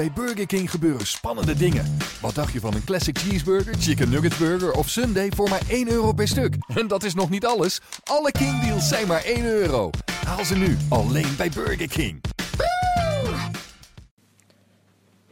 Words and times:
bij 0.00 0.12
Burger 0.12 0.46
King 0.46 0.70
gebeuren 0.70 1.06
spannende 1.06 1.54
dingen. 1.54 1.96
Wat 2.20 2.34
dacht 2.34 2.52
je 2.52 2.60
van 2.60 2.74
een 2.74 2.84
classic 2.84 3.18
cheeseburger, 3.18 3.74
chicken 3.74 4.10
nugget 4.10 4.38
burger 4.38 4.72
of 4.72 4.88
sundae 4.88 5.28
voor 5.34 5.48
maar 5.48 5.62
1 5.68 5.90
euro 5.90 6.12
per 6.12 6.28
stuk? 6.28 6.54
En 6.80 6.88
dat 6.88 7.02
is 7.02 7.14
nog 7.14 7.30
niet 7.30 7.46
alles. 7.46 7.80
Alle 8.04 8.32
King 8.32 8.60
deals 8.60 8.88
zijn 8.88 9.06
maar 9.06 9.24
1 9.24 9.44
euro. 9.44 9.90
Haal 10.26 10.44
ze 10.44 10.56
nu 10.56 10.76
alleen 10.88 11.36
bij 11.36 11.50
Burger 11.50 11.88
King. 11.88 12.20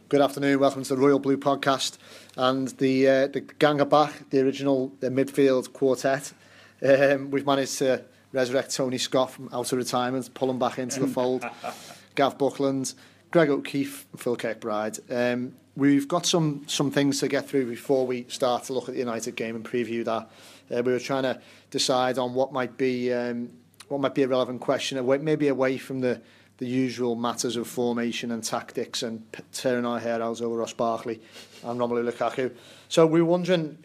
Good 0.07 0.21
afternoon. 0.21 0.59
Welcome 0.59 0.83
to 0.83 0.95
the 0.95 1.01
Royal 1.01 1.19
Blue 1.19 1.37
podcast. 1.37 1.97
And 2.35 2.77
the 2.77 2.85
uh, 2.85 3.31
the 3.31 3.43
gang 3.57 3.79
are 3.79 3.89
back, 3.89 4.11
the 4.29 4.39
original 4.41 4.95
the 4.99 5.09
midfield 5.09 5.71
quartet. 5.71 6.33
Um, 6.81 7.29
we've 7.29 7.45
managed 7.45 7.77
to 7.77 7.99
resurrect 8.31 8.75
Tony 8.75 8.97
Scott 8.97 9.31
from 9.31 9.47
out 9.51 9.71
of 9.71 9.77
retirement, 9.77 10.33
pull 10.33 10.49
him 10.49 10.57
back 10.57 10.77
into 10.77 10.99
the 10.99 11.07
fold. 11.07 11.45
Gav 12.15 12.37
Buckland, 12.37 12.93
Greg 13.31 13.49
O'Keefe 13.49 14.07
Phil 14.17 14.35
Kirkbride. 14.35 14.99
Um, 15.11 15.53
we've 15.75 16.07
got 16.07 16.25
some 16.25 16.63
some 16.67 16.91
things 16.91 17.19
to 17.19 17.27
get 17.27 17.47
through 17.47 17.69
before 17.69 18.07
we 18.07 18.25
start 18.27 18.63
to 18.65 18.73
look 18.73 18.89
at 18.89 18.95
the 18.95 18.99
United 18.99 19.35
game 19.35 19.55
and 19.55 19.63
preview 19.63 20.03
that. 20.05 20.29
Uh, 20.71 20.83
we 20.83 20.91
were 20.91 20.99
trying 20.99 21.23
to 21.23 21.39
decide 21.71 22.17
on 22.17 22.33
what 22.33 22.51
might 22.51 22.77
be 22.77 23.13
um, 23.13 23.49
what 23.87 24.01
might 24.01 24.15
be 24.15 24.23
a 24.23 24.27
relevant 24.27 24.61
question, 24.61 24.97
away, 24.97 25.17
maybe 25.17 25.47
away 25.47 25.77
from 25.77 26.01
the 26.01 26.21
the 26.57 26.67
usual 26.67 27.15
matters 27.15 27.55
of 27.55 27.67
formation 27.67 28.31
and 28.31 28.43
tactics 28.43 29.01
and 29.01 29.23
tearing 29.53 29.85
our 29.85 29.99
hair 29.99 30.21
out 30.21 30.41
over 30.41 30.57
Ross 30.57 30.73
Barkley 30.73 31.21
and 31.63 31.79
Romelu 31.79 32.11
Lukaku. 32.11 32.53
So 32.89 33.07
we 33.07 33.21
were 33.21 33.29
wondering, 33.29 33.77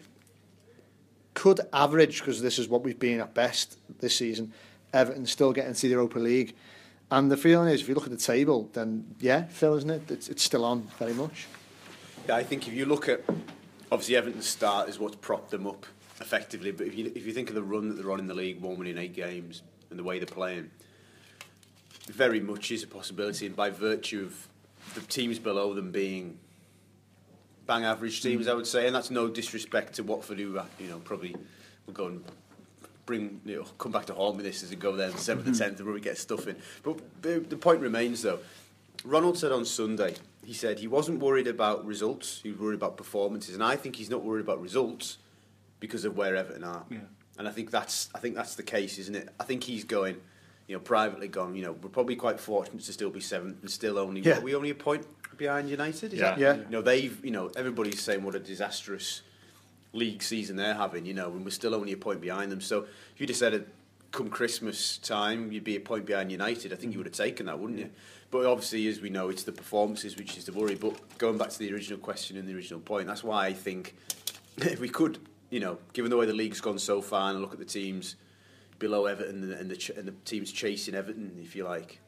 could 1.35 1.61
average, 1.71 2.19
because 2.19 2.41
this 2.41 2.59
is 2.59 2.67
what 2.67 2.83
we've 2.83 2.99
been 2.99 3.21
at 3.21 3.33
best 3.33 3.79
this 3.99 4.17
season, 4.17 4.51
Everton 4.91 5.25
still 5.25 5.53
get 5.53 5.67
into 5.67 5.83
the 5.83 5.89
Europa 5.89 6.19
League? 6.19 6.53
And 7.11 7.31
the 7.31 7.37
feeling 7.37 7.69
is, 7.69 7.81
if 7.81 7.87
you 7.87 7.95
look 7.95 8.05
at 8.05 8.11
the 8.11 8.17
table, 8.17 8.69
then 8.73 9.15
yeah, 9.19 9.43
Phil, 9.43 9.75
isn't 9.75 9.89
it? 9.89 10.09
It's, 10.09 10.27
it's 10.27 10.43
still 10.43 10.65
on 10.65 10.87
very 10.97 11.13
much. 11.13 11.47
Yeah, 12.27 12.35
I 12.35 12.43
think 12.43 12.67
if 12.67 12.73
you 12.73 12.85
look 12.85 13.07
at 13.07 13.21
obviously 13.91 14.15
Everton's 14.15 14.47
start 14.47 14.89
is 14.89 14.99
what's 14.99 15.15
propped 15.15 15.51
them 15.51 15.67
up 15.67 15.85
effectively. 16.19 16.71
But 16.71 16.87
if 16.87 16.95
you 16.95 17.11
if 17.15 17.25
you 17.25 17.33
think 17.33 17.49
of 17.49 17.55
the 17.55 17.63
run 17.63 17.89
that 17.89 17.95
they're 17.95 18.11
on 18.11 18.19
in 18.19 18.27
the 18.27 18.33
league, 18.33 18.61
one 18.61 18.77
winning 18.77 18.97
eight 18.97 19.13
games, 19.13 19.61
and 19.89 19.99
the 19.99 20.03
way 20.03 20.17
they're 20.17 20.25
playing, 20.25 20.71
very 22.07 22.39
much 22.39 22.71
is 22.71 22.83
a 22.83 22.87
possibility. 22.87 23.45
And 23.45 23.55
by 23.55 23.69
virtue 23.69 24.23
of 24.23 24.47
the 24.95 25.01
teams 25.01 25.39
below 25.39 25.73
them 25.73 25.91
being 25.91 26.39
bang 27.67 27.83
average 27.83 28.21
teams, 28.21 28.47
I 28.47 28.53
would 28.53 28.67
say, 28.67 28.87
and 28.87 28.95
that's 28.95 29.11
no 29.11 29.27
disrespect 29.27 29.93
to 29.95 30.03
Watford, 30.03 30.39
who 30.39 30.57
uh, 30.57 30.65
you 30.79 30.87
know 30.87 30.99
probably 30.99 31.35
will 31.85 31.93
go 31.93 32.07
and 32.07 32.23
bring 33.05 33.41
you 33.45 33.57
know 33.57 33.63
come 33.77 33.91
back 33.91 34.05
to 34.05 34.13
haunt 34.13 34.37
me 34.37 34.43
this 34.43 34.63
as 34.63 34.71
and 34.71 34.81
go 34.81 34.95
there 34.95 35.09
the 35.09 35.17
seventh 35.17 35.45
and 35.45 35.55
mm-hmm. 35.55 35.63
tenth 35.63 35.81
where 35.81 35.93
we 35.93 36.01
get 36.01 36.17
stuff 36.17 36.47
in. 36.47 36.55
But 36.83 36.99
the, 37.21 37.39
the 37.39 37.57
point 37.57 37.81
remains 37.81 38.21
though. 38.21 38.39
Ronald 39.03 39.37
said 39.37 39.51
on 39.51 39.65
Sunday, 39.65 40.15
he 40.43 40.53
said 40.53 40.79
he 40.79 40.87
wasn't 40.87 41.19
worried 41.19 41.47
about 41.47 41.85
results, 41.85 42.39
he 42.41 42.49
was 42.49 42.59
worried 42.59 42.75
about 42.75 42.97
performances, 42.97 43.53
and 43.53 43.63
I 43.63 43.75
think 43.75 43.95
he's 43.95 44.09
not 44.09 44.23
worried 44.23 44.41
about 44.41 44.61
results 44.61 45.17
because 45.79 46.05
of 46.05 46.17
where 46.17 46.35
Everton 46.35 46.63
are. 46.63 46.83
Yeah. 46.89 46.99
And 47.37 47.47
I 47.47 47.51
think 47.51 47.69
that's 47.69 48.09
I 48.15 48.19
think 48.19 48.35
that's 48.35 48.55
the 48.55 48.63
case, 48.63 48.97
isn't 48.97 49.15
it? 49.15 49.29
I 49.39 49.43
think 49.43 49.63
he's 49.63 49.83
going, 49.83 50.17
you 50.67 50.75
know, 50.75 50.79
privately 50.79 51.27
gone. 51.27 51.55
You 51.55 51.65
know, 51.65 51.71
we're 51.73 51.89
probably 51.89 52.15
quite 52.15 52.39
fortunate 52.39 52.83
to 52.83 52.93
still 52.93 53.09
be 53.09 53.19
seventh 53.19 53.61
and 53.61 53.69
still 53.69 53.99
only 53.99 54.21
Yeah. 54.21 54.37
are 54.37 54.41
we 54.41 54.55
only 54.55 54.71
a 54.71 54.75
point 54.75 55.05
behind 55.37 55.69
United. 55.69 56.13
Is 56.13 56.19
Yeah. 56.19 56.31
that? 56.31 56.39
Yeah. 56.39 56.55
You 56.55 56.69
know, 56.69 56.81
they've 56.81 57.23
you 57.23 57.31
know 57.31 57.51
everybody's 57.55 58.01
saying 58.01 58.23
what 58.23 58.35
a 58.35 58.39
disastrous 58.39 59.21
league 59.95 60.21
season 60.21 60.55
they're 60.55 60.75
having. 60.75 61.05
You 61.05 61.13
know, 61.13 61.27
and 61.27 61.43
we're 61.43 61.51
still 61.51 61.73
only 61.73 61.93
a 61.93 61.97
point 61.97 62.21
behind 62.21 62.51
them. 62.51 62.61
So 62.61 62.83
if 63.13 63.19
you 63.19 63.25
decided 63.25 63.65
come 64.11 64.29
Christmas 64.29 64.97
time 64.99 65.51
you'd 65.51 65.65
be 65.65 65.75
a 65.75 65.79
point 65.79 66.05
behind 66.05 66.31
United, 66.31 66.71
I 66.71 66.77
think 66.77 66.93
you 66.93 66.97
mm. 66.97 67.03
would 67.03 67.07
have 67.07 67.15
taken 67.15 67.47
that, 67.47 67.59
wouldn't 67.59 67.79
you? 67.79 67.89
But 68.31 68.45
obviously, 68.45 68.87
as 68.87 69.01
we 69.01 69.09
know, 69.09 69.29
it's 69.29 69.43
the 69.43 69.51
performances 69.51 70.15
which 70.15 70.37
is 70.37 70.45
the 70.45 70.53
worry. 70.53 70.75
But 70.75 71.17
going 71.17 71.37
back 71.37 71.49
to 71.49 71.59
the 71.59 71.71
original 71.73 71.99
question 71.99 72.37
and 72.37 72.47
the 72.47 72.55
original 72.55 72.79
point, 72.79 73.07
that's 73.07 73.23
why 73.23 73.47
I 73.47 73.53
think 73.53 73.95
if 74.57 74.79
we 74.79 74.89
could, 74.89 75.19
you 75.49 75.59
know, 75.59 75.77
given 75.93 76.09
the 76.09 76.17
way 76.17 76.25
the 76.25 76.33
league's 76.33 76.61
gone 76.61 76.79
so 76.79 77.01
far, 77.01 77.31
and 77.31 77.41
look 77.41 77.53
at 77.53 77.59
the 77.59 77.65
teams 77.65 78.15
below 78.79 79.05
Everton 79.05 79.43
and, 79.43 79.53
and 79.53 79.69
the 79.69 79.75
ch- 79.75 79.91
and 79.91 80.07
the 80.07 80.13
teams 80.23 80.51
chasing 80.51 80.95
Everton, 80.95 81.37
if 81.41 81.55
you 81.55 81.63
like, 81.63 81.99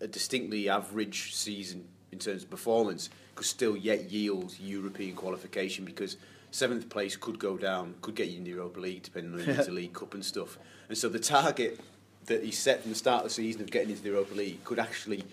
a 0.00 0.06
distinctly 0.06 0.68
average 0.68 1.34
season 1.34 1.88
in 2.12 2.18
terms 2.18 2.44
of 2.44 2.50
performance 2.50 3.10
could 3.34 3.46
still 3.46 3.76
yet 3.76 4.10
yield 4.10 4.54
European 4.58 5.14
qualification 5.14 5.84
because 5.84 6.16
seventh 6.56 6.88
place 6.88 7.16
could 7.16 7.38
go 7.38 7.58
down, 7.58 7.94
could 8.00 8.14
get 8.14 8.28
you 8.28 8.38
in 8.38 8.44
the 8.44 8.50
Europa 8.50 8.80
League 8.80 9.02
depending 9.02 9.32
on 9.32 9.56
the 9.56 9.70
League 9.80 9.92
Cup 9.92 10.14
and 10.14 10.24
stuff. 10.24 10.58
And 10.88 10.96
so 10.96 11.08
the 11.08 11.18
target 11.18 11.78
that 12.26 12.42
he 12.42 12.50
set 12.50 12.82
from 12.82 12.90
the 12.92 12.96
start 12.96 13.24
of 13.24 13.28
the 13.28 13.34
season 13.34 13.62
of 13.62 13.70
getting 13.70 13.90
into 13.90 14.02
the 14.02 14.08
Europa 14.08 14.34
League 14.34 14.64
could 14.64 14.78
actually 14.78 15.24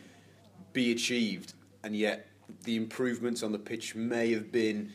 be 0.74 0.92
achieved, 0.92 1.54
and 1.84 1.96
yet 1.96 2.28
the 2.64 2.76
improvements 2.76 3.42
on 3.42 3.52
the 3.52 3.60
pitch 3.60 3.96
may 3.96 4.32
have 4.34 4.52
been 4.52 4.92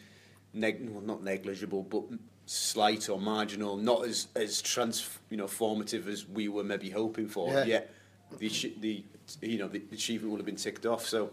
neg- 0.53 0.89
well, 0.91 1.01
not 1.01 1.23
negligible, 1.23 1.83
but 1.83 2.03
slight 2.47 3.09
or 3.09 3.21
marginal, 3.21 3.77
not 3.77 4.05
as 4.05 4.29
as 4.37 4.61
trans 4.61 5.19
you 5.31 5.37
know 5.37 5.49
formative 5.49 6.09
as 6.09 6.29
we 6.29 6.49
were 6.49 6.65
maybe 6.65 6.91
hoping 6.91 7.29
for. 7.29 7.53
Yeah. 7.53 7.65
Yet 7.65 7.95
the 8.39 8.49
the 8.81 9.05
you 9.43 9.59
know 9.59 9.69
the 9.69 9.83
achievement 9.93 10.31
will 10.31 10.39
have 10.39 10.47
been 10.47 10.57
ticked 10.57 10.85
off. 10.85 11.07
So 11.07 11.31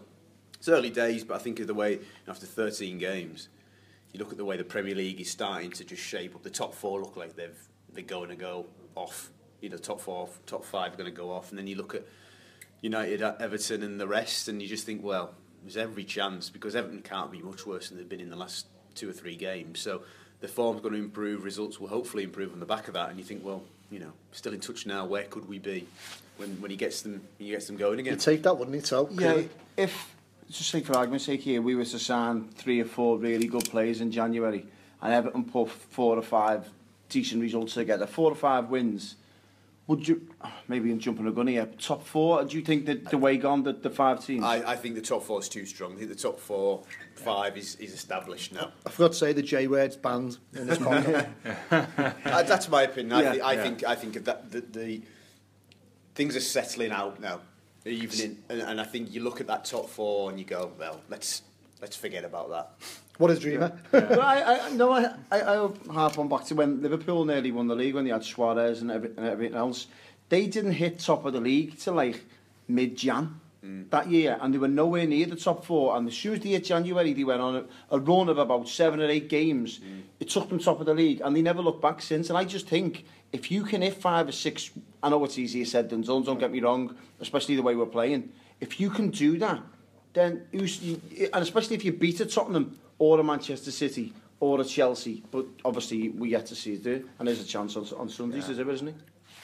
it's 0.54 0.68
early 0.68 0.90
days, 0.90 1.22
but 1.22 1.34
I 1.34 1.38
think 1.38 1.60
of 1.60 1.66
the 1.66 1.74
way 1.74 2.00
after 2.26 2.46
13 2.46 2.98
games, 2.98 3.48
you 4.16 4.24
look 4.24 4.32
at 4.32 4.38
the 4.38 4.44
way 4.44 4.56
the 4.56 4.64
Premier 4.64 4.94
League 4.94 5.20
is 5.20 5.30
starting 5.30 5.70
to 5.72 5.84
just 5.84 6.02
shape 6.02 6.34
up. 6.34 6.42
The 6.42 6.50
top 6.50 6.74
four 6.74 7.00
look 7.00 7.16
like 7.16 7.36
they've 7.36 7.58
they're 7.92 8.02
going 8.02 8.30
to 8.30 8.36
go 8.36 8.66
off. 8.94 9.30
You 9.60 9.68
know, 9.68 9.76
top 9.76 10.00
four, 10.00 10.28
top 10.46 10.64
five 10.64 10.94
are 10.94 10.96
going 10.96 11.10
to 11.10 11.16
go 11.16 11.30
off, 11.30 11.50
and 11.50 11.58
then 11.58 11.66
you 11.66 11.76
look 11.76 11.94
at 11.94 12.06
United, 12.80 13.22
uh, 13.22 13.34
Everton, 13.40 13.82
and 13.82 14.00
the 14.00 14.06
rest, 14.06 14.48
and 14.48 14.60
you 14.62 14.68
just 14.68 14.86
think, 14.86 15.02
well, 15.02 15.34
there's 15.62 15.76
every 15.76 16.04
chance 16.04 16.50
because 16.50 16.74
Everton 16.74 17.02
can't 17.02 17.30
be 17.30 17.40
much 17.40 17.66
worse 17.66 17.88
than 17.88 17.98
they've 17.98 18.08
been 18.08 18.20
in 18.20 18.30
the 18.30 18.36
last 18.36 18.66
two 18.94 19.08
or 19.08 19.12
three 19.12 19.36
games. 19.36 19.80
So 19.80 20.02
the 20.40 20.48
form's 20.48 20.80
going 20.80 20.94
to 20.94 21.00
improve, 21.00 21.44
results 21.44 21.78
will 21.78 21.88
hopefully 21.88 22.24
improve 22.24 22.52
on 22.52 22.60
the 22.60 22.66
back 22.66 22.88
of 22.88 22.94
that, 22.94 23.10
and 23.10 23.18
you 23.18 23.24
think, 23.24 23.44
well, 23.44 23.62
you 23.90 23.98
know, 23.98 24.12
still 24.32 24.52
in 24.52 24.60
touch 24.60 24.86
now. 24.86 25.04
Where 25.04 25.24
could 25.24 25.46
we 25.48 25.58
be 25.58 25.86
when 26.38 26.60
when 26.60 26.70
he 26.70 26.76
gets 26.76 27.02
them 27.02 27.22
he 27.38 27.50
gets 27.50 27.66
them 27.66 27.76
going 27.76 28.00
again? 28.00 28.14
You'd 28.14 28.20
take 28.20 28.42
that, 28.44 28.56
wouldn't 28.56 28.74
you, 28.74 28.82
So 28.82 29.08
Yeah, 29.12 29.42
if, 29.76 30.15
just 30.50 30.70
say 30.70 30.80
for 30.80 30.96
argument's 30.96 31.24
sake 31.24 31.42
here, 31.42 31.60
we 31.60 31.74
were 31.74 31.84
to 31.84 31.98
sign 31.98 32.48
three 32.48 32.80
or 32.80 32.84
four 32.84 33.18
really 33.18 33.46
good 33.46 33.68
players 33.68 34.00
in 34.00 34.10
January 34.10 34.66
and 35.02 35.12
Everton 35.12 35.44
put 35.44 35.70
four 35.70 36.16
or 36.16 36.22
five 36.22 36.68
decent 37.08 37.40
results 37.40 37.74
together, 37.74 38.06
four 38.06 38.32
or 38.32 38.34
five 38.34 38.68
wins, 38.70 39.16
would 39.86 40.06
you, 40.06 40.28
maybe 40.68 40.90
I'm 40.90 40.98
jumping 40.98 41.26
a 41.26 41.32
gun 41.32 41.46
here, 41.46 41.66
top 41.78 42.04
four, 42.04 42.44
do 42.44 42.56
you 42.56 42.64
think 42.64 42.86
that 42.86 43.10
the 43.10 43.18
way 43.18 43.36
gone, 43.36 43.62
the, 43.62 43.72
the 43.72 43.90
five 43.90 44.24
teams? 44.24 44.44
I, 44.44 44.72
I 44.72 44.76
think 44.76 44.94
the 44.94 45.00
top 45.00 45.22
four 45.22 45.40
is 45.40 45.48
too 45.48 45.66
strong. 45.66 45.92
I 45.94 45.96
think 45.96 46.08
the 46.08 46.16
top 46.16 46.40
four, 46.40 46.82
five 47.14 47.56
is, 47.56 47.76
is 47.76 47.92
established 47.92 48.52
now. 48.52 48.72
I, 48.84 48.90
forgot 48.90 49.12
to 49.12 49.18
say 49.18 49.32
the 49.32 49.42
J 49.42 49.66
word's 49.66 49.96
banned 49.96 50.38
in 50.54 50.66
this 50.66 50.78
podcast. 50.78 51.28
uh, 51.70 52.42
that's 52.42 52.68
my 52.68 52.82
opinion. 52.82 53.12
I, 53.12 53.22
yeah, 53.22 53.32
th 53.32 53.42
I, 53.42 53.52
yeah. 53.52 53.62
think, 53.62 53.84
I 53.84 53.94
think 53.94 54.24
that 54.24 54.50
the, 54.50 54.60
the 54.60 55.02
things 56.14 56.36
are 56.36 56.40
settling 56.40 56.92
out 56.92 57.20
now 57.20 57.40
evening, 57.90 58.38
and, 58.48 58.60
and 58.60 58.80
I 58.80 58.84
think 58.84 59.12
you 59.12 59.22
look 59.22 59.40
at 59.40 59.46
that 59.46 59.64
top 59.64 59.88
four 59.88 60.30
and 60.30 60.38
you 60.38 60.44
go, 60.44 60.72
well, 60.78 61.00
let's 61.08 61.42
let's 61.80 61.96
forget 61.96 62.24
about 62.24 62.50
that. 62.50 62.70
What 63.18 63.30
a 63.30 63.38
dreamer. 63.38 63.72
Yeah. 63.92 64.00
but 64.00 64.18
I, 64.18 64.68
I, 64.68 64.70
no, 64.72 64.92
I, 64.92 65.14
I, 65.30 65.40
I 65.40 65.70
harp 65.90 66.18
on 66.18 66.28
back 66.28 66.44
to 66.46 66.54
when 66.54 66.82
Liverpool 66.82 67.24
nearly 67.24 67.50
won 67.50 67.66
the 67.66 67.74
league 67.74 67.94
when 67.94 68.04
they 68.04 68.10
had 68.10 68.24
Suarez 68.24 68.82
and, 68.82 68.90
every, 68.90 69.10
and 69.16 69.26
everything 69.26 69.56
else. 69.56 69.86
They 70.28 70.46
didn't 70.46 70.72
hit 70.72 70.98
top 70.98 71.24
of 71.24 71.32
the 71.32 71.40
league 71.40 71.78
till 71.78 71.94
like 71.94 72.24
mid-Jan 72.68 73.40
mm. 73.66 73.90
that 73.90 74.08
year, 74.10 74.38
and 74.40 74.54
they 74.54 74.58
were 74.58 74.68
nowhere 74.68 75.06
near 75.06 75.26
the 75.26 75.36
top 75.36 75.64
four. 75.64 75.96
And 75.96 76.06
as 76.08 76.16
soon 76.16 76.34
as 76.34 76.40
the 76.40 76.54
8th 76.54 76.64
January, 76.64 77.12
they 77.12 77.24
went 77.24 77.40
on 77.40 77.56
a, 77.56 77.64
a 77.90 77.98
run 77.98 78.28
of 78.28 78.38
about 78.38 78.68
seven 78.68 79.00
or 79.00 79.08
eight 79.08 79.28
games. 79.28 79.78
Mm. 79.78 80.02
It 80.20 80.28
took 80.28 80.48
them 80.48 80.58
top 80.58 80.80
of 80.80 80.86
the 80.86 80.94
league, 80.94 81.20
and 81.24 81.36
they 81.36 81.42
never 81.42 81.62
looked 81.62 81.82
back 81.82 82.00
since. 82.00 82.28
And 82.28 82.38
I 82.38 82.44
just 82.44 82.68
think 82.68 83.04
if 83.32 83.50
you 83.50 83.64
can 83.64 83.82
hit 83.82 83.94
five 83.94 84.28
or 84.28 84.32
six, 84.32 84.70
I 85.02 85.08
know 85.08 85.24
it's 85.24 85.38
easier 85.38 85.64
said 85.64 85.90
than 85.90 86.02
done, 86.02 86.22
don't 86.22 86.38
get 86.38 86.52
me 86.52 86.60
wrong, 86.60 86.96
especially 87.20 87.56
the 87.56 87.62
way 87.62 87.74
we're 87.74 87.86
playing. 87.86 88.32
If 88.60 88.80
you 88.80 88.90
can 88.90 89.10
do 89.10 89.38
that, 89.38 89.60
then 90.12 90.46
who's, 90.52 90.82
you, 90.82 91.00
and 91.32 91.42
especially 91.42 91.76
if 91.76 91.84
you 91.84 91.92
beat 91.92 92.20
a 92.20 92.26
Tottenham 92.26 92.78
or 92.98 93.20
a 93.20 93.24
Manchester 93.24 93.70
City 93.70 94.12
or 94.40 94.60
a 94.60 94.64
Chelsea, 94.64 95.22
but 95.30 95.46
obviously 95.64 96.08
we 96.10 96.30
yet 96.30 96.46
to 96.46 96.54
see 96.54 96.74
it 96.74 96.82
do, 96.82 97.08
and 97.18 97.28
there's 97.28 97.40
a 97.40 97.44
chance 97.46 97.76
on, 97.76 97.86
on 97.98 98.08
Sundays, 98.08 98.44
yeah. 98.44 98.50
is 98.50 98.56
there, 98.56 98.70
isn't 98.70 98.88
it? 98.88 98.94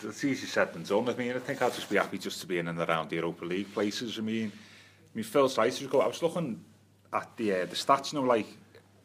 it's 0.05 0.25
easy 0.25 0.47
said 0.47 0.73
than 0.73 0.83
done. 0.83 1.09
I 1.09 1.15
mean, 1.15 1.33
I 1.33 1.39
think 1.39 1.63
I'll 1.63 1.71
just 1.71 1.89
be 1.89 1.97
happy 1.97 2.19
just 2.19 2.41
to 2.41 2.47
be 2.47 2.59
in 2.59 2.69
and 2.69 2.79
around 2.79 3.11
the 3.11 3.17
Europa 3.17 3.45
League 3.45 3.73
places. 3.73 4.19
I 4.19 4.23
mean, 4.23 4.53
I 4.53 5.11
mean 5.17 5.25
Phil 5.25 5.49
Slicer, 5.49 5.89
I 6.01 6.07
was 6.07 6.23
looking 6.23 6.65
at 7.13 7.37
the 7.37 7.53
uh, 7.53 7.67
the 7.67 7.77
stats, 7.77 8.13
you 8.13 8.21
know, 8.21 8.27
like 8.27 8.47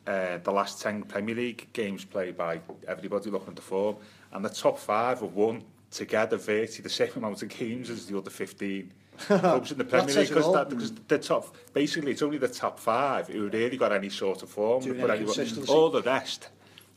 uh, 0.05 0.37
the 0.43 0.51
last 0.51 0.81
10 0.81 1.03
Premier 1.03 1.35
League 1.35 1.67
games 1.73 2.05
played 2.05 2.37
by 2.37 2.61
everybody 2.87 3.29
looking 3.29 3.49
at 3.49 3.55
the 3.55 3.61
form, 3.61 3.97
and 4.31 4.43
the 4.43 4.49
top 4.49 4.79
five 4.79 5.19
have 5.19 5.33
won 5.33 5.63
together 5.91 6.37
30, 6.37 6.81
the 6.81 6.89
same 6.89 7.11
amount 7.15 7.41
of 7.41 7.49
games 7.49 7.89
as 7.89 8.05
the 8.05 8.17
other 8.17 8.29
15 8.29 8.91
clubs 9.19 9.71
in 9.71 9.77
the 9.77 9.85
Premier 9.85 10.15
League. 10.15 10.27
Because 10.27 10.53
that, 10.53 10.69
because 10.69 10.93
the 11.07 11.17
top, 11.17 11.55
basically, 11.73 12.11
it's 12.11 12.21
only 12.21 12.37
the 12.37 12.47
top 12.47 12.79
five 12.79 13.27
who 13.27 13.49
really 13.49 13.77
got 13.77 13.91
any 13.91 14.09
sort 14.09 14.43
of 14.43 14.49
form. 14.49 14.83
Doing 14.83 15.01
any 15.01 15.25
all 15.67 15.89
the 15.89 16.01
rest 16.01 16.49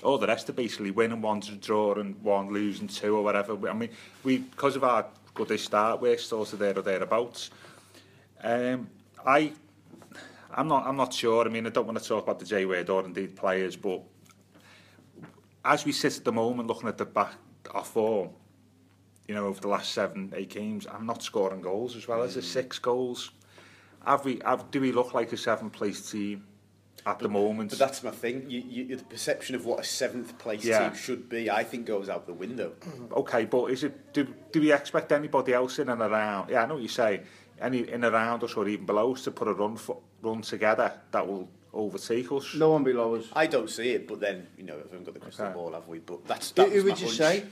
all 0.02 0.18
the 0.18 0.26
rest 0.26 0.48
are 0.48 0.54
basically 0.54 0.90
win 0.90 1.12
and 1.12 1.22
one 1.22 1.40
to 1.42 1.52
draw 1.56 1.94
and 1.94 2.20
one 2.22 2.52
lose 2.52 2.80
and 2.80 2.88
two 2.88 3.16
or 3.16 3.22
whatever. 3.22 3.68
I 3.68 3.72
mean, 3.72 3.90
we 4.24 4.38
because 4.38 4.76
of 4.76 4.84
our 4.84 5.06
goodish 5.34 5.64
start, 5.64 6.00
we're 6.00 6.18
sort 6.18 6.52
of 6.52 6.58
there 6.58 6.78
or 6.78 6.82
thereabouts. 6.82 7.50
Um, 8.42 8.88
I, 9.26 9.52
I'm 10.52 10.68
not, 10.68 10.86
I'm 10.86 10.96
not 10.96 11.12
sure. 11.12 11.46
I 11.46 11.50
mean, 11.50 11.66
I 11.66 11.70
don't 11.70 11.86
want 11.86 11.98
to 11.98 12.04
talk 12.04 12.24
about 12.24 12.38
the 12.38 12.46
J 12.46 12.64
word 12.64 12.88
or 12.88 13.04
indeed 13.04 13.36
players, 13.36 13.76
but 13.76 14.02
as 15.64 15.84
we 15.84 15.92
sit 15.92 16.16
at 16.16 16.24
the 16.24 16.32
moment 16.32 16.68
looking 16.68 16.88
at 16.88 16.98
the 16.98 17.04
back 17.04 17.34
our 17.72 17.84
form, 17.84 18.30
you 19.28 19.34
know, 19.34 19.46
over 19.46 19.60
the 19.60 19.68
last 19.68 19.92
seven, 19.92 20.32
eight 20.34 20.48
games, 20.48 20.86
I'm 20.92 21.06
not 21.06 21.22
scoring 21.22 21.60
goals 21.60 21.94
as 21.94 22.08
well 22.08 22.20
mm. 22.20 22.24
as 22.24 22.34
the 22.34 22.40
mm. 22.40 22.44
six 22.44 22.78
goals. 22.78 23.30
Have 24.04 24.24
we, 24.24 24.40
have, 24.44 24.70
do 24.70 24.80
we 24.80 24.92
look 24.92 25.12
like 25.14 25.32
a 25.32 25.36
seven-place 25.36 26.10
team? 26.10 26.44
At 27.06 27.18
the 27.18 27.28
moment? 27.28 27.70
But 27.70 27.78
that's 27.78 28.02
my 28.02 28.10
thing. 28.10 28.44
You, 28.48 28.62
you, 28.68 28.96
the 28.96 29.04
perception 29.04 29.54
of 29.54 29.64
what 29.64 29.80
a 29.80 29.84
seventh 29.84 30.38
place 30.38 30.64
Yeah. 30.64 30.88
team 30.88 30.96
should 30.96 31.28
be, 31.28 31.50
I 31.50 31.64
think, 31.64 31.86
goes 31.86 32.08
out 32.08 32.26
the 32.26 32.32
window. 32.34 32.72
Okay, 33.12 33.44
but 33.44 33.66
is 33.66 33.84
it? 33.84 34.12
Do, 34.12 34.26
do 34.52 34.60
we 34.60 34.72
expect 34.72 35.12
anybody 35.12 35.52
else 35.54 35.78
in 35.78 35.88
and 35.88 36.00
around? 36.00 36.50
Yeah, 36.50 36.62
I 36.62 36.66
know 36.66 36.74
what 36.74 36.82
you 36.82 36.88
say. 36.88 37.22
Any 37.60 37.80
in 37.80 38.04
and 38.04 38.14
around 38.14 38.42
us 38.42 38.54
or 38.54 38.66
even 38.68 38.86
below 38.86 39.12
us 39.12 39.24
to 39.24 39.30
put 39.30 39.46
a 39.48 39.52
run 39.52 39.76
for, 39.76 39.98
run 40.22 40.40
together 40.42 40.92
that 41.10 41.26
will 41.26 41.48
overtake 41.74 42.32
us? 42.32 42.54
No 42.54 42.70
one 42.70 42.84
below 42.84 43.14
us. 43.16 43.26
I 43.34 43.46
don't 43.46 43.68
see 43.70 43.90
it, 43.90 44.08
but 44.08 44.18
then 44.20 44.46
you 44.56 44.64
know, 44.64 44.76
we 44.76 44.82
haven't 44.82 45.04
got 45.04 45.14
the 45.14 45.20
crystal 45.20 45.46
Okay. 45.46 45.54
ball, 45.54 45.72
have 45.72 45.86
we? 45.86 45.98
But 45.98 46.26
that's 46.26 46.50
Who, 46.50 46.54
that's 46.56 46.72
who 46.72 46.78
my 46.82 46.84
would 46.90 47.00
you 47.00 47.06
hunch. 47.06 47.18
say? 47.18 47.44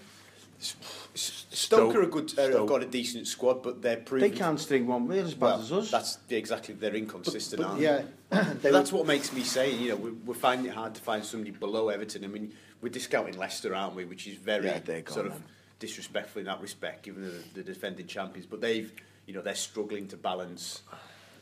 S- 0.60 1.46
Stoke 1.50 1.94
are 1.94 2.02
a 2.02 2.06
good, 2.06 2.32
uh, 2.38 2.42
have 2.42 2.52
Stoke. 2.52 2.68
got 2.68 2.82
a 2.82 2.86
decent 2.86 3.26
squad, 3.26 3.62
but 3.62 3.80
they're 3.82 3.96
proving. 3.98 4.30
They 4.30 4.36
can't 4.36 4.58
string 4.58 4.86
one. 4.86 5.06
They're 5.08 5.24
as 5.24 5.34
bad 5.34 5.46
well, 5.46 5.60
as 5.60 5.72
us. 5.72 5.90
That's 5.90 6.16
the, 6.28 6.36
exactly 6.36 6.74
they're 6.74 6.94
inconsistent. 6.94 7.62
But 7.62 7.68
aren't 7.68 7.80
yeah, 7.80 8.02
they? 8.30 8.38
they 8.62 8.70
that's 8.70 8.92
would- 8.92 8.98
what 8.98 9.06
makes 9.06 9.32
me 9.32 9.42
say, 9.42 9.72
you 9.74 9.90
know, 9.90 9.96
we're, 9.96 10.12
we're 10.26 10.34
finding 10.34 10.66
it 10.70 10.74
hard 10.74 10.94
to 10.96 11.00
find 11.00 11.24
somebody 11.24 11.50
below 11.52 11.88
Everton. 11.88 12.24
I 12.24 12.28
mean, 12.28 12.52
we're 12.80 12.88
discounting 12.90 13.36
Leicester, 13.38 13.74
aren't 13.74 13.94
we? 13.94 14.04
Which 14.04 14.26
is 14.26 14.34
very 14.36 14.66
Yeah, 14.66 14.78
gone 14.80 15.06
sort 15.06 15.26
of 15.26 15.32
then. 15.32 15.42
disrespectful 15.78 16.40
in 16.40 16.46
that 16.46 16.60
respect, 16.60 17.04
given 17.04 17.22
the, 17.22 17.42
the 17.54 17.62
defending 17.62 18.06
champions. 18.06 18.46
But 18.46 18.60
they've, 18.60 18.92
you 19.26 19.34
know, 19.34 19.42
they're 19.42 19.54
struggling 19.54 20.08
to 20.08 20.16
balance 20.16 20.82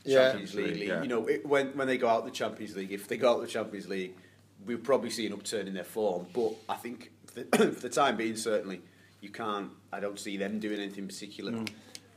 Yeah. 0.04 0.28
Champions 0.30 0.54
League. 0.54 0.76
League, 0.76 0.88
yeah. 0.88 1.02
You 1.02 1.08
know, 1.08 1.26
it, 1.26 1.46
when 1.46 1.68
when 1.76 1.86
they 1.88 1.98
go 1.98 2.08
out 2.08 2.24
the 2.24 2.30
Champions 2.30 2.76
League, 2.76 2.92
if 2.92 3.08
they 3.08 3.16
go 3.16 3.32
out 3.32 3.40
the 3.40 3.46
Champions 3.46 3.88
League, 3.88 4.14
we'll 4.64 4.78
probably 4.78 5.10
see 5.10 5.26
an 5.26 5.32
upturn 5.32 5.66
in 5.68 5.74
their 5.74 5.84
form. 5.84 6.26
But 6.32 6.52
I 6.68 6.74
think 6.76 7.10
for 7.26 7.40
the, 7.42 7.44
for 7.72 7.80
the 7.80 7.88
time 7.90 8.16
being, 8.16 8.36
certainly, 8.36 8.80
you 9.26 9.32
can't. 9.32 9.70
I 9.92 9.98
don't 10.00 10.18
see 10.18 10.36
them 10.36 10.60
doing 10.60 10.78
anything 10.80 11.06
particular. 11.08 11.52
Mm. 11.52 11.68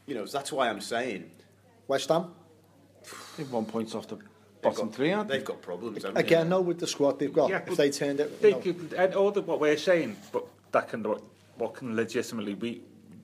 You 0.06 0.16
know, 0.16 0.26
so 0.26 0.38
that's 0.38 0.52
why 0.52 0.70
I'm 0.70 0.82
saying 0.82 1.30
West 1.88 2.10
Ham 2.10 2.32
They've 3.36 3.52
one 3.52 3.66
point 3.66 3.96
off 3.96 4.08
the 4.08 4.16
they've 4.18 4.26
bottom 4.62 4.88
got, 4.88 4.96
three, 4.96 5.12
aren't 5.12 5.30
they? 5.30 5.38
They've 5.38 5.46
got 5.46 5.62
problems. 5.62 6.04
haven't 6.04 6.16
they? 6.16 6.22
again. 6.22 6.50
No, 6.50 6.62
with 6.62 6.80
the 6.80 6.88
squad 6.88 7.20
they've 7.20 7.34
got, 7.34 7.50
Yeah, 7.50 7.62
if 7.66 7.78
they 7.78 7.90
turned 7.90 8.20
it, 8.20 8.42
They 8.42 8.52
no. 8.52 8.60
could, 8.60 8.94
and 8.94 9.16
all 9.16 9.32
the, 9.32 9.42
what 9.42 9.60
we're 9.60 9.78
saying, 9.78 10.18
but 10.32 10.46
that 10.72 10.90
can 10.90 11.02
what, 11.04 11.24
what 11.58 11.74
can 11.76 11.96
legitimately 11.96 12.54
we 12.56 12.82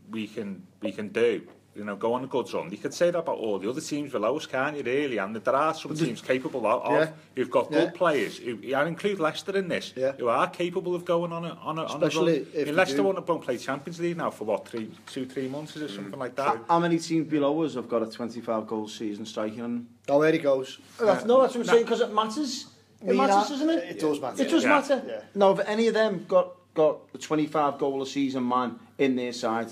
we 0.10 0.28
can 0.28 0.66
we 0.82 0.92
can 0.92 1.10
do. 1.10 1.42
you 1.76 1.84
know, 1.84 1.96
go 1.98 2.14
on 2.14 2.24
a 2.24 2.28
good 2.28 2.52
run. 2.54 2.72
You 2.72 2.78
could 2.78 2.94
say 2.94 3.12
that 3.12 3.20
about 3.20 3.38
all 3.38 3.60
the 3.60 3.70
other 3.70 3.82
teams 3.82 4.12
below 4.12 4.38
us, 4.38 4.46
can't 4.46 4.78
you, 4.78 4.84
really? 4.84 5.18
And 5.18 5.36
there 5.36 5.56
are 5.56 5.74
some 5.74 5.94
teams 5.94 6.22
capable 6.22 6.66
of, 6.66 6.90
yeah. 6.90 7.10
who've 7.36 7.52
got 7.52 7.70
good 7.70 7.92
yeah. 7.94 7.98
players, 7.98 8.38
who, 8.38 8.58
I 8.74 8.88
include 8.88 9.20
Leicester 9.20 9.58
in 9.58 9.68
this, 9.68 9.92
yeah. 9.96 10.14
who 10.14 10.30
are 10.30 10.50
capable 10.50 10.96
of 10.96 11.04
going 11.04 11.34
on 11.34 11.44
a, 11.44 11.50
on 11.56 11.78
a, 11.78 11.84
on 11.84 12.02
a 12.02 12.08
run. 12.08 12.28
If 12.30 12.56
I 12.56 12.64
mean, 12.64 12.76
Leicester 12.76 12.98
do... 12.98 13.04
won't, 13.04 13.28
won't 13.28 13.44
play 13.44 13.58
Champions 13.58 14.00
League 14.00 14.16
now 14.16 14.32
for, 14.32 14.46
what, 14.46 14.68
three, 14.68 14.90
two, 15.06 15.26
three 15.26 15.50
months 15.50 15.76
or 15.76 15.88
something 15.90 16.14
mm. 16.14 16.18
like 16.18 16.36
that. 16.36 16.60
How, 16.70 16.80
many 16.80 16.98
teams 16.98 17.28
below 17.28 17.62
us 17.64 17.74
have 17.74 17.90
got 17.90 18.02
a 18.02 18.06
25-goal 18.06 18.88
season 18.88 19.26
striking 19.26 19.62
on 19.62 19.74
them? 19.74 19.88
Oh, 20.08 20.22
there 20.22 20.32
he 20.32 20.40
goes. 20.40 20.80
Oh, 21.00 21.06
that's, 21.06 21.26
no, 21.26 21.42
that's 21.42 21.56
what 21.56 21.62
I'm 21.62 21.74
saying, 21.74 21.84
because 21.84 22.02
it 22.02 22.14
matters. 22.14 22.68
It 23.02 23.08
Mina, 23.08 23.28
matters, 23.28 23.50
doesn't 23.50 23.70
it? 23.70 23.84
It 23.84 24.00
does 24.00 24.22
matter. 24.22 24.42
It 24.42 24.50
does 24.50 24.64
yeah. 24.64 24.70
matter. 24.70 25.04
Yeah. 25.06 25.22
No, 25.36 25.52
if 25.52 25.68
any 25.68 25.88
of 25.88 25.94
them 25.94 26.26
got, 26.26 26.56
got 26.74 27.00
a 27.14 27.18
25-goal 27.18 28.02
a 28.02 28.06
season 28.06 28.48
man 28.48 28.80
in 28.98 29.18
their 29.18 29.34
side, 29.34 29.68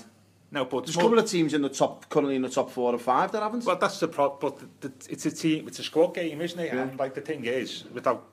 No, 0.54 0.64
but 0.64 0.84
there's 0.84 0.96
a 0.96 1.00
couple 1.00 1.18
of 1.18 1.28
teams 1.28 1.52
in 1.52 1.62
the 1.62 1.68
top, 1.68 2.08
currently 2.08 2.36
in 2.36 2.42
the 2.42 2.48
top 2.48 2.70
four 2.70 2.94
or 2.94 2.98
five 2.98 3.32
that 3.32 3.42
haven't. 3.42 3.64
Well, 3.64 3.74
that's 3.74 3.98
the 3.98 4.06
problem. 4.06 4.38
But 4.40 4.80
the, 4.80 4.88
the, 4.88 4.94
it's 5.10 5.26
a 5.26 5.32
team. 5.32 5.66
It's 5.66 5.80
a 5.80 5.82
squad 5.82 6.14
game, 6.14 6.40
isn't 6.40 6.60
it? 6.60 6.72
Yeah. 6.72 6.82
And 6.82 6.96
like 6.96 7.12
the 7.12 7.22
thing 7.22 7.44
is, 7.44 7.82
without 7.92 8.24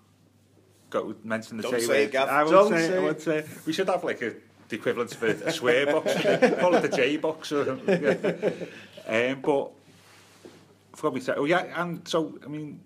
go 0.92 1.16
mention 1.24 1.58
the 1.58 1.64
Don't 1.64 1.74
J 1.74 1.80
say 1.80 2.04
it, 2.04 2.12
Gav. 2.12 2.30
I 2.30 2.44
won't 2.44 2.52
Don't 2.52 2.70
say, 2.74 2.84
it, 2.84 2.88
say 2.88 2.94
I 2.94 2.98
it. 2.98 3.04
won't 3.04 3.22
say 3.22 3.38
it. 3.40 3.48
We 3.66 3.74
should 3.74 3.90
have 3.90 4.04
like 4.04 4.22
a 4.22 4.36
the 4.70 4.76
equivalent 4.76 5.16
of 5.16 5.24
a, 5.24 5.48
a 5.48 5.52
swear 5.52 5.88
box. 5.88 6.14
Call 6.60 6.76
it 6.76 6.82
the 6.82 6.94
J 6.96 7.18
box. 7.18 7.52
Or, 7.54 7.80
yeah. 7.88 9.32
um, 9.32 9.42
but 9.42 9.72
I 10.94 10.98
forgot 10.98 11.14
we 11.14 11.22
said. 11.22 11.40
Oh 11.40 11.46
yeah, 11.46 11.82
and 11.82 12.08
so 12.08 12.38
I 12.46 12.48
mean. 12.48 12.82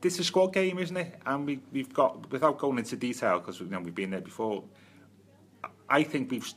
This 0.00 0.14
is 0.14 0.20
a 0.20 0.24
squad 0.24 0.52
game, 0.52 0.80
isn't 0.80 0.96
it? 0.96 1.14
And 1.24 1.46
we, 1.46 1.60
we've 1.72 1.94
got, 1.94 2.28
without 2.32 2.58
going 2.58 2.78
into 2.78 2.96
detail, 2.96 3.38
because 3.38 3.60
you 3.60 3.66
know, 3.66 3.78
we've 3.78 3.94
been 3.94 4.10
there 4.10 4.20
before, 4.20 4.64
I 5.88 6.02
think 6.02 6.32
we've 6.32 6.52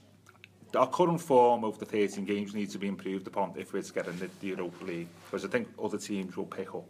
our 0.76 0.88
current 0.88 1.22
form 1.22 1.64
of 1.64 1.80
the 1.80 1.86
13 1.86 2.26
games 2.26 2.54
needs 2.54 2.74
to 2.74 2.80
be 2.80 2.88
improved 2.88 3.28
upon 3.28 3.54
if 3.58 3.74
we're 3.74 3.82
to 3.82 3.94
get 3.94 4.08
in 4.08 4.20
the, 4.20 4.30
the 4.40 4.48
Europa 4.48 4.86
League, 4.86 5.08
because 5.26 5.46
I 5.46 5.48
think 5.48 5.68
other 5.82 5.98
teams 5.98 6.38
will 6.38 6.46
pick 6.46 6.70
up. 6.70 6.86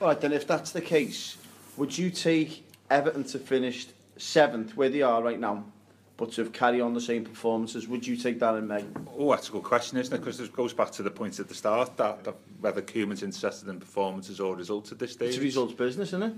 All 0.00 0.08
right, 0.08 0.20
then 0.20 0.32
if 0.32 0.46
that's 0.46 0.72
the 0.72 0.80
case, 0.80 1.36
would 1.76 1.96
you 1.96 2.10
take 2.10 2.64
Everton 2.90 3.24
to 3.24 3.38
finish 3.38 3.88
seventh 4.16 4.76
where 4.76 4.88
they 4.88 5.02
are 5.02 5.22
right 5.22 5.38
now, 5.38 5.64
but 6.16 6.32
to 6.32 6.44
carry 6.50 6.80
on 6.80 6.94
the 6.94 7.00
same 7.00 7.24
performances, 7.24 7.86
would 7.86 8.06
you 8.06 8.16
take 8.16 8.40
that 8.40 8.54
in 8.56 8.66
May? 8.66 8.84
Oh, 9.16 9.30
that's 9.30 9.48
a 9.48 9.52
good 9.52 9.62
question, 9.62 9.98
isn't 9.98 10.12
it? 10.12 10.18
Because 10.18 10.40
it 10.40 10.52
goes 10.52 10.72
back 10.72 10.90
to 10.92 11.02
the 11.02 11.10
point 11.10 11.38
at 11.38 11.48
the 11.48 11.54
start 11.54 11.96
that, 11.96 12.24
that 12.24 12.34
whether 12.60 12.82
Koeman's 12.82 13.22
interested 13.22 13.68
in 13.68 13.78
performances 13.78 14.40
or 14.40 14.56
results 14.56 14.92
at 14.92 14.98
this 14.98 15.12
stage. 15.12 15.30
It's 15.30 15.38
a 15.38 15.42
results 15.42 15.74
business, 15.74 16.08
isn't 16.08 16.22
it? 16.22 16.34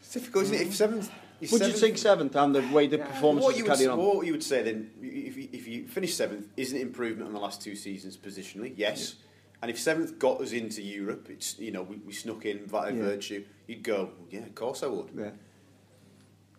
It's 0.00 0.12
difficult, 0.12 0.44
isn't 0.44 0.56
it? 0.56 0.66
If 0.68 0.74
seventh 0.76 1.10
if 1.40 1.52
Would 1.52 1.60
you 1.60 1.66
seventh- 1.68 1.80
take 1.80 1.98
seventh 1.98 2.36
and 2.36 2.54
the 2.54 2.62
way 2.68 2.86
the 2.86 2.98
what 2.98 3.08
performances 3.08 3.58
you 3.58 3.64
would, 3.64 3.72
carrying 3.72 3.90
on? 3.90 3.98
what 3.98 4.26
you 4.26 4.32
would 4.32 4.42
say 4.42 4.62
then, 4.62 4.90
if 5.02 5.36
you, 5.36 5.48
if 5.52 5.68
you 5.68 5.86
finish 5.86 6.14
seventh, 6.14 6.48
isn't 6.56 6.78
improvement 6.78 7.26
on 7.28 7.34
the 7.34 7.40
last 7.40 7.60
two 7.60 7.76
seasons 7.76 8.16
positionally? 8.16 8.72
Yes. 8.76 9.16
And 9.62 9.70
if 9.70 9.78
seventh 9.78 10.18
got 10.18 10.40
us 10.40 10.52
into 10.52 10.82
Europe, 10.82 11.28
it's 11.30 11.58
you 11.58 11.72
know 11.72 11.82
we, 11.82 11.96
we 11.96 12.12
snuck 12.12 12.44
in 12.44 12.66
via 12.66 12.92
Yeah. 12.92 13.02
virtue. 13.02 13.44
You'd 13.66 13.82
go, 13.82 14.10
yeah, 14.30 14.40
of 14.40 14.54
course 14.54 14.82
I 14.82 14.86
would. 14.86 15.10
Yeah. 15.16 15.30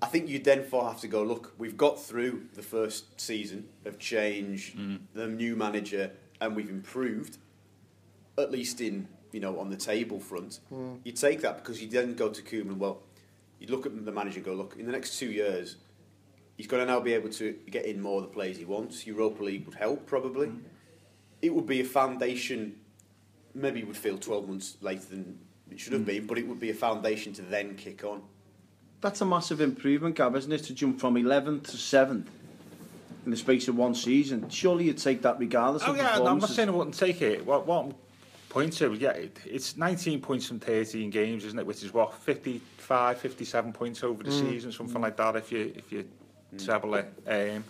I 0.01 0.05
think 0.05 0.29
you 0.29 0.39
then 0.39 0.63
for 0.63 0.83
have 0.87 0.99
to 1.01 1.07
go. 1.07 1.23
Look, 1.23 1.53
we've 1.57 1.77
got 1.77 1.99
through 1.99 2.47
the 2.53 2.61
first 2.61 3.19
season 3.19 3.69
of 3.85 3.97
change, 3.97 4.75
mm. 4.75 4.99
the 5.13 5.27
new 5.27 5.55
manager, 5.55 6.11
and 6.39 6.55
we've 6.55 6.69
improved. 6.69 7.37
At 8.37 8.51
least 8.51 8.79
in 8.81 9.07
you 9.31 9.39
know 9.39 9.59
on 9.59 9.69
the 9.69 9.75
table 9.77 10.19
front, 10.19 10.59
mm. 10.71 10.99
you 11.03 11.11
take 11.11 11.41
that 11.41 11.57
because 11.57 11.81
you 11.81 11.87
then 11.89 12.13
go 12.13 12.29
to 12.29 12.41
Koeman. 12.41 12.77
Well, 12.77 13.01
you 13.59 13.67
look 13.67 13.85
at 13.85 14.05
the 14.05 14.11
manager 14.11 14.37
and 14.37 14.45
go, 14.45 14.53
look, 14.53 14.75
in 14.77 14.85
the 14.85 14.91
next 14.91 15.17
two 15.17 15.31
years, 15.31 15.77
he's 16.57 16.67
going 16.67 16.85
to 16.85 16.91
now 16.91 16.99
be 16.99 17.13
able 17.13 17.29
to 17.29 17.53
get 17.69 17.85
in 17.85 18.01
more 18.01 18.21
of 18.21 18.23
the 18.23 18.33
players 18.33 18.57
he 18.57 18.65
wants. 18.65 19.05
Europa 19.05 19.43
League 19.43 19.65
would 19.65 19.75
help 19.75 20.05
probably. 20.05 20.47
Mm-hmm. 20.47 20.67
It 21.41 21.53
would 21.53 21.65
be 21.65 21.81
a 21.81 21.85
foundation. 21.85 22.75
Maybe 23.53 23.79
it 23.79 23.87
would 23.87 23.97
feel 23.97 24.17
twelve 24.17 24.47
months 24.47 24.77
later 24.81 25.05
than 25.09 25.39
it 25.71 25.79
should 25.79 25.93
have 25.93 26.03
mm. 26.03 26.07
been, 26.07 26.27
but 26.27 26.37
it 26.37 26.47
would 26.47 26.59
be 26.59 26.69
a 26.69 26.73
foundation 26.73 27.33
to 27.33 27.41
then 27.41 27.75
kick 27.75 28.03
on. 28.03 28.21
That's 29.01 29.21
a 29.21 29.25
massive 29.25 29.61
improvement, 29.61 30.15
Gav, 30.15 30.35
isn't 30.35 30.51
it? 30.51 30.63
To 30.65 30.73
jump 30.73 30.99
from 30.99 31.15
11th 31.15 31.65
to 31.65 31.77
7th 31.77 32.25
in 33.25 33.31
the 33.31 33.37
space 33.37 33.67
of 33.67 33.75
one 33.75 33.93
season. 33.93 34.49
Surely 34.49 34.85
you'd 34.85 34.97
take 34.97 35.21
that 35.21 35.37
regardless 35.37 35.83
Oh 35.85 35.91
of 35.91 35.97
yeah, 35.97 36.17
no, 36.17 36.27
I'm 36.27 36.39
not 36.39 36.49
saying 36.49 36.69
I 36.69 36.71
wouldn't 36.71 36.97
take 36.97 37.21
it. 37.21 37.45
What, 37.45 37.67
what 37.67 37.85
I'm 37.85 37.93
pointing 38.49 38.71
to, 38.71 38.93
yeah, 38.93 39.11
it, 39.11 39.37
it's 39.45 39.77
19 39.77 40.21
points 40.21 40.47
from 40.47 40.59
13 40.59 41.09
games, 41.09 41.45
isn't 41.45 41.59
it? 41.59 41.65
Which 41.65 41.83
is 41.83 41.93
what 41.93 42.13
55, 42.13 43.19
57 43.19 43.73
points 43.73 44.03
over 44.03 44.23
the 44.23 44.31
season, 44.31 44.71
something 44.71 45.01
like 45.01 45.17
that. 45.17 45.35
If 45.35 45.51
you 45.51 45.73
if 45.75 45.91
you 45.91 46.07
treble 46.57 46.95
it, 46.95 47.11
um, 47.27 47.63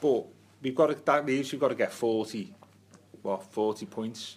but 0.00 0.24
we've 0.62 0.74
got 0.74 0.88
to, 0.88 0.94
that 0.94 1.26
leaves 1.26 1.52
we've 1.52 1.60
got 1.60 1.68
to 1.68 1.74
get 1.74 1.92
40, 1.92 2.52
what 3.22 3.42
40 3.44 3.86
points 3.86 4.36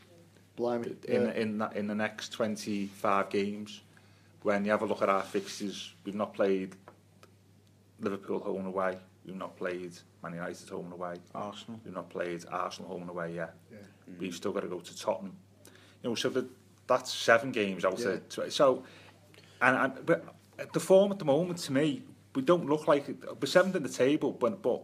Blimey. 0.55 0.95
in 1.07 1.21
yeah. 1.21 1.31
in 1.33 1.57
that, 1.59 1.75
in 1.75 1.87
the 1.87 1.95
next 1.95 2.29
25 2.29 3.29
games. 3.29 3.81
When 4.43 4.65
you 4.65 4.71
have 4.71 4.81
a 4.81 4.85
look 4.85 5.03
at 5.03 5.09
our 5.09 5.21
fixtures, 5.21 5.93
we've 6.03 6.15
not 6.15 6.33
played 6.33 6.75
Liverpool 7.99 8.39
home 8.39 8.57
and 8.57 8.67
away. 8.67 8.97
We've 9.23 9.35
not 9.35 9.55
played 9.55 9.91
Man 10.23 10.33
United 10.33 10.67
home 10.67 10.85
and 10.85 10.93
away. 10.93 11.15
Arsenal. 11.35 11.79
We've 11.85 11.93
not 11.93 12.09
played 12.09 12.43
Arsenal 12.51 12.89
home 12.89 13.01
and 13.01 13.09
away 13.11 13.35
yet. 13.35 13.53
We've 14.19 14.33
still 14.33 14.51
got 14.51 14.61
to 14.61 14.67
go 14.67 14.79
to 14.79 14.97
Tottenham. 14.97 15.35
You 16.03 16.09
know, 16.09 16.15
so 16.15 16.29
the, 16.29 16.45
that's 16.87 17.13
seven 17.13 17.51
games 17.51 17.85
out 17.85 17.99
Yeah. 17.99 18.17
of 18.43 18.53
so, 18.53 18.83
and, 19.61 19.75
and 19.77 20.05
but 20.05 20.25
the 20.73 20.79
form 20.79 21.11
at 21.11 21.19
the 21.19 21.25
moment 21.25 21.59
to 21.59 21.71
me, 21.73 22.03
we 22.35 22.41
don't 22.41 22.65
look 22.67 22.87
like 22.87 23.07
we're 23.39 23.47
seventh 23.47 23.75
in 23.75 23.83
the 23.83 23.89
table, 23.89 24.31
but 24.31 24.61
but 24.61 24.81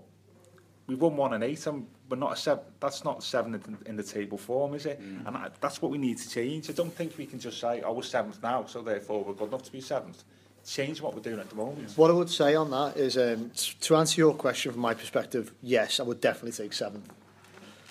we 0.87 0.95
won 0.95 1.17
one 1.17 1.33
and 1.33 1.43
eight, 1.43 1.65
and 1.67 1.85
we're 2.09 2.17
not 2.17 2.33
a 2.33 2.35
seven. 2.35 2.63
That's 2.79 3.03
not 3.03 3.23
seven 3.23 3.55
in, 3.55 3.77
in 3.85 3.95
the 3.95 4.03
table 4.03 4.37
form, 4.37 4.73
is 4.73 4.85
it? 4.85 4.99
And 5.25 5.35
I, 5.35 5.49
that's 5.59 5.81
what 5.81 5.91
we 5.91 5.97
need 5.97 6.17
to 6.19 6.29
change. 6.29 6.69
I 6.69 6.73
don't 6.73 6.93
think 6.93 7.17
we 7.17 7.25
can 7.25 7.39
just 7.39 7.59
say, 7.59 7.81
"Oh, 7.81 7.93
we're 7.93 8.03
seventh 8.03 8.41
now, 8.41 8.65
so 8.65 8.81
therefore 8.81 9.23
we're 9.23 9.33
good 9.33 9.49
enough 9.49 9.63
to 9.63 9.71
be 9.71 9.81
seventh." 9.81 10.23
Change 10.65 11.01
what 11.01 11.15
we're 11.15 11.21
doing 11.21 11.39
at 11.39 11.49
the 11.49 11.55
moment. 11.55 11.93
What 11.95 12.11
I 12.11 12.13
would 12.13 12.29
say 12.29 12.53
on 12.55 12.69
that 12.71 12.97
is, 12.97 13.17
um, 13.17 13.51
to 13.81 13.95
answer 13.95 14.19
your 14.19 14.33
question 14.33 14.73
from 14.73 14.81
my 14.81 14.93
perspective, 14.93 15.53
yes, 15.61 16.01
I 16.01 16.03
would 16.03 16.19
definitely 16.19 16.51
take 16.51 16.73
seventh. 16.73 17.09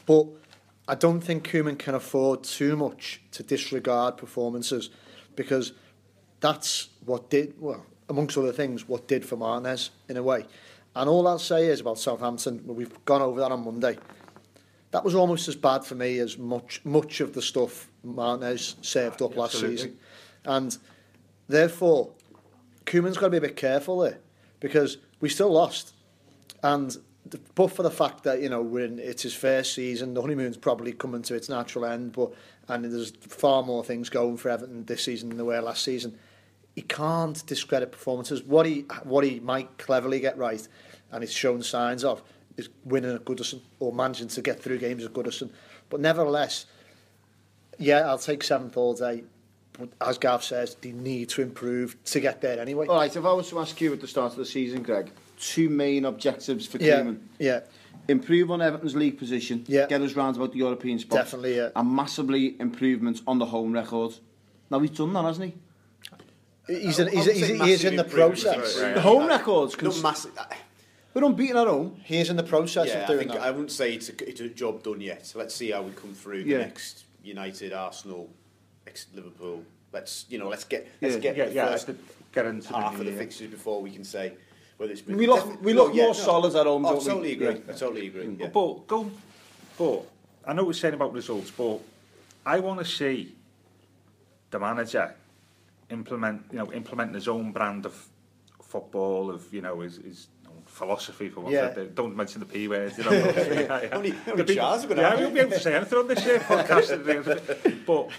But 0.05 0.27
I 0.89 0.95
don't 0.95 1.21
think 1.21 1.49
Koeman 1.49 1.79
can 1.79 1.95
afford 1.95 2.45
too 2.45 2.77
much 2.77 3.21
to 3.33 3.43
disregard 3.43 4.17
performances 4.17 4.91
because 5.35 5.73
that's 6.41 6.89
what 7.05 7.29
did, 7.29 7.55
well, 7.59 7.85
amongst 8.09 8.39
other 8.39 8.53
things, 8.53 8.89
what 8.89 9.09
did 9.09 9.25
for 9.25 9.37
Martinez 9.37 9.91
in 10.09 10.17
a 10.17 10.23
way. 10.23 10.47
And 10.95 11.11
all 11.11 11.27
I'll 11.27 11.39
say 11.39 11.67
is 11.67 11.81
about 11.81 11.99
Southampton, 11.99 12.63
we've 12.67 13.05
gone 13.05 13.21
over 13.21 13.41
that 13.41 13.53
on 13.53 13.65
Monday. 13.65 13.99
That 14.93 15.05
was 15.05 15.15
almost 15.15 15.49
as 15.49 15.57
bad 15.57 15.85
for 15.85 15.95
me 15.95 16.19
as 16.21 16.39
much 16.39 16.81
much 16.85 17.21
of 17.21 17.35
the 17.35 17.43
stuff 17.43 17.91
Martinez 18.03 18.77
saved 18.81 19.21
up 19.21 19.37
last 19.37 19.55
Absolutely. 19.55 19.77
season. 19.77 19.99
And 20.45 20.79
therefore, 21.49 22.13
Koeman's 22.87 23.19
got 23.19 23.27
to 23.27 23.31
be 23.31 23.37
a 23.39 23.43
bit 23.43 23.57
careful 23.57 23.99
there 23.99 24.19
because 24.61 24.99
we 25.21 25.29
still 25.29 25.51
lost. 25.51 25.93
And 26.63 26.97
but 27.55 27.69
for 27.69 27.83
the 27.83 27.91
fact 27.91 28.25
that 28.25 28.41
you 28.41 28.49
know 28.49 28.63
when 28.63 28.99
it's 28.99 29.23
his 29.23 29.35
first 29.35 29.75
season, 29.75 30.15
the 30.15 30.21
honeymoon's 30.21 30.57
probably 30.57 30.93
coming 30.93 31.23
to 31.23 31.35
its 31.35 31.49
natural 31.49 31.85
end. 31.87 32.13
But 32.13 32.33
and 32.69 32.85
there's 32.85 33.11
far 33.11 33.63
more 33.63 33.85
things 33.85 34.09
going 34.09 34.37
for 34.37 34.51
Everton 34.51 34.85
this 34.85 35.05
season 35.05 35.29
than 35.29 35.39
there 35.39 35.47
were 35.47 35.61
last 35.61 35.83
season. 35.83 36.19
He 36.75 36.83
can't 36.83 37.45
discredit 37.47 37.93
performances. 37.93 38.43
What 38.43 38.67
he 38.67 38.81
what 39.05 39.25
he 39.25 39.41
might 39.41 39.79
cleverly 39.79 40.21
get 40.21 40.37
right, 40.37 40.67
and 41.11 41.23
he's 41.23 41.33
shown 41.33 41.63
signs 41.63 42.05
of, 42.05 42.23
is 42.57 42.69
winning 42.85 43.15
at 43.15 43.25
Goodison 43.25 43.61
or 43.81 43.93
managing 43.93 44.29
to 44.29 44.43
get 44.43 44.63
through 44.63 44.79
games 44.79 45.05
at 45.05 45.13
Goodison. 45.13 45.51
But 45.89 46.01
nevertheless, 46.01 46.67
yeah, 47.79 48.01
I'll 48.01 48.19
take 48.19 48.43
seventh 48.43 48.77
all 48.77 48.95
day. 48.95 49.25
But 49.73 49.91
as 50.01 50.19
Gav 50.19 50.43
says, 50.43 50.75
they 50.81 50.93
need 50.93 51.29
to 51.31 51.43
improve 51.43 52.03
to 52.05 52.21
get 52.21 52.41
there 52.41 52.59
anyway. 52.59 52.87
All 52.87 52.97
right, 52.97 53.15
if 53.15 53.25
I 53.25 53.33
was 53.33 53.51
to 53.51 53.61
ask 53.61 53.81
you 53.81 53.93
at 53.93 54.01
the 54.01 54.09
start 54.09 54.33
of 54.33 54.39
the 54.39 54.47
season, 54.47 54.83
Greg, 54.83 55.11
two 55.37 55.69
main 55.69 56.05
objectives 56.05 56.67
for 56.67 56.79
yeah, 56.79 57.01
Koeman. 57.01 57.19
Yeah. 57.39 57.61
Improve 58.09 58.51
on 58.51 58.63
Everton's 58.63 58.95
league 58.95 59.19
position, 59.19 59.65
yeah. 59.67 59.87
get 59.87 60.01
us 60.01 60.13
round 60.15 60.37
about 60.37 60.53
the 60.53 60.59
European 60.59 60.99
spot. 60.99 61.19
Definitely, 61.19 61.57
yeah. 61.57 61.71
And 61.75 61.91
massively 61.91 62.55
improvements 62.61 63.23
on 63.27 63.39
the 63.39 63.47
home 63.47 63.73
record. 63.73 64.15
Now, 64.71 64.79
he's 64.79 64.91
done 64.91 65.13
that, 65.15 65.25
hasn't 65.25 65.53
he? 66.67 66.75
He's, 66.75 66.99
in, 66.99 67.09
he's, 67.09 67.25
he's, 67.27 67.61
he's 67.61 67.85
in 67.85 67.97
the 67.97 68.05
process. 68.05 68.81
Right. 68.81 68.95
The 68.95 69.01
home 69.01 69.27
that, 69.27 69.39
records. 69.39 69.75
Cons- 69.77 70.03
massive, 70.03 70.33
we're 71.15 71.25
unbeaten 71.25 71.57
at 71.57 71.67
home. 71.67 71.99
He 72.05 72.19
is 72.19 72.29
in 72.29 72.37
the 72.37 72.43
process 72.43 72.89
yeah, 72.89 72.99
of 73.01 73.07
doing 73.07 73.19
I 73.19 73.23
think, 73.23 73.33
that. 73.33 73.41
I 73.41 73.51
wouldn't 73.51 73.73
say 73.73 73.95
it's 73.95 74.09
a, 74.11 74.29
it's 74.29 74.41
a 74.41 74.49
job 74.49 74.83
done 74.83 75.01
yet. 75.01 75.33
Let's 75.35 75.55
see 75.55 75.71
how 75.71 75.83
we 75.83 75.93
come 75.93 76.13
through 76.13 76.41
yeah. 76.41 76.59
the 76.59 76.65
next 76.65 77.05
United, 77.25 77.73
Arsenal, 77.73 78.29
next 78.85 79.15
Liverpool. 79.15 79.65
Let's 79.93 80.27
you 80.29 80.39
know, 80.39 80.49
let's 80.49 80.65
get 80.65 80.87
let's 81.01 81.15
yeah, 81.15 81.21
get 81.21 81.37
yeah, 81.37 81.45
the 81.47 81.55
yeah, 81.55 81.67
first 81.69 81.87
to 81.87 81.97
get 82.33 82.45
into 82.45 82.69
half 82.69 82.95
the, 82.95 83.01
of 83.01 83.07
the 83.07 83.13
fixtures 83.13 83.51
before 83.51 83.81
we 83.81 83.91
can 83.91 84.05
say 84.05 84.35
whether 84.77 84.93
it's 84.93 85.01
been. 85.03 85.17
We 85.17 85.27
look- 85.27 85.45
Def- 85.49 85.61
we 85.63 85.73
look 85.75 85.95
yeah, 85.95 86.05
more 86.05 86.15
solid 86.15 86.55
at 86.55 86.67
home, 86.67 86.85
Oh, 86.85 86.89
I 86.89 86.93
don't 86.93 86.99
we? 87.05 87.11
totally 87.11 87.33
agree. 87.33 87.47
Yeah. 87.47 87.73
I 87.75 87.77
totally 87.77 88.07
agree. 88.09 88.37
Yeah. 88.39 88.49
But 88.49 88.87
go, 88.87 89.11
but 89.79 90.03
I 90.47 90.53
know 90.53 90.63
what 90.63 90.69
we're 90.69 90.73
saying 90.75 90.95
about 90.95 91.13
results, 91.13 91.51
but 91.51 91.81
I 92.45 92.61
want 92.61 92.79
to 92.81 92.85
see 92.85 93.35
the 94.51 94.59
manager 94.59 95.15
implement, 95.91 96.43
you 96.53 96.59
know, 96.59 96.73
implement 96.73 97.15
his 97.15 97.29
own 97.29 97.53
brand 97.53 97.87
of 97.87 97.95
football, 98.63 99.31
of 99.31 99.53
you 99.53 99.61
know, 99.63 99.81
his, 99.81 99.97
his 99.97 100.27
own 100.47 100.61
philosophy 100.67 101.29
for 101.29 101.41
what 101.41 101.53
Yeah. 101.53 101.73
yeah. 101.77 101.85
don't 101.95 102.17
mention 102.17 102.41
the 102.41 102.47
p 102.47 102.69
words. 102.69 102.99
You 102.99 103.05
know, 103.05 103.11
yeah, 103.13 103.83
yeah. 103.83 103.89
Only- 103.93 104.11
The 104.11 104.33
only 104.33 104.43
big- 104.45 104.57
Charles 104.57 104.85
are 104.85 104.89
gonna 104.89 105.03
Yeah, 105.03 105.11
have 105.11 105.19
I 105.19 105.23
it. 105.23 105.25
won't 105.25 105.35
be 105.35 105.41
able 105.41 105.51
to 105.53 105.61
say 105.61 105.75
anything 105.75 105.99
on 105.99 106.09
this 106.09 106.27
uh, 106.27 106.39
podcast. 106.41 107.87
but 107.87 108.11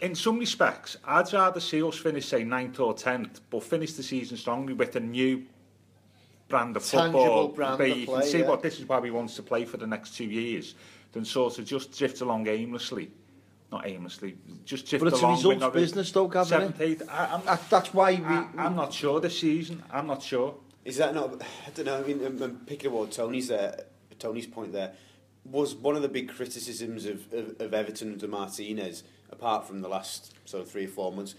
in 0.00 0.14
some 0.14 0.38
respects, 0.38 0.96
I'd 1.04 1.32
rather 1.32 1.60
see 1.60 1.82
us 1.82 1.96
finish 1.98 2.26
say 2.26 2.44
ninth 2.44 2.78
or 2.80 2.94
tenth, 2.94 3.40
but 3.50 3.62
finish 3.62 3.92
the 3.94 4.02
season 4.02 4.36
strongly 4.36 4.74
with 4.74 4.94
a 4.96 5.00
new 5.00 5.44
brand 6.48 6.76
of 6.76 6.84
football 6.84 7.48
brand 7.48 7.78
where 7.78 7.88
of 7.88 7.96
you 7.98 8.06
play, 8.06 8.20
can 8.20 8.30
see 8.30 8.38
yeah. 8.40 8.48
what 8.48 8.62
this 8.62 8.78
is 8.78 8.86
why 8.86 8.98
we 8.98 9.10
want 9.10 9.30
to 9.30 9.42
play 9.42 9.64
for 9.64 9.76
the 9.76 9.86
next 9.86 10.16
two 10.16 10.24
years 10.24 10.74
than 11.12 11.24
sort 11.24 11.58
of 11.58 11.64
just 11.64 11.96
drift 11.96 12.20
along 12.20 12.46
aimlessly 12.48 13.10
not 13.70 13.86
aimlessly 13.86 14.36
just 14.64 14.88
drift 14.88 15.02
along. 15.02 15.10
But 15.10 15.16
it's 15.16 15.22
a 15.22 15.26
along 15.26 15.36
results 15.36 15.64
with 15.64 15.74
business 15.74 16.12
though, 16.12 16.28
Gav, 16.28 16.46
isn't 16.46 16.56
it? 16.56 16.60
seventh, 16.60 16.80
eighth 16.80 17.08
I, 17.10 17.26
I'm, 17.26 17.44
That, 17.44 17.70
that's 17.70 17.92
why 17.92 18.14
we. 18.14 18.22
I, 18.22 18.48
I'm 18.56 18.76
not 18.76 18.92
sure 18.92 19.20
this 19.20 19.38
season 19.38 19.82
I'm 19.90 20.06
not 20.06 20.22
sure 20.22 20.54
Is 20.84 20.96
that 20.96 21.14
not? 21.14 21.42
I 21.66 21.70
don't 21.74 21.86
know. 21.86 21.98
I 21.98 22.02
mean, 22.02 22.24
I'm, 22.24 22.42
I'm 22.42 22.56
picking 22.66 22.90
up 22.90 22.96
what 22.96 23.12
Tony's 23.12 23.48
there. 23.48 23.84
Tony's 24.18 24.46
point 24.46 24.72
there 24.72 24.94
was 25.50 25.74
one 25.74 25.96
of 25.96 26.02
the 26.02 26.08
big 26.08 26.28
criticisms 26.28 27.06
of, 27.06 27.32
of, 27.32 27.60
of 27.60 27.74
Everton 27.74 28.12
under 28.12 28.28
Martinez, 28.28 29.02
apart 29.30 29.66
from 29.66 29.80
the 29.80 29.88
last 29.88 30.34
sort 30.44 30.62
of 30.62 30.70
three 30.70 30.84
or 30.84 30.88
four 30.88 31.12
months, 31.12 31.34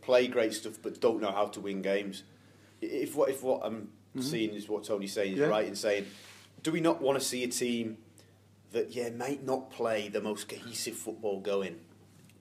play 0.00 0.26
great 0.26 0.54
stuff 0.54 0.78
but 0.82 1.00
don't 1.00 1.20
know 1.20 1.32
how 1.32 1.46
to 1.46 1.60
win 1.60 1.82
games. 1.82 2.22
If 2.80 3.14
what 3.14 3.28
if 3.28 3.42
what 3.42 3.60
I'm 3.64 3.90
Mm-hmm. 4.16 4.26
seeing 4.28 4.54
is 4.54 4.68
what 4.68 4.84
Tony's 4.84 5.12
saying 5.12 5.34
is 5.34 5.38
Yeah. 5.38 5.46
right 5.46 5.66
in 5.66 5.76
saying, 5.76 6.06
do 6.62 6.72
we 6.72 6.80
not 6.80 7.00
want 7.00 7.18
to 7.18 7.24
see 7.24 7.44
a 7.44 7.48
team 7.48 7.96
that 8.72 8.90
yeah 8.94 9.08
might 9.10 9.44
not 9.44 9.70
play 9.70 10.08
the 10.08 10.20
most 10.20 10.48
cohesive 10.48 10.94
football 10.96 11.40
going, 11.40 11.76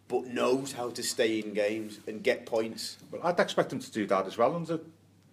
but 0.07 0.25
knows 0.27 0.71
how 0.71 0.89
to 0.89 1.03
stay 1.03 1.39
in 1.39 1.53
games 1.53 1.99
and 2.07 2.23
get 2.23 2.45
points? 2.47 2.97
Well, 3.11 3.21
I'd 3.23 3.39
expect 3.39 3.69
them 3.69 3.79
to 3.79 3.91
do 3.91 4.07
that 4.07 4.25
as 4.25 4.37
well 4.37 4.55
under 4.55 4.79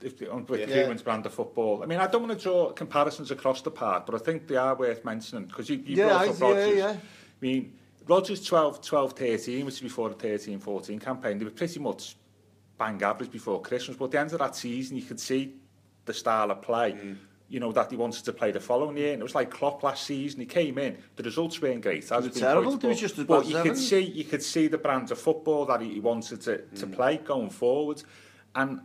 if 0.02 0.18
the, 0.18 0.30
on, 0.30 0.44
with 0.44 0.60
Yeah. 0.60 0.66
Koeman's 0.84 1.00
brand 1.02 1.24
of 1.24 1.32
football. 1.32 1.82
I 1.82 1.86
mean, 1.86 1.98
I 2.00 2.06
don't 2.06 2.26
want 2.28 2.38
to 2.38 2.42
draw 2.42 2.70
comparisons 2.70 3.30
across 3.30 3.62
the 3.62 3.70
park, 3.70 4.04
but 4.04 4.14
I 4.14 4.18
think 4.18 4.46
they 4.46 4.56
are 4.56 4.74
worth 4.74 5.06
mentioning 5.06 5.46
because 5.46 5.70
you, 5.70 5.76
you 5.78 5.96
Yeah, 5.96 6.08
brought 6.08 6.42
I- 6.42 6.50
up 6.50 6.56
yeah, 6.58 6.66
yeah. 6.66 6.88
I 6.90 6.98
mean, 7.40 7.72
Rodgers 8.06 8.44
12, 8.44 8.82
12, 8.82 9.12
13, 9.14 9.64
which 9.64 9.76
is 9.76 9.80
before 9.80 10.10
the 10.10 10.14
13, 10.14 10.58
14 10.58 10.98
campaign, 11.00 11.38
they 11.38 11.44
were 11.46 11.50
pretty 11.50 11.80
much 11.80 12.14
bang 12.78 13.02
average 13.02 13.32
before 13.32 13.62
Christmas, 13.62 13.96
but 13.96 14.04
at 14.06 14.10
the 14.12 14.20
end 14.20 14.32
of 14.34 14.38
that 14.38 14.54
season, 14.54 14.96
you 14.98 15.02
could 15.02 15.18
see 15.18 15.54
the 16.06 16.14
style 16.14 16.50
of 16.50 16.62
play. 16.62 16.92
Mm. 16.92 17.16
You 17.48 17.60
know 17.60 17.70
that 17.72 17.90
he 17.90 17.96
wanted 17.96 18.24
to 18.24 18.32
play 18.32 18.50
the 18.50 18.58
following 18.58 18.96
year, 18.96 19.12
and 19.12 19.20
it 19.20 19.22
was 19.22 19.36
like 19.36 19.50
Klopp 19.50 19.84
last 19.84 20.04
season. 20.04 20.40
He 20.40 20.46
came 20.46 20.78
in, 20.78 20.98
the 21.14 21.22
results 21.22 21.60
weren't 21.62 21.82
great. 21.82 22.02
It 22.02 22.08
been 22.08 22.30
terrible. 22.30 22.74
It 22.74 22.82
was 22.82 22.98
just 22.98 23.18
as 23.18 23.24
but 23.24 23.46
you 23.46 23.52
seven. 23.52 23.70
could 23.70 23.78
see, 23.78 24.00
you 24.00 24.24
could 24.24 24.42
see 24.42 24.66
the 24.66 24.78
brand 24.78 25.12
of 25.12 25.18
football 25.20 25.64
that 25.66 25.80
he, 25.80 25.94
he 25.94 26.00
wanted 26.00 26.40
to, 26.40 26.58
mm. 26.58 26.80
to 26.80 26.86
hmm. 26.86 26.92
play 26.92 27.16
going 27.18 27.50
forward, 27.50 28.02
and 28.56 28.80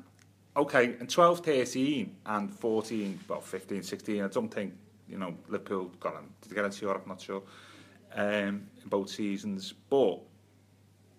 okay, 0.56 0.96
in 1.00 1.08
12, 1.08 1.40
13 1.40 2.16
and 2.26 2.54
14, 2.54 3.20
well, 3.28 3.42
15, 3.42 3.84
16, 3.84 4.24
I 4.24 4.28
don't 4.28 4.54
think, 4.54 4.74
you 5.08 5.18
know, 5.18 5.36
Liverpool 5.48 5.92
got 6.00 6.16
him. 6.16 6.30
Did 6.42 6.52
they 6.52 6.56
get 6.56 6.66
into 6.66 6.86
Europe? 6.86 7.04
I'm 7.04 7.10
not 7.10 7.22
sure. 7.22 7.44
Um, 8.14 8.68
in 8.84 8.90
both 8.90 9.10
seasons. 9.10 9.74
But 9.90 10.20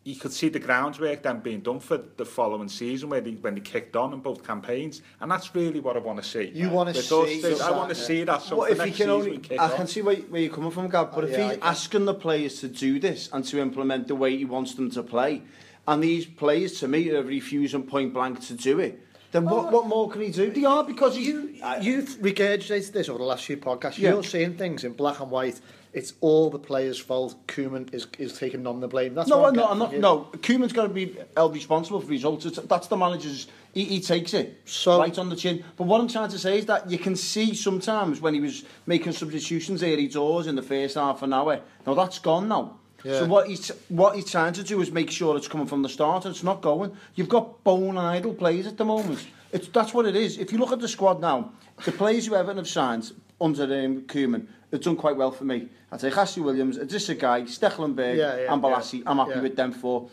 you 0.05 0.17
could 0.17 0.33
see 0.33 0.49
the 0.49 0.59
groundwork 0.59 1.23
then 1.23 1.39
being 1.39 1.61
done 1.61 1.79
for 1.79 1.97
the 2.17 2.25
following 2.25 2.69
season 2.69 3.09
where 3.09 3.21
they, 3.21 3.33
when 3.33 3.55
they 3.55 3.61
kicked 3.61 3.95
on 3.95 4.13
in 4.13 4.19
both 4.19 4.45
campaigns. 4.45 5.01
And 5.21 5.31
that's 5.31 5.55
really 5.55 5.79
what 5.79 5.97
I 5.97 6.01
want 6.01 6.21
to 6.21 6.29
see. 6.29 6.51
You 6.55 6.71
wanna 6.71 6.93
see 6.93 7.41
there's- 7.41 7.61
I 7.61 7.71
want 7.71 7.91
to 7.95 7.97
yeah. 8.01 8.07
see 8.07 8.25
that. 8.25 8.43
So 8.43 8.57
what 8.57 8.77
for 8.77 8.83
if 8.83 8.89
he 8.89 8.93
can 8.93 9.11
only? 9.11 9.31
we 9.33 9.39
kick 9.39 9.61
I 9.61 9.71
on. 9.71 9.77
can 9.77 9.87
see 9.87 10.03
where, 10.03 10.17
where 10.17 10.41
you're 10.43 10.53
coming 10.53 10.73
from, 10.73 10.89
Gav. 10.89 11.13
But 11.15 11.25
Oh, 11.25 11.27
if 11.29 11.39
yeah, 11.39 11.51
he's 11.53 11.59
asking 11.63 12.07
the 12.07 12.15
players 12.15 12.59
to 12.61 12.69
do 12.69 12.99
this 12.99 13.29
and 13.33 13.45
to 13.45 13.61
implement 13.61 14.09
the 14.09 14.17
way 14.17 14.37
he 14.37 14.45
wants 14.45 14.75
them 14.75 14.91
to 14.91 15.05
play, 15.05 15.43
and 15.87 16.03
these 16.03 16.27
players 16.27 16.81
to 16.81 16.89
me 16.89 17.09
are 17.11 17.23
refusing 17.23 17.85
point 17.85 18.13
blank 18.13 18.41
to 18.49 18.55
do 18.55 18.81
it, 18.81 18.99
then 19.31 19.45
what, 19.45 19.71
what 19.73 19.87
more 19.87 20.11
can 20.11 20.21
he 20.21 20.31
do? 20.31 20.51
They 20.51 20.65
are 20.65 20.83
because 20.85 21.15
he. 21.17 21.23
You, 21.27 21.55
you've 21.81 22.19
regurgitated 22.21 22.93
this 22.93 23.09
over 23.09 23.19
the 23.19 23.25
last 23.25 23.45
few 23.45 23.57
podcasts. 23.57 23.99
Yeah. 23.99 24.11
You're 24.11 24.25
seeing 24.25 24.57
things 24.59 24.83
in 24.85 24.93
black 24.95 25.21
and 25.21 25.31
white. 25.31 25.61
It's 25.93 26.15
all 26.23 26.49
the 26.49 26.59
players' 26.59 26.99
fault. 26.99 27.47
Koeman 27.47 27.93
is, 27.93 28.07
is 28.19 28.39
taking 28.39 28.63
none 28.63 28.77
of 28.77 28.81
the 28.81 28.89
blame. 28.89 29.15
That's 29.15 29.29
no, 29.29 29.45
I'm 29.45 29.55
not. 29.55 29.71
I'm 29.73 29.79
not. 29.79 29.93
No, 29.93 30.29
Koeman's 30.39 30.73
got 30.73 30.85
to 30.85 30.89
be 30.89 31.17
held 31.37 31.53
responsible 31.53 32.01
for 32.01 32.07
results. 32.07 32.47
It's, 32.47 32.59
that's 32.61 32.87
the 32.87 32.97
manager's. 32.97 33.49
He, 33.75 33.85
he 33.85 34.01
takes 34.01 34.33
it 34.33 34.61
So- 34.65 34.99
right 34.99 35.17
on 35.19 35.29
the 35.29 35.37
chin. 35.37 35.63
But 35.77 35.85
what 35.85 36.01
I'm 36.01 36.09
trying 36.09 36.31
to 36.31 36.39
say 36.39 36.59
is 36.59 36.67
that 36.67 36.91
you 36.91 36.99
can 36.99 37.15
see 37.15 37.55
sometimes 37.55 38.21
when 38.23 38.33
he 38.33 38.41
was 38.41 38.65
making 38.87 39.13
substitutions 39.13 39.83
early 39.83 40.09
doors 40.09 40.47
in 40.47 40.57
the 40.57 40.63
first 40.63 40.95
half 40.95 41.23
an 41.23 41.33
hour. 41.35 41.61
Now 41.87 41.93
that's 41.95 42.19
gone 42.19 42.49
now. 42.49 42.79
Yeah. 43.05 43.19
So 43.19 43.27
what 43.27 43.49
he's 43.49 43.69
what 43.89 44.15
he's 44.17 44.31
trying 44.31 44.55
to 44.55 44.63
do 44.63 44.81
is 44.81 44.91
make 44.91 45.11
sure 45.11 45.37
it's 45.37 45.49
coming 45.49 45.67
from 45.67 45.83
the 45.83 45.89
start 45.91 46.25
and 46.25 46.35
it's 46.35 46.45
not 46.45 46.63
going. 46.63 46.97
You've 47.17 47.29
got 47.29 47.63
bone 47.65 47.91
and 47.91 47.99
idle 47.99 48.33
players 48.33 48.67
at 48.67 48.79
the 48.79 48.85
moment. 48.85 49.27
It's 49.53 49.69
that's 49.69 49.93
what 49.93 50.07
it 50.07 50.17
is. 50.17 50.39
If 50.39 50.53
you 50.53 50.59
look 50.59 50.73
at 50.73 50.81
the 50.81 50.89
squad 50.89 51.21
now, 51.21 51.53
the 51.85 51.93
players 51.93 52.27
who 52.27 52.35
Everton 52.35 52.57
have 52.59 52.69
signed 52.69 53.13
under 53.43 53.65
um, 53.65 54.03
Koeman, 54.03 54.47
have 54.71 54.81
done 54.81 54.97
quite 54.97 55.17
well 55.17 55.31
for 55.31 55.45
me. 55.45 55.69
I 55.91 55.99
say 55.99 56.11
Ashley 56.11 56.43
Williams, 56.43 56.79
Adissa 56.79 57.19
Guy, 57.19 57.43
Stecklenberg, 57.43 58.17
yeah, 58.17 58.37
yeah, 58.37 58.53
and 58.53 58.63
Balassi. 58.63 59.01
Yeah, 59.01 59.11
I'm 59.11 59.19
happy 59.19 59.33
yeah. 59.33 59.43
with 59.43 59.57
them 59.57 59.73
four. 59.73 60.09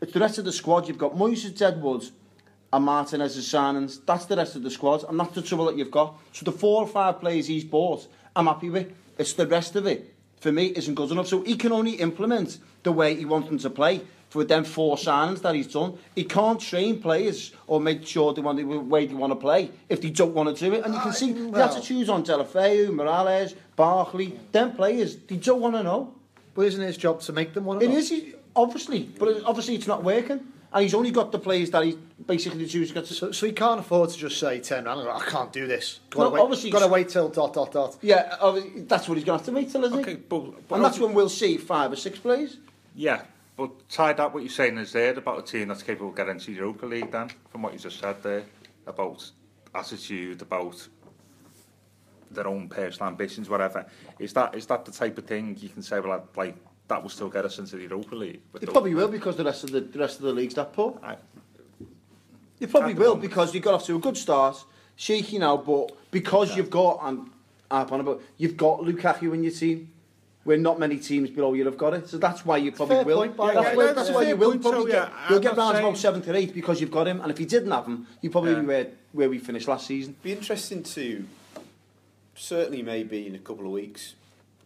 The 0.00 0.20
rest 0.20 0.38
of 0.38 0.44
the 0.44 0.52
squad, 0.52 0.86
you've 0.86 0.98
got 0.98 1.16
Moises 1.16 1.56
Deadwoods 1.56 2.12
and 2.72 2.84
Martinez 2.84 3.34
and 3.36 3.44
Signings. 3.44 4.00
That's 4.06 4.26
the 4.26 4.36
rest 4.36 4.54
of 4.54 4.62
the 4.62 4.70
squad, 4.70 5.04
and 5.08 5.18
that's 5.18 5.34
the 5.34 5.42
trouble 5.42 5.66
that 5.66 5.76
you've 5.76 5.90
got. 5.90 6.20
So 6.32 6.44
the 6.44 6.52
four 6.52 6.82
or 6.82 6.86
five 6.86 7.18
players 7.18 7.48
he's 7.48 7.64
bought, 7.64 8.06
I'm 8.36 8.46
happy 8.46 8.70
with. 8.70 8.92
It's 9.18 9.32
the 9.32 9.46
rest 9.46 9.74
of 9.74 9.86
it, 9.86 10.14
for 10.40 10.52
me, 10.52 10.66
isn't 10.66 10.94
good 10.94 11.10
enough. 11.10 11.26
So 11.26 11.42
he 11.42 11.56
can 11.56 11.72
only 11.72 11.94
implement 11.94 12.58
the 12.84 12.92
way 12.92 13.16
he 13.16 13.24
wants 13.24 13.48
them 13.48 13.58
to 13.58 13.70
play. 13.70 14.02
For 14.30 14.44
them 14.44 14.64
four 14.64 14.96
signings 14.96 15.40
that 15.40 15.54
he's 15.54 15.68
done. 15.72 15.96
He 16.14 16.24
can't 16.24 16.60
train 16.60 17.00
players 17.00 17.52
or 17.66 17.80
make 17.80 18.06
sure 18.06 18.34
they 18.34 18.42
want 18.42 18.58
the 18.58 18.64
way 18.64 19.06
they 19.06 19.14
want 19.14 19.30
to 19.30 19.36
play 19.36 19.70
if 19.88 20.02
they 20.02 20.10
don't 20.10 20.34
want 20.34 20.54
to 20.54 20.64
do 20.68 20.74
it. 20.74 20.84
And 20.84 20.92
you 20.92 21.00
can 21.00 21.10
I- 21.10 21.14
see 21.14 21.32
the 21.32 21.48
well- 21.48 21.62
attitudes 21.68 22.10
on 22.10 22.24
Deulofeu, 22.24 22.88
Mirallas, 22.90 23.54
Barkley, 23.74 24.38
them 24.52 24.72
players, 24.72 25.16
they 25.28 25.36
don't 25.36 25.60
want 25.62 25.76
to 25.76 25.82
know. 25.82 26.12
But 26.54 26.66
isn't 26.66 26.82
his 26.82 26.98
job 26.98 27.20
to 27.22 27.32
make 27.32 27.54
them 27.54 27.64
want 27.64 27.80
to 27.80 27.86
It 27.86 27.88
them? 27.88 27.96
is, 27.98 28.12
obviously, 28.54 29.04
but 29.18 29.42
obviously 29.46 29.76
it's 29.76 29.86
not 29.86 30.04
working. 30.04 30.40
And 30.70 30.82
he's 30.82 30.92
only 30.92 31.10
got 31.10 31.32
the 31.32 31.38
players 31.38 31.70
that 31.70 31.82
he 31.84 31.96
basically 32.26 32.58
the 32.64 32.68
choose 32.68 32.92
got 32.92 33.06
to. 33.06 33.14
So, 33.14 33.32
so 33.32 33.46
he 33.46 33.52
can't 33.52 33.80
afford 33.80 34.10
to 34.10 34.18
just 34.18 34.38
say, 34.38 34.60
turn 34.60 34.86
around 34.86 34.98
and 34.98 35.06
go, 35.06 35.12
I 35.14 35.24
can't 35.24 35.50
do 35.50 35.66
this. 35.66 36.00
Got 36.10 36.18
to 36.24 36.24
No, 36.28 36.34
wait, 36.34 36.40
obviously- 36.42 36.70
got 36.70 36.80
to 36.80 36.88
wait 36.88 37.08
till 37.08 37.30
dot, 37.30 37.54
dot, 37.54 37.72
dot. 37.72 37.96
yeah, 38.02 38.36
that's 38.86 39.08
what 39.08 39.16
he's 39.16 39.24
going 39.24 39.38
to 39.38 39.42
have 39.42 39.46
to 39.46 39.52
wait 39.52 39.70
till, 39.72 39.82
isn't 39.86 40.00
Okay, 40.00 40.10
he? 40.10 40.16
but, 40.18 40.68
but 40.68 40.74
And 40.74 40.84
that's 40.84 40.98
when 40.98 41.14
we'll 41.14 41.30
see 41.30 41.56
five 41.56 41.90
or 41.92 41.96
six 41.96 42.18
players. 42.18 42.58
Yeah, 42.94 43.22
But 43.58 43.88
tied 43.88 44.20
up 44.20 44.34
what 44.34 44.44
you're 44.44 44.50
saying 44.50 44.78
is 44.78 44.92
there 44.92 45.18
about 45.18 45.40
a 45.40 45.42
team 45.42 45.66
that's 45.66 45.82
capable 45.82 46.10
of 46.10 46.16
getting 46.16 46.38
to 46.38 46.52
Europa 46.52 46.86
League, 46.86 47.10
then, 47.10 47.28
from 47.50 47.62
what 47.62 47.72
you 47.72 47.80
just 47.80 47.98
said 47.98 48.22
there, 48.22 48.44
about 48.86 49.28
attitude, 49.74 50.40
about 50.42 50.86
their 52.30 52.46
own 52.46 52.68
personal 52.68 53.08
ambitions, 53.08 53.48
whatever. 53.48 53.84
Is 54.20 54.32
that 54.34 54.54
is 54.54 54.66
that 54.66 54.84
the 54.84 54.92
type 54.92 55.18
of 55.18 55.26
thing 55.26 55.56
you 55.58 55.70
can 55.70 55.82
say, 55.82 55.98
well, 55.98 56.24
like, 56.36 56.54
that 56.86 57.02
will 57.02 57.10
still 57.10 57.28
get 57.28 57.44
us 57.44 57.58
into 57.58 57.74
the 57.74 57.82
Europa 57.82 58.14
League? 58.14 58.40
It 58.54 58.60
those... 58.60 58.70
probably 58.70 58.94
will 58.94 59.08
because 59.08 59.34
the 59.34 59.44
rest 59.44 59.64
of 59.64 59.72
the, 59.72 59.80
the 59.80 59.98
rest 59.98 60.20
of 60.20 60.26
the 60.26 60.32
league's 60.32 60.54
that 60.54 60.72
poor. 60.72 60.96
I, 61.02 61.16
it 62.60 62.70
probably 62.70 62.94
will 62.94 63.16
moment. 63.16 63.22
because 63.22 63.52
you 63.52 63.60
got 63.60 63.74
off 63.74 63.86
to 63.86 63.96
a 63.96 63.98
good 63.98 64.16
start, 64.16 64.64
shaky 64.94 65.38
now, 65.38 65.56
but 65.56 65.90
because 66.12 66.50
yeah. 66.50 66.58
you've 66.58 66.70
got, 66.70 67.00
and 67.02 67.28
I've 67.68 67.90
on 67.90 67.98
about, 67.98 68.22
you've 68.36 68.56
got 68.56 68.82
Lukaku 68.82 69.34
in 69.34 69.42
your 69.42 69.52
team, 69.52 69.90
Where 70.44 70.56
not 70.56 70.78
many 70.78 70.98
teams 70.98 71.28
below 71.30 71.52
you 71.52 71.64
have 71.66 71.76
got 71.76 71.92
it, 71.94 72.08
so 72.08 72.16
that's 72.16 72.44
why 72.46 72.56
you 72.56 72.72
probably 72.72 72.96
fair 72.96 73.04
will. 73.04 73.16
point, 73.18 73.36
by 73.36 73.52
that's 73.54 73.70
the 73.70 73.76
why, 73.76 73.84
way. 73.86 73.92
that's 73.92 74.08
Yeah. 74.08 74.14
why 74.14 74.22
you 74.22 74.36
will 74.36 74.58
probably 74.58 74.80
so, 74.82 74.86
get. 74.86 74.94
yeah, 74.94 75.28
You'll 75.28 75.36
I'm 75.38 75.42
get 75.42 75.56
not 75.56 75.58
round 75.58 75.74
to 75.76 75.80
about 75.88 75.98
seventh 75.98 76.28
or 76.28 76.34
eighth 76.36 76.54
because 76.54 76.80
you've 76.80 76.90
got 76.90 77.06
him, 77.06 77.20
and 77.20 77.30
if 77.30 77.38
you 77.40 77.44
didn't 77.46 77.70
have 77.70 77.84
him, 77.86 78.06
you'd 78.22 78.32
probably 78.32 78.52
Yeah. 78.52 78.60
be 78.60 78.66
where 78.66 78.86
where 79.12 79.28
we 79.30 79.38
finished 79.38 79.68
last 79.68 79.86
season. 79.86 80.14
Be 80.22 80.32
interesting 80.32 80.82
to 80.84 81.24
certainly 82.34 82.82
maybe 82.82 83.26
in 83.26 83.34
a 83.34 83.38
couple 83.38 83.66
of 83.66 83.72
weeks 83.72 84.14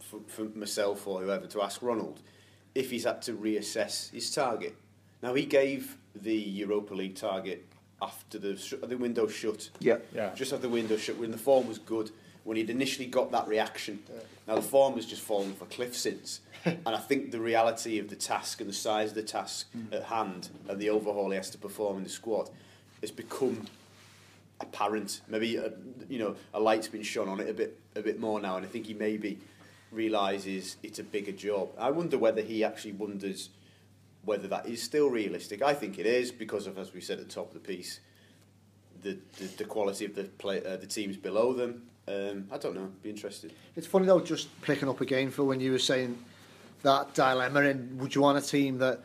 for, 0.01 0.21
for 0.29 0.43
myself 0.57 1.07
or 1.07 1.21
whoever 1.23 1.47
to 1.47 1.63
ask 1.63 1.81
Ronald 1.83 2.21
if 2.75 2.91
he's 2.91 3.05
had 3.05 3.23
to 3.23 3.33
reassess 3.33 4.11
his 4.11 4.31
target. 4.33 4.75
Now 5.23 5.35
he 5.35 5.45
gave 5.47 5.97
the 6.15 6.35
Europa 6.35 6.95
League 6.95 7.15
target 7.17 7.65
after 8.01 8.39
the 8.39 8.57
sh- 8.57 8.75
the 8.83 8.97
window 8.99 9.27
shut. 9.29 9.71
Yeah. 9.79 9.99
Yeah. 10.15 10.35
Just 10.35 10.53
after 10.53 10.67
the 10.67 10.73
window 10.73 10.97
shut 10.97 11.17
when 11.19 11.31
the 11.31 11.39
form 11.39 11.69
was 11.69 11.79
good. 11.79 12.11
When 12.45 12.57
he'd 12.57 12.71
initially 12.71 13.07
got 13.07 13.31
that 13.33 13.47
reaction. 13.47 14.03
Now 14.49 14.57
the 14.57 14.63
form 14.63 14.95
has 14.95 15.07
just 15.07 15.23
fallen 15.23 15.53
off 15.53 15.63
a 15.63 15.67
cliff 15.67 15.97
since. 15.97 16.41
and 16.65 16.89
I 16.89 16.99
think 16.99 17.31
the 17.31 17.41
reality 17.41 17.99
of 17.99 18.09
the 18.09 18.17
task 18.17 18.61
and 18.61 18.69
the 18.69 18.75
size 18.75 19.11
of 19.11 19.15
the 19.15 19.23
task 19.23 19.69
at 19.93 20.05
hand 20.05 20.49
and 20.69 20.79
the 20.81 20.91
overhaul 20.91 21.31
he 21.31 21.37
has 21.37 21.51
to 21.51 21.59
perform 21.59 21.99
in 21.99 22.05
the 22.05 22.11
squad 22.11 22.51
has 23.01 23.11
become 23.11 23.67
apparent. 24.61 25.21
Maybe 25.29 25.59
uh, 25.59 25.71
you 26.09 26.19
know 26.19 26.37
a 26.55 26.61
light's 26.61 26.89
been 26.89 27.03
shone 27.03 27.29
on 27.29 27.41
it 27.41 27.49
a 27.49 27.55
bit 27.55 27.79
a 27.95 28.01
bit 28.01 28.19
more 28.19 28.41
now, 28.41 28.57
and 28.57 28.65
I 28.65 28.69
think 28.69 28.87
he 28.87 28.95
maybe 28.95 29.39
realizes 29.91 30.77
it's 30.83 30.99
a 30.99 31.05
bigger 31.05 31.33
job. 31.33 31.71
I 31.79 31.91
wonder 31.91 32.17
whether 32.17 32.41
he 32.41 32.65
actually 32.65 32.93
wonders 32.93 33.51
whether 34.25 34.47
that 34.49 34.67
is 34.67 34.81
still 34.81 35.11
realistic. 35.11 35.63
I 35.63 35.75
think 35.75 35.99
it 35.99 36.07
is 36.07 36.31
because 36.31 36.69
of, 36.69 36.79
as 36.79 36.95
we 36.95 37.01
said 37.01 37.19
at 37.19 37.29
the 37.29 37.35
top 37.35 37.49
of 37.49 37.55
the 37.55 37.61
piece, 37.61 38.01
the 39.03 39.19
the, 39.39 39.45
the 39.59 39.65
quality 39.65 40.05
of 40.05 40.15
the 40.15 40.25
play, 40.25 40.65
uh, 40.65 40.77
the 40.77 40.87
teams 40.87 41.17
below 41.17 41.53
them. 41.53 41.89
Um, 42.09 42.47
I 42.51 42.59
don't 42.59 42.75
know. 42.75 42.91
Be 43.03 43.11
interested. 43.11 43.53
It's 43.77 43.87
funny 43.87 44.07
though, 44.07 44.21
just 44.21 44.49
picking 44.63 44.89
up 44.89 45.01
again 45.01 45.31
for 45.31 45.45
when 45.45 45.61
you 45.61 45.73
were 45.73 45.79
saying 45.79 46.19
that 46.83 47.15
dilemma 47.15 47.61
and 47.63 48.01
would 48.01 48.15
you 48.15 48.21
want 48.23 48.39
a 48.39 48.41
team 48.47 48.79
that, 48.79 49.01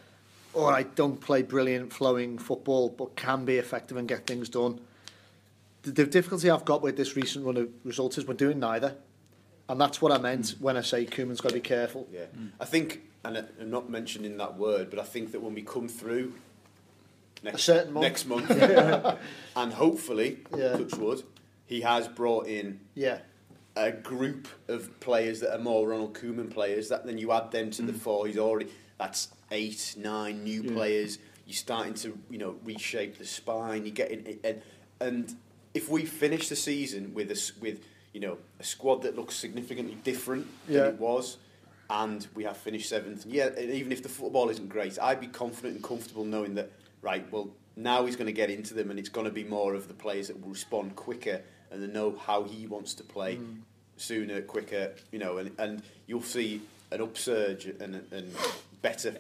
all 0.54 0.70
right, 0.72 0.94
don't 0.96 1.20
play 1.22 1.44
brilliant 1.44 1.94
flowing 1.94 2.38
football 2.40 2.90
but 2.90 3.16
can 3.16 3.46
be 3.46 3.58
effective 3.58 3.98
and 3.98 4.08
get 4.08 4.26
things 4.26 4.50
done. 4.50 4.80
The, 5.84 5.92
the 5.92 6.06
difficulty 6.06 6.50
I've 6.50 6.66
got 6.66 6.82
with 6.82 6.98
this 6.98 7.16
recent 7.16 7.46
run 7.46 7.58
of 7.58 7.70
results 7.84 8.18
is 8.18 8.26
we're 8.26 8.34
doing 8.34 8.60
neither. 8.60 8.96
And 9.70 9.80
that's 9.80 10.02
what 10.02 10.12
I 10.12 10.18
meant 10.18 10.56
when 10.60 10.78
I 10.78 10.82
say 10.82 11.06
Koeman's 11.06 11.42
got 11.42 11.50
to 11.50 11.56
be 11.56 11.60
careful. 11.62 12.08
Yeah, 12.12 12.26
I 12.60 12.64
think, 12.66 13.02
and 13.26 13.38
I'm 13.60 13.70
not 13.70 13.90
mentioning 13.90 14.38
that 14.38 14.58
word, 14.58 14.90
but 14.90 14.98
I 14.98 15.04
think 15.04 15.34
that 15.34 15.42
when 15.42 15.54
we 15.54 15.62
come 15.62 15.90
through 15.90 16.34
next, 17.44 17.56
A 17.60 17.64
certain 17.64 17.94
month. 17.94 18.04
next 18.04 18.26
month, 18.28 18.50
and 19.56 19.74
hopefully, 19.74 20.38
Yeah. 20.58 20.78
touch 20.78 20.96
wood, 20.96 21.24
he 21.68 21.82
has 21.82 22.08
brought 22.08 22.48
in 22.48 22.80
Yeah. 22.96 23.20
a 23.76 23.92
group 23.92 24.48
of 24.68 25.00
players 25.00 25.42
that 25.42 25.54
are 25.54 25.62
more 25.62 25.88
Ronald 25.88 26.16
Koeman 26.16 26.50
players. 26.50 26.90
That 26.90 27.06
then 27.06 27.20
you 27.20 27.32
add 27.32 27.52
them 27.52 27.70
to 27.72 27.84
the 27.84 27.94
mm. 27.94 28.00
four. 28.00 28.26
He's 28.26 28.38
already 28.40 28.72
that's 28.98 29.28
eight, 29.52 29.94
nine 29.98 30.44
new 30.44 30.64
players. 30.64 31.20
You're 31.46 31.56
starting 31.56 31.94
to 31.96 32.18
you 32.30 32.40
know 32.40 32.56
reshape 32.64 33.20
the 33.20 33.26
spine. 33.26 33.86
You're 33.86 33.94
getting 33.94 34.40
and 34.44 34.62
and 35.00 35.36
if 35.76 35.90
we 35.90 36.06
finish 36.06 36.50
the 36.50 36.56
season 36.56 37.14
with 37.14 37.30
a 37.30 37.52
with 37.62 37.84
you 38.14 38.22
know 38.22 38.38
a 38.60 38.64
squad 38.64 39.04
that 39.04 39.16
looks 39.16 39.36
significantly 39.36 39.98
different 40.04 40.48
Yeah. 40.68 40.84
than 40.84 40.94
it 40.96 41.00
was. 41.00 41.38
And 41.90 42.28
we 42.36 42.44
have 42.44 42.58
finished 42.58 42.90
seventh. 42.90 43.26
Yeah, 43.26 43.46
and 43.46 43.72
even 43.72 43.94
if 43.94 44.04
the 44.04 44.10
football 44.10 44.50
isn't 44.50 44.68
great, 44.68 45.00
I'd 45.00 45.22
be 45.22 45.28
confident 45.28 45.76
and 45.76 45.84
comfortable 45.84 46.26
knowing 46.26 46.56
that, 46.56 46.70
right, 47.02 47.26
well, 47.32 47.50
now 47.78 48.06
he's 48.06 48.18
going 48.18 48.26
to 48.28 48.34
get 48.34 48.50
into 48.50 48.74
them 48.74 48.90
and 48.90 49.00
it's 49.00 49.08
going 49.08 49.24
to 49.26 49.32
be 49.32 49.46
more 49.46 49.74
of 49.74 49.88
the 49.88 49.94
players 49.94 50.28
that 50.28 50.42
will 50.42 50.50
respond 50.50 50.98
quicker 50.98 51.42
and 51.72 51.82
they 51.82 51.88
know 51.88 52.16
how 52.26 52.44
he 52.44 52.68
wants 52.68 52.94
to 52.96 53.04
play 53.04 53.38
mm. 53.38 53.58
sooner, 53.98 54.42
quicker, 54.42 54.94
you 55.12 55.20
know, 55.20 55.38
and, 55.38 55.52
and 55.58 55.84
you'll 56.08 56.22
see 56.22 56.62
an 56.92 57.02
upsurge 57.02 57.66
and, 57.66 58.02
and 58.12 58.34
better 58.82 59.16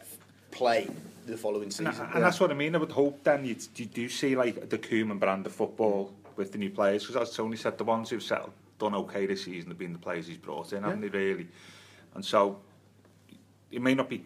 play 0.51 0.87
the 1.25 1.37
following 1.37 1.69
season. 1.69 1.87
And, 1.87 1.99
and 1.99 2.13
yeah. 2.15 2.19
that's 2.21 2.39
what 2.39 2.51
I 2.51 2.53
mean. 2.53 2.75
I 2.75 2.77
would 2.79 2.91
hope 2.91 3.23
then 3.23 3.45
you, 3.45 3.55
you 3.75 3.85
do 3.85 4.07
see 4.09 4.35
like 4.35 4.69
the 4.69 4.77
Koeman 4.77 5.19
brand 5.19 5.45
of 5.45 5.53
football 5.53 6.13
with 6.35 6.51
the 6.51 6.57
new 6.57 6.69
players, 6.69 7.05
because 7.05 7.29
as 7.29 7.35
Tony 7.35 7.57
said, 7.57 7.77
the 7.77 7.83
ones 7.83 8.09
who've 8.09 8.23
settled, 8.23 8.53
done 8.79 8.95
okay 8.95 9.25
this 9.25 9.43
season 9.43 9.69
have 9.71 9.77
been 9.77 9.93
the 9.93 9.99
players 9.99 10.27
he's 10.27 10.37
brought 10.37 10.71
in, 10.71 10.81
yeah. 10.81 10.85
haven't 10.85 11.01
they 11.01 11.09
really? 11.09 11.47
And 12.13 12.23
so 12.23 12.59
it 13.71 13.81
may 13.81 13.95
not 13.95 14.07
be 14.07 14.23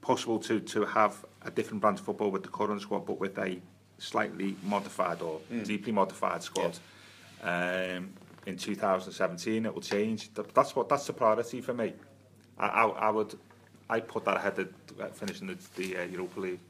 possible 0.00 0.38
to, 0.38 0.60
to 0.60 0.84
have 0.84 1.24
a 1.42 1.50
different 1.50 1.80
brand 1.80 1.98
of 1.98 2.04
football 2.04 2.30
with 2.30 2.42
the 2.42 2.48
current 2.48 2.80
squad, 2.80 3.04
but 3.04 3.20
with 3.20 3.36
a 3.38 3.58
slightly 3.98 4.56
modified 4.62 5.20
or 5.20 5.40
mm. 5.52 5.64
deeply 5.66 5.92
modified 5.92 6.42
squad. 6.42 6.72
Yeah. 6.72 6.78
Um, 7.42 8.10
in 8.46 8.56
2017, 8.56 9.66
it 9.66 9.74
will 9.74 9.82
change. 9.82 10.30
That's 10.54 10.74
what 10.74 10.88
that's 10.88 11.06
the 11.06 11.12
priority 11.12 11.60
for 11.60 11.74
me. 11.74 11.92
I, 12.58 12.66
I, 12.66 12.86
I 12.86 13.10
would, 13.10 13.38
I 13.90 14.00
put 14.00 14.24
that 14.24 14.38
ahead 14.38 14.58
of 14.58 14.68
uh, 15.00 15.08
finishing 15.08 15.48
the, 15.48 15.58
the 15.76 15.98
uh, 15.98 16.04
Europa 16.04 16.40
League. 16.40 16.60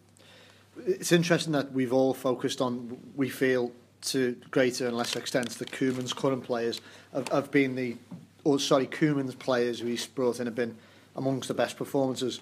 It's 0.87 1.13
interesting 1.13 1.53
that 1.53 1.73
we've 1.73 1.93
all 1.93 2.15
focused 2.15 2.61
on. 2.61 2.99
We 3.17 3.29
feel 3.29 3.73
to 4.01 4.37
greater 4.51 4.87
and 4.87 4.97
lesser 4.97 5.19
extent 5.19 5.51
the 5.51 5.65
Koeman's 5.65 6.13
current 6.13 6.45
players 6.45 6.81
have, 7.13 7.29
have 7.29 7.51
been 7.51 7.75
the, 7.75 7.97
or 8.45 8.59
sorry, 8.59 8.87
Koeman's 8.87 9.35
players 9.35 9.81
who 9.81 9.87
he's 9.87 10.07
brought 10.07 10.41
in 10.41 10.47
have 10.47 10.55
been 10.55 10.77
amongst 11.17 11.49
the 11.49 11.55
best 11.55 11.77
performances. 11.77 12.41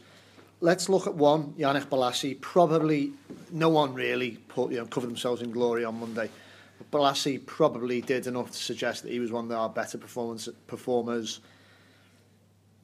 Let's 0.61 0.89
look 0.89 1.07
at 1.07 1.15
one, 1.15 1.53
Yannick 1.59 1.87
Balassi. 1.87 2.41
Probably 2.41 3.13
no 3.51 3.69
one 3.69 3.95
really 3.95 4.39
put, 4.49 4.73
you 4.73 4.79
know, 4.79 4.87
covered 4.87 5.09
themselves 5.09 5.43
in 5.43 5.51
glory 5.51 5.85
on 5.85 6.01
Monday. 6.01 6.31
But 6.79 6.91
Bolasie 6.91 7.45
probably 7.45 8.01
did 8.01 8.27
enough 8.27 8.51
to 8.51 8.59
suggest 8.59 9.03
that 9.03 9.13
he 9.13 9.21
was 9.21 9.33
one 9.33 9.47
of 9.47 9.53
our 9.53 9.69
better 9.69 9.99
performance, 9.99 10.49
performers. 10.67 11.41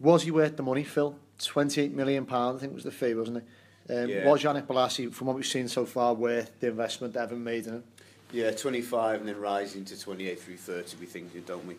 Was 0.00 0.22
he 0.22 0.30
worth 0.30 0.56
the 0.56 0.62
money, 0.62 0.84
Phil? 0.84 1.16
£28 1.38 1.92
million, 1.92 2.26
I 2.30 2.56
think 2.58 2.74
was 2.74 2.84
the 2.84 2.90
fee, 2.90 3.14
wasn't 3.14 3.38
it? 3.38 3.44
Um, 3.90 4.08
Yeah. 4.08 4.28
Was 4.28 4.42
Yannick 4.42 4.66
Bolasie, 4.66 5.12
from 5.12 5.26
what 5.26 5.36
we've 5.36 5.46
seen 5.46 5.68
so 5.68 5.84
far, 5.84 6.14
worth 6.14 6.58
the 6.60 6.68
investment 6.68 7.16
Evan 7.16 7.42
made 7.42 7.66
in 7.66 7.74
him? 7.74 7.84
Yeah, 8.32 8.50
25 8.50 9.20
and 9.20 9.28
then 9.28 9.38
rising 9.38 9.84
to 9.86 10.00
28 10.00 10.40
through 10.40 10.56
30, 10.56 10.96
we 10.98 11.06
think, 11.06 11.46
don't 11.46 11.66
we? 11.66 11.76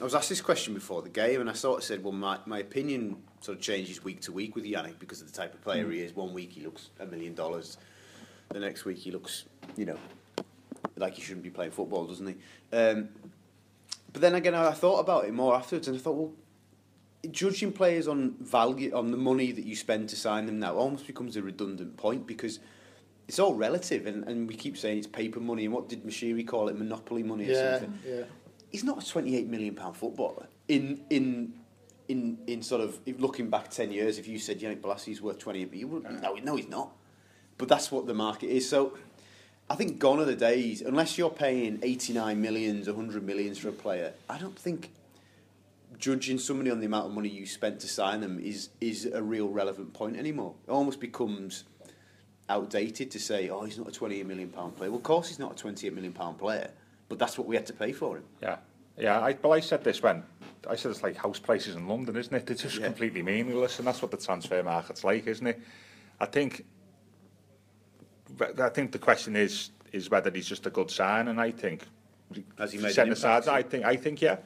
I 0.00 0.04
was 0.04 0.14
asked 0.14 0.28
this 0.28 0.40
question 0.40 0.72
before 0.72 1.02
the 1.02 1.08
game, 1.08 1.40
and 1.40 1.50
I 1.50 1.54
sort 1.54 1.78
of 1.78 1.84
said, 1.84 2.04
well, 2.04 2.12
my, 2.12 2.38
my 2.46 2.60
opinion 2.60 3.16
sort 3.40 3.58
of 3.58 3.62
changes 3.62 4.04
week 4.04 4.20
to 4.22 4.32
week 4.32 4.54
with 4.54 4.64
Yannick 4.64 4.98
because 5.00 5.20
of 5.20 5.32
the 5.32 5.36
type 5.36 5.54
of 5.54 5.62
player 5.62 5.90
he 5.90 6.00
is. 6.00 6.14
One 6.14 6.32
week 6.32 6.52
he 6.52 6.60
looks 6.60 6.90
a 7.00 7.06
million 7.06 7.34
dollars, 7.34 7.78
the 8.50 8.60
next 8.60 8.84
week 8.84 8.98
he 8.98 9.10
looks, 9.10 9.44
you 9.76 9.86
know, 9.86 9.98
like 10.96 11.14
he 11.14 11.22
shouldn't 11.22 11.44
be 11.44 11.50
playing 11.50 11.70
football, 11.72 12.06
doesn't 12.06 12.26
he? 12.26 12.34
Um, 12.72 13.08
but 14.12 14.22
then 14.22 14.34
again, 14.34 14.54
I 14.54 14.72
thought 14.72 15.00
about 15.00 15.24
it 15.26 15.34
more 15.34 15.54
afterwards, 15.54 15.88
and 15.88 15.96
I 15.96 16.00
thought, 16.00 16.14
well, 16.14 16.32
judging 17.30 17.72
players 17.72 18.08
on 18.08 18.36
value, 18.40 18.94
on 18.94 19.10
the 19.10 19.16
money 19.16 19.52
that 19.52 19.64
you 19.64 19.76
spend 19.76 20.08
to 20.10 20.16
sign 20.16 20.46
them 20.46 20.58
now, 20.58 20.74
almost 20.74 21.06
becomes 21.06 21.36
a 21.36 21.42
redundant 21.42 21.96
point 21.96 22.26
because 22.26 22.60
it's 23.26 23.38
all 23.38 23.54
relative, 23.54 24.06
and, 24.06 24.24
and 24.24 24.48
we 24.48 24.54
keep 24.54 24.78
saying 24.78 24.98
it's 24.98 25.06
paper 25.06 25.40
money. 25.40 25.64
And 25.64 25.74
what 25.74 25.88
did 25.88 26.04
Moshiri 26.04 26.46
call 26.46 26.68
it? 26.68 26.78
Monopoly 26.78 27.22
money 27.22 27.48
or 27.50 27.54
something? 27.54 27.98
yeah. 28.06 28.22
He's 28.70 28.84
not 28.84 29.02
a 29.02 29.06
twenty-eight 29.06 29.48
million 29.48 29.74
pound 29.74 29.96
footballer. 29.96 30.46
In 30.68 31.02
in 31.10 31.54
in 32.08 32.38
in 32.46 32.62
sort 32.62 32.80
of 32.80 32.98
if 33.06 33.18
looking 33.18 33.50
back 33.50 33.70
ten 33.70 33.90
years, 33.90 34.18
if 34.18 34.28
you 34.28 34.38
said 34.38 34.60
Yannick 34.60 34.80
Bolasie's 34.80 35.20
worth 35.20 35.38
twenty, 35.38 35.68
you 35.72 35.88
wouldn't, 35.88 36.22
no, 36.22 36.34
no, 36.34 36.56
he's 36.56 36.68
not. 36.68 36.92
But 37.56 37.68
that's 37.68 37.90
what 37.92 38.06
the 38.06 38.14
market 38.14 38.48
is. 38.48 38.68
So. 38.68 38.96
I 39.70 39.74
think 39.74 39.98
gone 39.98 40.18
are 40.20 40.24
the 40.24 40.34
days, 40.36 40.80
unless 40.80 41.18
you're 41.18 41.30
paying 41.30 41.78
89 41.82 42.40
millions, 42.40 42.86
100 42.86 43.22
millions 43.22 43.58
for 43.58 43.68
a 43.68 43.72
player, 43.72 44.14
I 44.28 44.38
don't 44.38 44.58
think 44.58 44.90
judging 45.98 46.38
somebody 46.38 46.70
on 46.70 46.80
the 46.80 46.86
amount 46.86 47.06
of 47.06 47.12
money 47.12 47.28
you 47.28 47.44
spent 47.44 47.80
to 47.80 47.88
sign 47.88 48.20
them 48.20 48.38
is, 48.40 48.70
is 48.80 49.04
a 49.06 49.22
real 49.22 49.48
relevant 49.48 49.92
point 49.92 50.16
anymore. 50.16 50.54
It 50.66 50.70
almost 50.70 51.00
becomes 51.00 51.64
outdated 52.48 53.10
to 53.10 53.18
say, 53.18 53.50
oh, 53.50 53.64
he's 53.64 53.76
not 53.76 53.88
a 53.88 53.92
28 53.92 54.26
million 54.26 54.48
pound 54.48 54.76
player. 54.76 54.90
Well, 54.90 54.98
of 54.98 55.02
course 55.04 55.28
he's 55.28 55.38
not 55.38 55.52
a 55.52 55.54
28 55.56 55.92
million 55.94 56.12
pound 56.14 56.38
player, 56.38 56.70
but 57.08 57.18
that's 57.18 57.36
what 57.36 57.46
we 57.46 57.54
had 57.56 57.66
to 57.66 57.72
pay 57.74 57.92
for 57.92 58.16
him. 58.16 58.24
Yeah, 58.40 58.56
yeah. 58.96 59.20
I, 59.20 59.36
well, 59.42 59.52
I 59.52 59.60
said 59.60 59.84
this 59.84 60.02
when 60.02 60.22
I 60.68 60.76
said 60.76 60.92
it's 60.92 61.02
like 61.02 61.16
house 61.16 61.38
prices 61.38 61.76
in 61.76 61.86
London, 61.88 62.16
isn't 62.16 62.32
it? 62.34 62.46
They're 62.46 62.56
just 62.56 62.78
Yeah. 62.78 62.86
completely 62.86 63.22
meaningless, 63.22 63.78
and 63.78 63.86
that's 63.86 64.00
what 64.00 64.10
the 64.12 64.16
transfer 64.16 64.62
market's 64.62 65.04
like, 65.04 65.26
isn't 65.26 65.46
it? 65.46 65.60
I 66.20 66.24
think. 66.26 66.64
But 68.36 68.60
I 68.60 68.68
think 68.68 68.92
the 68.92 68.98
question 68.98 69.36
is 69.36 69.70
is 69.92 70.10
whether 70.10 70.30
he's 70.30 70.46
just 70.46 70.66
a 70.66 70.70
good 70.70 70.90
sign, 70.90 71.28
and 71.28 71.40
I 71.40 71.50
think. 71.50 71.84
Has 72.58 72.72
he 72.72 72.78
made 72.78 72.96
an 72.98 73.12
aside. 73.12 73.48
I 73.48 73.62
think. 73.62 73.84
I 73.84 73.96
think 73.96 74.20
yeah. 74.20 74.36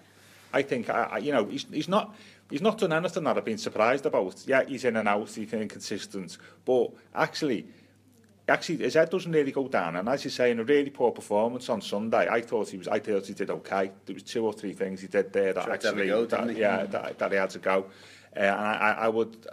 I 0.53 0.63
think 0.63 0.91
I, 0.91 1.09
I, 1.13 1.19
you 1.19 1.33
know 1.33 1.45
he's 1.47 1.67
he's 1.71 1.89
not. 1.89 2.15
He's 2.51 2.61
not 2.61 2.77
done 2.77 2.93
anything 2.93 3.25
that 3.25 3.39
I've 3.39 3.45
been 3.45 3.57
surprised 3.57 4.05
about. 4.05 4.45
Yeah, 4.47 4.63
he's 4.65 4.85
in 4.85 4.97
and 4.97 5.09
out, 5.09 5.31
he's 5.31 5.53
inconsistent. 5.55 6.37
But 6.67 6.91
actually, 7.15 7.67
actually 8.47 8.79
his 8.79 8.93
head 8.93 9.09
doesn't 9.09 9.33
really 9.33 9.53
go 9.53 9.69
down. 9.69 9.97
And 9.97 10.07
as 10.07 10.23
you 10.25 10.31
say, 10.31 10.51
in 10.51 10.61
a 10.61 10.65
really 10.65 10.91
poor 10.91 11.13
performance 11.13 11.71
on 11.71 11.81
Sunday, 11.81 12.29
I 12.29 12.43
thought 12.43 12.69
he 12.69 12.77
was. 12.77 12.89
I 12.89 12.99
thought 12.99 13.27
he 13.27 13.35
did 13.35 13.51
okay. 13.51 13.91
There 14.05 14.15
was 14.15 14.23
two 14.23 14.45
or 14.45 14.53
three 14.53 14.75
things 14.75 15.01
he 15.01 15.09
did 15.09 15.33
there 15.33 15.55
that 15.55 15.65
Tried 15.65 15.75
actually, 15.75 16.09
go, 16.09 16.27
that, 16.27 16.57
yeah, 16.57 16.85
that, 16.85 17.19
that 17.19 17.33
he 17.33 17.39
had 17.39 17.51
to 17.51 17.59
go. 17.59 17.87
Uh, 18.37 18.41
and 18.41 18.51
I, 18.51 18.75
I, 18.75 18.91
I 19.05 19.09
would, 19.09 19.47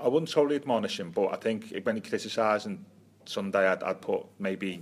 I 0.00 0.08
wouldn't 0.08 0.30
totally 0.30 0.56
admonish 0.56 1.00
him, 1.00 1.10
but 1.10 1.32
I 1.32 1.36
think 1.36 1.74
when 1.82 1.96
he 1.96 2.00
criticising 2.00 2.84
Sunday, 3.28 3.66
I'd, 3.66 3.82
I'd 3.82 4.00
put 4.00 4.26
maybe 4.38 4.80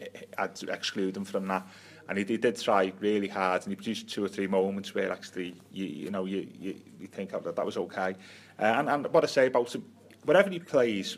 eh, 0.00 0.06
I'd 0.38 0.62
exclude 0.64 1.16
him 1.16 1.24
from 1.24 1.46
that. 1.48 1.66
And 2.08 2.18
he, 2.18 2.24
he 2.24 2.36
did 2.36 2.60
try 2.60 2.92
really 3.00 3.28
hard, 3.28 3.62
and 3.62 3.70
he 3.70 3.76
produced 3.76 4.08
two 4.08 4.24
or 4.24 4.28
three 4.28 4.46
moments 4.46 4.94
where 4.94 5.10
actually 5.10 5.54
you, 5.72 5.86
you 5.86 6.10
know 6.10 6.26
you, 6.26 6.46
you, 6.60 6.74
you 7.00 7.06
think 7.06 7.30
oh, 7.32 7.40
that 7.40 7.56
that 7.56 7.64
was 7.64 7.76
okay. 7.76 8.14
Uh, 8.58 8.62
and, 8.62 8.90
and 8.90 9.06
what 9.08 9.24
I 9.24 9.26
say 9.26 9.46
about 9.46 9.74
him, 9.74 9.84
wherever 10.24 10.50
he 10.50 10.58
plays, 10.58 11.16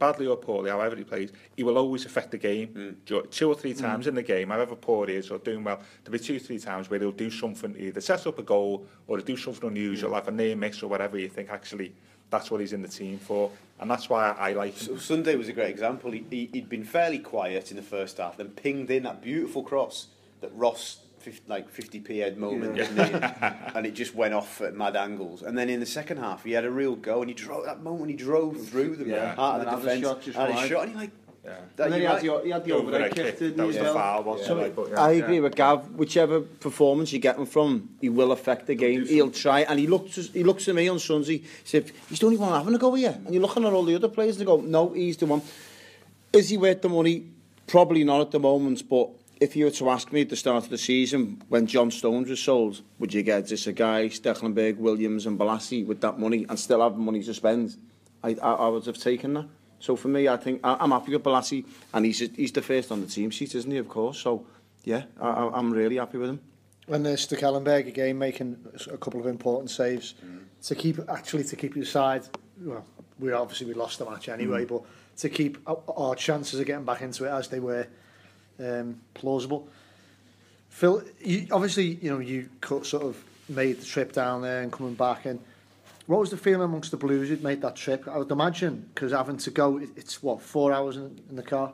badly 0.00 0.26
or 0.26 0.36
poorly, 0.36 0.70
however 0.70 0.96
he 0.96 1.04
plays, 1.04 1.30
he 1.56 1.62
will 1.62 1.78
always 1.78 2.04
affect 2.06 2.32
the 2.32 2.38
game. 2.38 2.96
Mm. 3.06 3.30
Two 3.30 3.48
or 3.48 3.54
three 3.54 3.72
hmm. 3.72 3.80
times 3.80 4.06
mm. 4.06 4.08
in 4.08 4.14
the 4.16 4.22
game, 4.22 4.48
however 4.48 4.74
poor 4.74 5.06
he 5.06 5.14
is 5.14 5.30
or 5.30 5.38
doing 5.38 5.62
well, 5.62 5.80
there'll 6.02 6.18
be 6.18 6.24
two 6.24 6.36
or 6.36 6.40
three 6.40 6.58
times 6.58 6.90
where 6.90 6.98
he'll 6.98 7.12
do 7.12 7.30
something, 7.30 7.76
either 7.78 8.00
set 8.00 8.26
up 8.26 8.38
a 8.38 8.42
goal 8.42 8.86
or 9.06 9.18
he'll 9.18 9.26
do 9.26 9.36
something 9.36 9.68
unusual, 9.68 10.10
mm. 10.10 10.14
like 10.14 10.26
a 10.26 10.32
near 10.32 10.56
miss 10.56 10.82
or 10.82 10.88
whatever 10.88 11.18
you 11.18 11.28
think 11.28 11.50
actually 11.50 11.94
that's 12.30 12.50
what 12.50 12.60
he's 12.60 12.72
in 12.72 12.82
the 12.82 12.88
team 12.88 13.18
for. 13.18 13.50
And 13.80 13.90
that's 13.90 14.08
why 14.08 14.30
I, 14.30 14.50
I 14.50 14.52
like 14.52 14.74
him. 14.76 14.86
So 14.86 14.96
Sunday 14.96 15.36
was 15.36 15.48
a 15.48 15.52
great 15.52 15.70
example. 15.70 16.10
He, 16.10 16.24
he, 16.30 16.48
he'd 16.52 16.68
been 16.68 16.84
fairly 16.84 17.18
quiet 17.18 17.70
in 17.70 17.76
the 17.76 17.82
first 17.82 18.18
half, 18.18 18.36
then 18.36 18.48
pinged 18.48 18.90
in 18.90 19.04
that 19.04 19.22
beautiful 19.22 19.62
cross 19.62 20.08
that 20.40 20.50
Ross 20.54 21.00
50, 21.20 21.42
like 21.48 21.72
50p 21.72 22.20
head 22.20 22.38
moment, 22.38 22.76
yeah. 22.76 23.70
and 23.74 23.86
it 23.86 23.92
just 23.92 24.14
went 24.14 24.32
off 24.32 24.60
at 24.60 24.74
mad 24.74 24.96
angles. 24.96 25.42
And 25.42 25.56
then 25.56 25.68
in 25.68 25.80
the 25.80 25.86
second 25.86 26.18
half, 26.18 26.44
he 26.44 26.52
had 26.52 26.64
a 26.64 26.70
real 26.70 26.96
go, 26.96 27.20
and 27.20 27.28
he 27.28 27.34
drove 27.34 27.64
that 27.66 27.82
moment. 27.82 28.10
He 28.10 28.16
drove 28.16 28.68
through 28.68 28.96
them 28.96 29.10
yeah. 29.10 29.34
out 29.38 29.60
of 29.60 29.66
the 29.66 29.76
defence, 29.76 30.00
shot 30.00 30.22
just 30.22 30.38
and 30.38 30.54
he 30.54 30.68
shot, 30.68 30.84
and 30.84 30.92
he 30.92 30.96
like. 30.96 31.10
Yeah. 31.50 31.88
Had, 31.88 32.22
had 32.52 32.64
the 32.64 32.72
overhead 32.72 33.14
kick, 33.14 33.38
foul, 33.38 34.22
wasn't 34.22 34.76
But, 34.76 34.90
yeah. 34.90 35.00
I 35.00 35.10
agree 35.12 35.36
yeah. 35.36 35.40
with 35.40 35.56
Gav. 35.56 35.90
Whichever 35.90 36.40
performance 36.40 37.12
you 37.12 37.18
get 37.18 37.36
him 37.36 37.46
from, 37.46 37.90
he 38.00 38.08
will 38.08 38.32
affect 38.32 38.66
the 38.66 38.74
game. 38.74 39.06
He'll, 39.06 39.30
try. 39.30 39.60
And 39.60 39.78
he 39.78 39.86
looks, 39.86 40.16
he 40.32 40.44
looks 40.44 40.68
at 40.68 40.74
me 40.74 40.88
on 40.88 40.98
Sunday, 40.98 41.38
he 41.38 41.44
said, 41.64 41.90
he's 42.08 42.18
the 42.18 42.26
only 42.26 42.38
one 42.38 42.52
having 42.52 42.74
a 42.74 42.78
go 42.78 42.94
here. 42.94 43.18
And 43.24 43.34
you're 43.34 43.42
looking 43.42 43.64
at 43.64 43.72
all 43.72 43.84
the 43.84 43.94
other 43.94 44.08
players 44.08 44.36
and 44.36 44.46
go, 44.46 44.60
no, 44.60 44.90
he's 44.90 45.16
the 45.16 45.26
one. 45.26 45.42
Is 46.32 46.50
he 46.50 46.56
worth 46.56 46.82
the 46.82 46.88
money? 46.88 47.26
Probably 47.66 48.04
not 48.04 48.20
at 48.20 48.30
the 48.30 48.40
moment, 48.40 48.88
but 48.88 49.10
if 49.40 49.56
you 49.56 49.64
were 49.64 49.70
to 49.70 49.90
ask 49.90 50.12
me 50.12 50.20
at 50.22 50.28
the 50.28 50.36
start 50.36 50.64
of 50.64 50.70
the 50.70 50.78
season 50.78 51.42
when 51.48 51.66
John 51.66 51.90
Stones 51.90 52.28
was 52.28 52.40
sold, 52.40 52.82
would 52.98 53.14
you 53.14 53.22
get 53.22 53.48
this 53.48 53.66
a 53.66 53.72
guy, 53.72 54.06
Stecklenberg, 54.08 54.76
Williams 54.76 55.26
and 55.26 55.38
Balassi 55.38 55.86
with 55.86 56.00
that 56.02 56.18
money 56.18 56.44
and 56.48 56.58
still 56.58 56.82
have 56.82 56.96
money 56.96 57.22
to 57.22 57.32
spend? 57.32 57.76
I, 58.22 58.36
I, 58.42 58.52
I 58.52 58.68
would 58.68 58.84
have 58.86 58.98
taken 58.98 59.34
that. 59.34 59.46
So 59.80 59.96
for 59.96 60.08
me, 60.08 60.28
I 60.28 60.36
think 60.36 60.60
I, 60.62 60.76
I'm 60.78 60.90
happy 60.90 61.12
with 61.12 61.24
Balassi, 61.24 61.64
and 61.92 62.04
he's 62.04 62.20
he's 62.20 62.52
the 62.52 62.62
first 62.62 62.92
on 62.92 63.00
the 63.00 63.06
team 63.06 63.30
sheet, 63.30 63.54
isn't 63.54 63.70
he? 63.70 63.78
Of 63.78 63.88
course. 63.88 64.18
So 64.18 64.46
yeah, 64.84 65.04
I, 65.20 65.50
I'm 65.52 65.72
really 65.72 65.96
happy 65.96 66.18
with 66.18 66.30
him. 66.30 66.40
And 66.88 67.04
there's 67.04 67.26
the 67.26 67.36
Kallenberg 67.36 67.86
again 67.86 68.18
making 68.18 68.56
a 68.90 68.96
couple 68.96 69.20
of 69.20 69.26
important 69.26 69.70
saves 69.70 70.14
mm. 70.24 70.40
to 70.66 70.74
keep 70.74 70.98
actually 71.08 71.44
to 71.44 71.56
keep 71.56 71.76
your 71.76 71.84
side. 71.84 72.22
Well, 72.60 72.84
we 73.18 73.32
obviously 73.32 73.66
we 73.66 73.74
lost 73.74 73.98
the 73.98 74.08
match 74.08 74.28
anyway, 74.28 74.64
mm. 74.64 74.68
but 74.68 74.82
to 75.18 75.28
keep 75.28 75.58
our 75.66 76.14
chances 76.14 76.58
of 76.58 76.66
getting 76.66 76.84
back 76.84 77.02
into 77.02 77.24
it 77.24 77.30
as 77.30 77.48
they 77.48 77.60
were 77.60 77.86
um, 78.58 79.00
plausible. 79.14 79.68
Phil, 80.68 81.02
you, 81.20 81.46
obviously, 81.50 81.98
you 82.00 82.10
know, 82.10 82.20
you 82.20 82.48
sort 82.82 83.02
of 83.02 83.22
made 83.48 83.80
the 83.80 83.84
trip 83.84 84.12
down 84.12 84.42
there 84.42 84.62
and 84.62 84.72
coming 84.72 84.94
back, 84.94 85.26
and 85.26 85.40
what 86.10 86.18
was 86.18 86.30
the 86.30 86.36
feeling 86.36 86.62
amongst 86.62 86.90
the 86.90 86.96
Blues 86.96 87.28
who'd 87.28 87.44
made 87.44 87.62
that 87.62 87.76
trip? 87.76 88.08
I 88.08 88.18
would 88.18 88.32
imagine, 88.32 88.90
because 88.92 89.12
having 89.12 89.36
to 89.36 89.50
go, 89.52 89.78
it's 89.78 90.20
what, 90.20 90.42
four 90.42 90.72
hours 90.72 90.96
in, 90.96 91.20
in 91.28 91.36
the 91.36 91.42
car? 91.42 91.72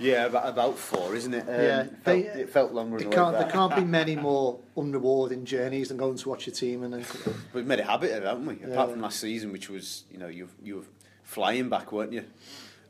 Yeah, 0.00 0.26
about, 0.26 0.48
about 0.48 0.76
four, 0.76 1.14
isn't 1.14 1.32
it? 1.32 1.42
Um, 1.42 1.48
yeah, 1.48 1.80
it 1.82 1.96
felt, 2.02 2.18
it 2.18 2.50
felt 2.50 2.72
longer. 2.72 2.96
It 2.96 3.12
can't, 3.12 3.38
there 3.38 3.48
can't 3.48 3.76
be 3.76 3.84
many 4.00 4.16
more 4.16 4.58
unrewarding 4.76 5.44
journeys 5.44 5.88
than 5.88 5.96
going 5.96 6.16
to 6.16 6.28
watch 6.28 6.48
your 6.48 6.56
team. 6.56 6.82
And 6.82 6.92
then... 6.92 7.04
We've 7.52 7.64
made 7.64 7.78
a 7.78 7.84
habit 7.84 8.10
of 8.10 8.24
it, 8.24 8.26
haven't 8.26 8.46
we? 8.46 8.56
Yeah. 8.56 8.72
Apart 8.72 8.90
from 8.90 9.00
last 9.00 9.20
season, 9.20 9.52
which 9.52 9.70
was, 9.70 10.02
you 10.10 10.18
know, 10.18 10.26
you 10.26 10.48
you 10.60 10.76
were 10.76 10.84
flying 11.22 11.68
back, 11.68 11.92
weren't 11.92 12.12
you? 12.12 12.24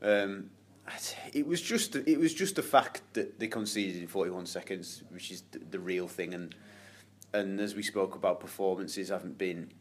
Um, 0.01 0.49
it 1.33 1.45
was 1.45 1.61
just 1.61 1.95
it 1.95 2.19
was 2.19 2.33
just 2.33 2.55
the 2.55 2.63
fact 2.63 3.01
that 3.13 3.39
they 3.39 3.47
conceded 3.47 4.01
in 4.01 4.07
41 4.07 4.47
seconds, 4.47 5.03
which 5.09 5.29
is 5.29 5.43
the, 5.51 5.59
the 5.59 5.79
real 5.79 6.07
thing, 6.07 6.33
and 6.33 6.55
and 7.37 7.59
as 7.59 7.75
we 7.75 7.83
spoke 7.83 8.15
about, 8.15 8.39
performances 8.39 9.09
haven't 9.09 9.37
been. 9.37 9.71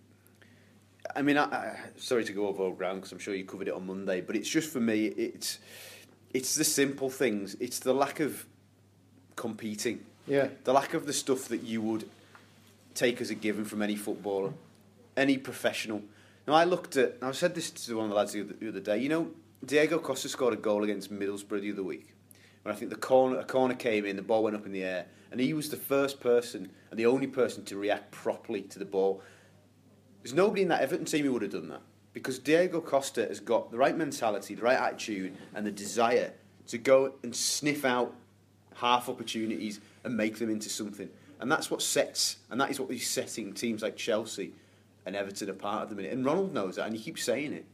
I 1.15 1.23
mean, 1.23 1.39
I, 1.39 1.45
I, 1.45 1.79
sorry 1.97 2.25
to 2.25 2.33
go 2.33 2.49
over 2.49 2.63
old 2.63 2.79
ground 2.79 3.01
because 3.01 3.13
I'm 3.13 3.19
sure 3.19 3.35
you 3.35 3.45
covered 3.45 3.69
it 3.69 3.75
on 3.75 3.87
Monday, 3.87 4.21
but 4.21 4.37
it's 4.37 4.49
just 4.49 4.71
for 4.73 4.81
me, 4.81 5.07
it's 5.07 5.59
it's 6.35 6.55
the 6.55 6.65
simple 6.65 7.11
things. 7.11 7.57
It's 7.61 7.79
the 7.79 7.95
lack 7.95 8.21
of 8.21 8.47
competing. 9.37 10.05
Yeah. 10.27 10.49
The 10.65 10.73
lack 10.73 10.95
of 10.95 11.07
the 11.07 11.13
stuff 11.13 11.49
that 11.49 11.63
you 11.63 11.81
would 11.83 12.09
take 12.95 13.21
as 13.21 13.31
a 13.31 13.35
given 13.35 13.65
from 13.65 13.83
any 13.83 13.97
footballer, 13.97 14.53
any 15.17 15.39
professional. 15.39 16.03
Now 16.47 16.55
I 16.55 16.65
looked 16.65 16.97
at. 16.97 17.17
I 17.23 17.33
said 17.33 17.55
this 17.55 17.71
to 17.71 17.97
one 17.97 18.07
of 18.07 18.11
the 18.11 18.17
lads 18.17 18.33
the 18.33 18.43
other, 18.43 18.55
the 18.55 18.69
other 18.69 18.81
day. 18.81 18.99
You 18.99 19.09
know, 19.09 19.31
Diego 19.65 19.99
Costa 19.99 20.29
scored 20.29 20.55
a 20.55 20.57
goal 20.57 20.85
against 20.85 21.13
Middlesbrough 21.13 21.61
the 21.61 21.73
other 21.73 21.83
week. 21.83 22.16
When 22.67 22.75
I 22.75 22.79
think 22.81 22.91
the 22.91 22.97
corner, 22.97 23.39
a 23.39 23.45
corner 23.45 23.75
came 23.75 24.05
in, 24.05 24.17
the 24.17 24.23
ball 24.23 24.43
went 24.43 24.57
up 24.57 24.67
in 24.67 24.73
the 24.73 24.83
air, 24.83 25.07
and 25.31 25.39
he 25.39 25.55
was 25.55 25.69
the 25.69 25.77
first 25.77 26.19
person 26.19 26.69
and 26.91 26.99
the 26.99 27.07
only 27.07 27.29
person 27.29 27.65
to 27.67 27.77
react 27.77 28.11
properly 28.11 28.63
to 28.63 28.81
the 28.81 28.85
ball. 28.85 29.23
There's 30.21 30.35
nobody 30.35 30.63
in 30.63 30.69
that 30.71 30.81
Everton 30.81 31.05
team 31.05 31.27
who 31.27 31.33
would 31.35 31.43
have 31.43 31.53
done 31.53 31.69
that 31.69 31.83
because 32.13 32.41
Diego 32.41 32.81
Costa 32.81 33.25
has 33.25 33.39
got 33.39 33.71
the 33.71 33.79
right 33.79 33.97
mentality, 33.97 34.57
the 34.57 34.63
right 34.63 34.77
attitude, 34.77 35.37
and 35.55 35.65
the 35.65 35.71
desire 35.71 36.33
to 36.67 36.77
go 36.77 37.13
and 37.23 37.37
sniff 37.37 37.85
out 37.85 38.13
half 38.75 39.09
opportunities 39.09 39.79
and 40.03 40.17
make 40.17 40.41
them 40.41 40.51
into 40.51 40.69
something. 40.69 41.09
And 41.39 41.53
that's 41.53 41.71
what 41.71 41.83
sets, 41.83 42.39
and 42.51 42.61
that 42.61 42.73
is 42.73 42.81
what 42.81 42.91
he's 42.91 43.09
setting 43.09 43.53
teams 43.53 43.81
like 43.81 43.95
Chelsea 43.95 44.55
and 45.05 45.15
Everton 45.15 45.51
apart 45.51 45.83
at 45.83 45.89
the 45.91 45.95
minute. 45.95 46.13
And 46.15 46.25
Ronald 46.25 46.53
knows 46.53 46.75
that, 46.75 46.87
and 46.87 46.97
he 46.97 47.01
keeps 47.01 47.23
saying 47.23 47.53
it. 47.53 47.67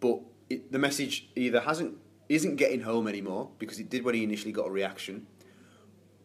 But 0.00 0.20
it, 0.50 0.70
the 0.70 0.78
message 0.78 1.30
either 1.34 1.60
hasn't 1.60 1.96
isn't 2.30 2.56
getting 2.56 2.80
home 2.82 3.08
anymore 3.08 3.50
because 3.58 3.80
it 3.80 3.90
did 3.90 4.04
when 4.04 4.14
he 4.14 4.22
initially 4.22 4.52
got 4.52 4.68
a 4.68 4.70
reaction, 4.70 5.26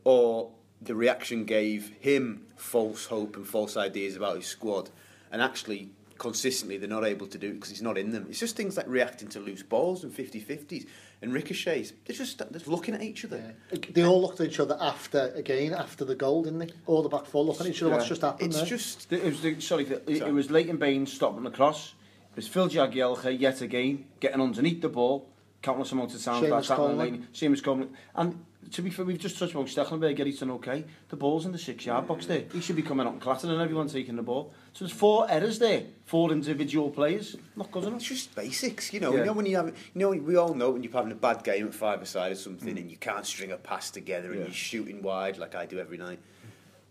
or 0.04 0.52
the 0.80 0.94
reaction 0.94 1.46
gave 1.46 1.92
him 2.00 2.46
false 2.56 3.08
hope 3.08 3.36
and 3.36 3.46
false 3.46 3.76
ideas 3.76 4.16
about 4.16 4.38
his 4.38 4.46
squad, 4.46 4.92
and 5.32 5.42
actually 5.42 5.90
consistently 6.20 6.78
they're 6.78 6.88
not 6.88 7.04
able 7.04 7.28
to 7.28 7.38
do 7.38 7.48
it 7.50 7.54
because 7.56 7.72
he's 7.72 7.82
not 7.82 7.98
in 7.98 8.12
them. 8.12 8.28
It's 8.30 8.40
just 8.40 8.56
things 8.56 8.78
like 8.78 8.88
reacting 8.88 9.30
to 9.30 9.40
loose 9.40 9.64
balls 9.64 10.04
and 10.04 10.14
50-50s 10.14 10.86
and 11.24 11.34
ricochets. 11.34 11.92
They're 12.06 12.16
just 12.16 12.38
they're 12.38 12.62
looking 12.68 12.94
at 12.94 13.02
each 13.02 13.26
other. 13.26 13.56
Yeah. 13.72 13.80
They 13.92 14.06
all 14.06 14.22
looked 14.22 14.40
at 14.40 14.48
each 14.48 14.60
other 14.60 14.78
after 14.80 15.34
again 15.34 15.74
after 15.74 16.06
the 16.06 16.16
goal, 16.16 16.44
didn't 16.44 16.60
they? 16.60 16.70
All 16.86 17.02
the 17.02 17.10
back 17.10 17.26
four 17.26 17.44
looking 17.44 17.66
at 17.66 17.72
each 17.72 17.82
other. 17.82 17.92
Yeah. 17.92 17.98
What's 17.98 18.10
just 18.10 18.22
happened? 18.22 18.50
It's 18.50 18.58
there? 18.58 18.66
just 18.66 19.12
it 19.12 19.24
was 19.24 19.42
the, 19.42 19.60
sorry, 19.60 19.86
it, 19.86 20.08
it 20.08 20.34
was 20.34 20.52
Leighton 20.52 20.78
Baines 20.78 21.12
stopping 21.12 21.44
the 21.44 21.50
cross. 21.50 21.96
It 22.30 22.36
was 22.36 22.48
Phil 22.48 22.70
Jagielka 22.70 23.38
yet 23.40 23.62
again 23.62 24.06
getting 24.20 24.40
underneath 24.40 24.82
the 24.82 24.90
ball, 24.90 25.28
countless 25.66 25.92
amounts 25.92 26.14
of 26.14 26.24
times 26.24 26.46
Seamus 26.46 26.76
Coleman. 26.76 27.28
Seamus 27.34 27.64
Coleman. 27.64 27.90
And 28.14 28.46
to 28.72 28.82
be 28.84 28.92
fair, 28.92 29.04
we've 29.04 29.18
just 29.18 29.40
touched 29.40 29.56
on 29.56 29.66
Stechenberger, 29.66 30.26
he's 30.26 30.40
done 30.40 30.52
okay. 30.52 30.86
The 31.10 31.16
ball's 31.16 31.46
in 31.46 31.52
the 31.52 31.58
six-yard 31.58 32.04
yeah. 32.04 32.08
box 32.08 32.28
there. 32.28 32.44
He 32.54 32.62
should 32.62 32.76
be 32.76 32.84
coming 32.84 33.08
out 33.08 33.14
and 33.14 33.22
clattering 33.22 33.54
and 33.54 33.62
everyone 33.62 33.88
taking 33.88 34.16
the 34.16 34.22
ball. 34.22 34.54
So 34.74 34.86
there's 34.86 34.96
four 34.98 35.30
errors 35.30 35.58
there, 35.60 35.84
four 36.06 36.32
individual 36.32 36.92
players. 36.92 37.36
Not 37.56 37.72
good 37.72 37.84
enough. 37.84 37.98
It's 37.98 38.06
just 38.06 38.36
basics, 38.36 38.94
you 38.94 39.00
know. 39.00 39.12
Yeah. 39.12 39.20
You 39.20 39.26
know 39.26 39.34
when 39.34 39.46
you 39.48 39.56
have, 39.56 39.68
you 39.68 39.74
know, 39.96 40.10
we 40.10 40.36
all 40.36 40.54
know 40.54 40.72
when 40.72 40.84
you're 40.84 40.94
having 40.94 41.12
a 41.12 41.16
bad 41.16 41.44
game 41.44 41.68
at 41.68 41.74
five-a-side 41.74 42.32
or 42.32 42.36
something 42.36 42.76
mm. 42.76 42.82
and 42.82 42.92
you 42.92 42.98
can't 42.98 43.26
string 43.26 43.52
a 43.52 43.58
pass 43.58 43.90
together 43.90 44.30
yeah. 44.30 44.36
and 44.36 44.46
you're 44.46 44.54
shooting 44.54 45.02
wide 45.02 45.38
like 45.38 45.56
I 45.56 45.66
do 45.66 45.80
every 45.80 45.98
night. 45.98 46.20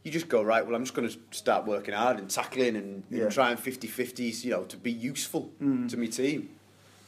You 0.02 0.10
just 0.10 0.28
go, 0.28 0.42
right, 0.42 0.66
well, 0.66 0.74
I'm 0.74 0.82
just 0.82 0.94
going 0.94 1.08
to 1.08 1.16
start 1.30 1.66
working 1.66 1.94
hard 1.94 2.18
and 2.18 2.28
tackling 2.28 2.76
and, 2.76 3.04
yeah. 3.08 3.22
and 3.22 3.32
trying 3.32 3.56
50-50s, 3.56 4.44
you 4.44 4.50
know, 4.50 4.64
to 4.64 4.76
be 4.76 4.92
useful 4.92 5.50
mm. 5.62 5.88
to 5.88 5.96
my 5.96 6.06
team 6.06 6.50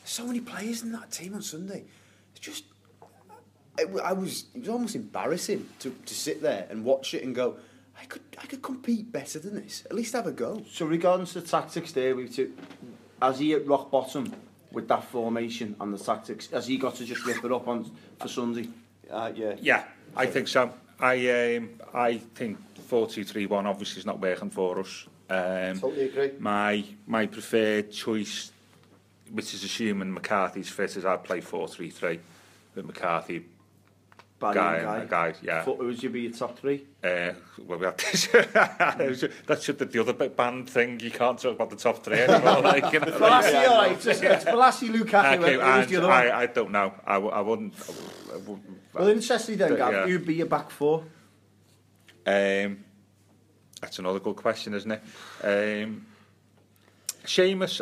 so 0.07 0.27
many 0.27 0.40
players 0.40 0.83
in 0.83 0.92
that 0.92 1.11
team 1.11 1.35
on 1.35 1.42
Sunday. 1.42 1.85
It's 2.33 2.40
just, 2.40 2.64
it, 3.79 3.88
I 4.03 4.12
was, 4.12 4.47
it 4.55 4.61
was 4.61 4.69
almost 4.69 4.95
embarrassing 4.95 5.69
to, 5.81 5.95
to 6.07 6.14
sit 6.14 6.42
there 6.42 6.66
and 6.71 6.85
watch 6.85 7.14
it 7.14 7.23
and 7.25 7.35
go, 7.35 7.57
I 8.01 8.05
could, 8.05 8.23
I 8.38 8.47
could 8.47 8.62
compete 8.62 9.11
better 9.11 9.38
than 9.38 9.55
this. 9.55 9.85
At 9.87 9.95
least 9.95 10.12
have 10.12 10.27
a 10.27 10.33
go. 10.33 10.62
So 10.71 10.87
regarding 10.87 11.27
the 11.27 11.40
tactics 11.40 11.92
there, 11.92 12.14
we've 12.14 12.35
to, 12.37 12.55
as 13.21 13.38
he 13.38 13.55
at 13.55 13.66
rock 13.66 13.90
bottom 13.90 14.33
with 14.71 14.87
that 14.88 15.05
formation 15.05 15.75
and 15.81 15.92
the 15.92 15.99
tactics, 15.99 16.49
has 16.49 16.66
he 16.66 16.77
got 16.77 16.95
to 16.97 17.05
just 17.05 17.25
rip 17.25 17.45
it 17.45 17.53
up 17.53 17.66
on 17.66 17.90
for 18.19 18.29
Sunday? 18.29 18.69
Uh, 19.11 19.33
yeah. 19.35 19.55
Yeah, 19.61 19.85
I 20.14 20.27
think 20.27 20.49
so. 20.49 20.73
I, 21.01 21.57
um, 21.57 21.71
I 21.92 22.19
think 22.19 22.59
4-2-3-1 22.88 23.64
obviously 23.64 24.01
is 24.01 24.07
not 24.07 24.21
working 24.21 24.51
for 24.51 24.81
us. 24.81 25.07
Um, 25.29 25.81
totally 25.81 26.05
agree. 26.05 26.33
My, 26.38 26.85
my 27.07 27.27
preferred 27.27 27.90
choice 27.90 28.53
which 29.33 29.55
is 29.55 29.65
assuming 29.65 30.12
McCarthy's 30.12 30.69
fit, 30.69 30.97
is 30.97 31.05
I'd 31.05 31.25
play 31.25 31.41
4-3-3 31.41 32.19
with 32.75 32.87
McCarthy, 32.87 33.47
Gueye, 34.41 34.55
guy. 34.55 35.05
guy, 35.07 35.35
yeah. 35.43 35.65
Who 35.65 35.73
would 35.75 36.03
you 36.03 36.11
be 36.11 36.23
your 36.23 36.33
top 36.33 36.59
three? 36.59 36.85
Uh, 37.03 37.33
well, 37.67 37.79
we 37.79 37.87
have 37.87 37.97
to, 37.97 39.31
that's 39.47 39.65
should 39.65 39.79
the, 39.79 39.87
the 39.87 40.01
other 40.01 40.12
band 40.12 40.69
thing. 40.69 41.01
You 41.01 41.11
can't 41.11 41.39
talk 41.39 41.55
about 41.55 41.71
the 41.71 41.77
top 41.77 42.05
three 42.05 42.19
anymore. 42.19 42.61
like, 42.61 42.93
you 42.93 43.01
know, 43.01 43.07
Bolasie, 43.07 43.53
yeah, 43.53 43.67
all 43.67 43.79
right. 43.79 43.93
It's, 43.93 44.07
it's 44.07 44.45
Bolasie, 44.45 44.91
Lukaku. 44.91 45.39
Okay, 45.39 45.61
and 45.61 45.89
the 45.89 45.97
other 45.97 46.11
I, 46.11 46.27
one? 46.27 46.35
I 46.35 46.47
don't 46.47 46.71
know. 46.71 46.93
I, 47.07 47.17
I 47.17 47.41
wouldn't. 47.41 47.75
I 48.31 48.53
well, 48.93 49.09
interestingly 49.09 49.57
then, 49.57 49.77
Gav, 49.77 49.93
yeah. 49.93 50.07
who'd 50.07 50.27
be 50.27 50.35
your 50.35 50.47
back 50.47 50.71
four? 50.71 51.05
Um, 52.27 52.85
That's 53.81 53.99
another 53.99 54.21
good 54.21 54.37
question, 54.37 54.75
isn't 54.75 54.91
it? 54.91 55.03
Um, 55.43 56.07
Seamus 57.25 57.81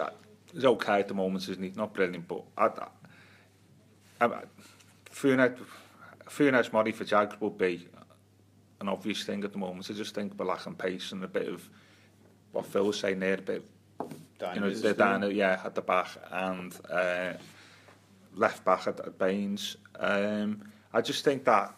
is 0.54 0.64
okay 0.64 1.00
at 1.00 1.08
the 1.08 1.14
moment, 1.14 1.48
isn't 1.48 1.62
he? 1.62 1.72
Not 1.76 1.94
brilliant, 1.94 2.28
but 2.28 2.44
Funes, 5.10 5.58
Funes 6.26 6.72
Mori 6.72 6.92
for 6.92 7.04
Jags 7.04 7.40
would 7.40 7.58
be 7.58 7.88
an 8.80 8.88
obvious 8.88 9.24
thing 9.24 9.44
at 9.44 9.52
the 9.52 9.58
moment. 9.58 9.90
I 9.90 9.94
just 9.94 10.14
think 10.14 10.34
we're 10.38 10.46
lacking 10.46 10.74
pace 10.74 11.12
and 11.12 11.22
a 11.24 11.28
bit 11.28 11.48
of 11.48 11.68
what 12.52 12.66
Phil 12.66 12.84
was 12.84 12.98
saying 13.00 13.20
there, 13.20 13.34
a 13.34 13.42
bit, 13.42 13.64
you 14.54 14.60
know, 14.60 14.92
down, 14.92 15.30
yeah, 15.34 15.60
at 15.64 15.74
the 15.74 15.82
back 15.82 16.08
and 16.30 16.74
uh, 16.90 17.32
left 18.34 18.64
back 18.64 18.86
at, 18.86 19.00
at 19.00 19.18
Baines. 19.18 19.76
Um, 19.98 20.62
I 20.92 21.00
just 21.00 21.24
think 21.24 21.44
that 21.44 21.74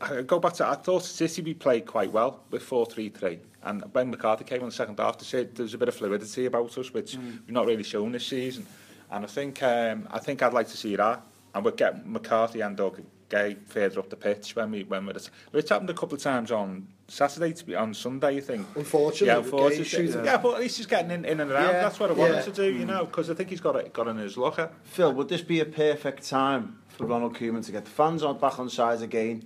I 0.00 0.22
go 0.22 0.38
back 0.38 0.54
to 0.54 0.66
I 0.66 0.74
thought 0.74 1.04
City 1.04 1.42
we 1.42 1.54
played 1.54 1.86
quite 1.86 2.12
well 2.12 2.40
with 2.50 2.62
4-3-3 2.68 3.38
and 3.64 3.92
Ben 3.92 4.10
McCarthy 4.10 4.44
came 4.44 4.60
on 4.60 4.68
the 4.68 4.74
second 4.74 4.98
half 4.98 5.16
to 5.18 5.24
say 5.24 5.44
there's 5.44 5.74
a 5.74 5.78
bit 5.78 5.88
of 5.88 5.94
fluidity 5.94 6.46
about 6.46 6.76
us 6.78 6.92
which 6.92 7.16
mm. 7.16 7.40
we've 7.46 7.50
not 7.50 7.66
really 7.66 7.82
shown 7.82 8.12
this 8.12 8.26
season 8.26 8.66
and 9.10 9.24
I 9.24 9.28
think 9.28 9.62
um, 9.62 10.08
I 10.10 10.18
think 10.18 10.42
I'd 10.42 10.52
like 10.52 10.68
to 10.68 10.76
see 10.76 10.96
that 10.96 11.22
and 11.54 11.64
we'll 11.64 11.74
get 11.74 12.06
McCarthy 12.06 12.60
and 12.60 12.76
Doug 12.76 13.02
Gay 13.28 13.56
further 13.66 14.00
up 14.00 14.10
the 14.10 14.16
pitch 14.16 14.54
when 14.54 14.70
we 14.70 14.84
when 14.84 15.06
we're 15.06 15.14
it's 15.52 15.68
happened 15.68 15.90
a 15.90 15.94
couple 15.94 16.14
of 16.14 16.22
times 16.22 16.52
on 16.52 16.86
Saturday 17.08 17.52
to 17.52 17.64
be 17.64 17.74
on 17.74 17.94
Sunday 17.94 18.36
I 18.36 18.40
think 18.40 18.66
unfortunately 18.76 19.28
yeah 19.28 19.38
unfortunately 19.38 20.08
yeah. 20.08 20.24
yeah 20.24 20.36
but 20.36 20.54
at 20.54 20.60
least 20.60 20.76
he's 20.76 20.86
getting 20.86 21.10
in, 21.10 21.24
in 21.24 21.40
and 21.40 21.50
around 21.50 21.72
yeah. 21.72 21.82
that's 21.82 21.98
what 21.98 22.10
I 22.10 22.12
wanted 22.12 22.36
yeah. 22.36 22.42
to 22.42 22.52
do 22.52 22.72
you 22.72 22.84
know 22.84 23.06
because 23.06 23.30
I 23.30 23.34
think 23.34 23.48
he's 23.48 23.60
got 23.60 23.76
it 23.76 23.92
got 23.92 24.08
in 24.08 24.18
his 24.18 24.36
locker 24.36 24.70
Phil 24.84 25.12
would 25.14 25.28
this 25.28 25.40
be 25.40 25.60
a 25.60 25.64
perfect 25.64 26.28
time 26.28 26.78
for 26.88 27.06
Ronald 27.06 27.34
Koeman 27.34 27.64
to 27.64 27.72
get 27.72 27.84
the 27.84 27.90
fans 27.90 28.22
on 28.22 28.38
back 28.38 28.58
on 28.58 28.68
side 28.68 29.02
again 29.02 29.44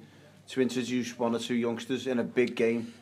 to 0.48 0.60
introduce 0.60 1.18
one 1.18 1.34
or 1.34 1.38
two 1.38 1.54
youngsters 1.54 2.06
in 2.06 2.18
a 2.18 2.24
big 2.24 2.56
game? 2.56 2.92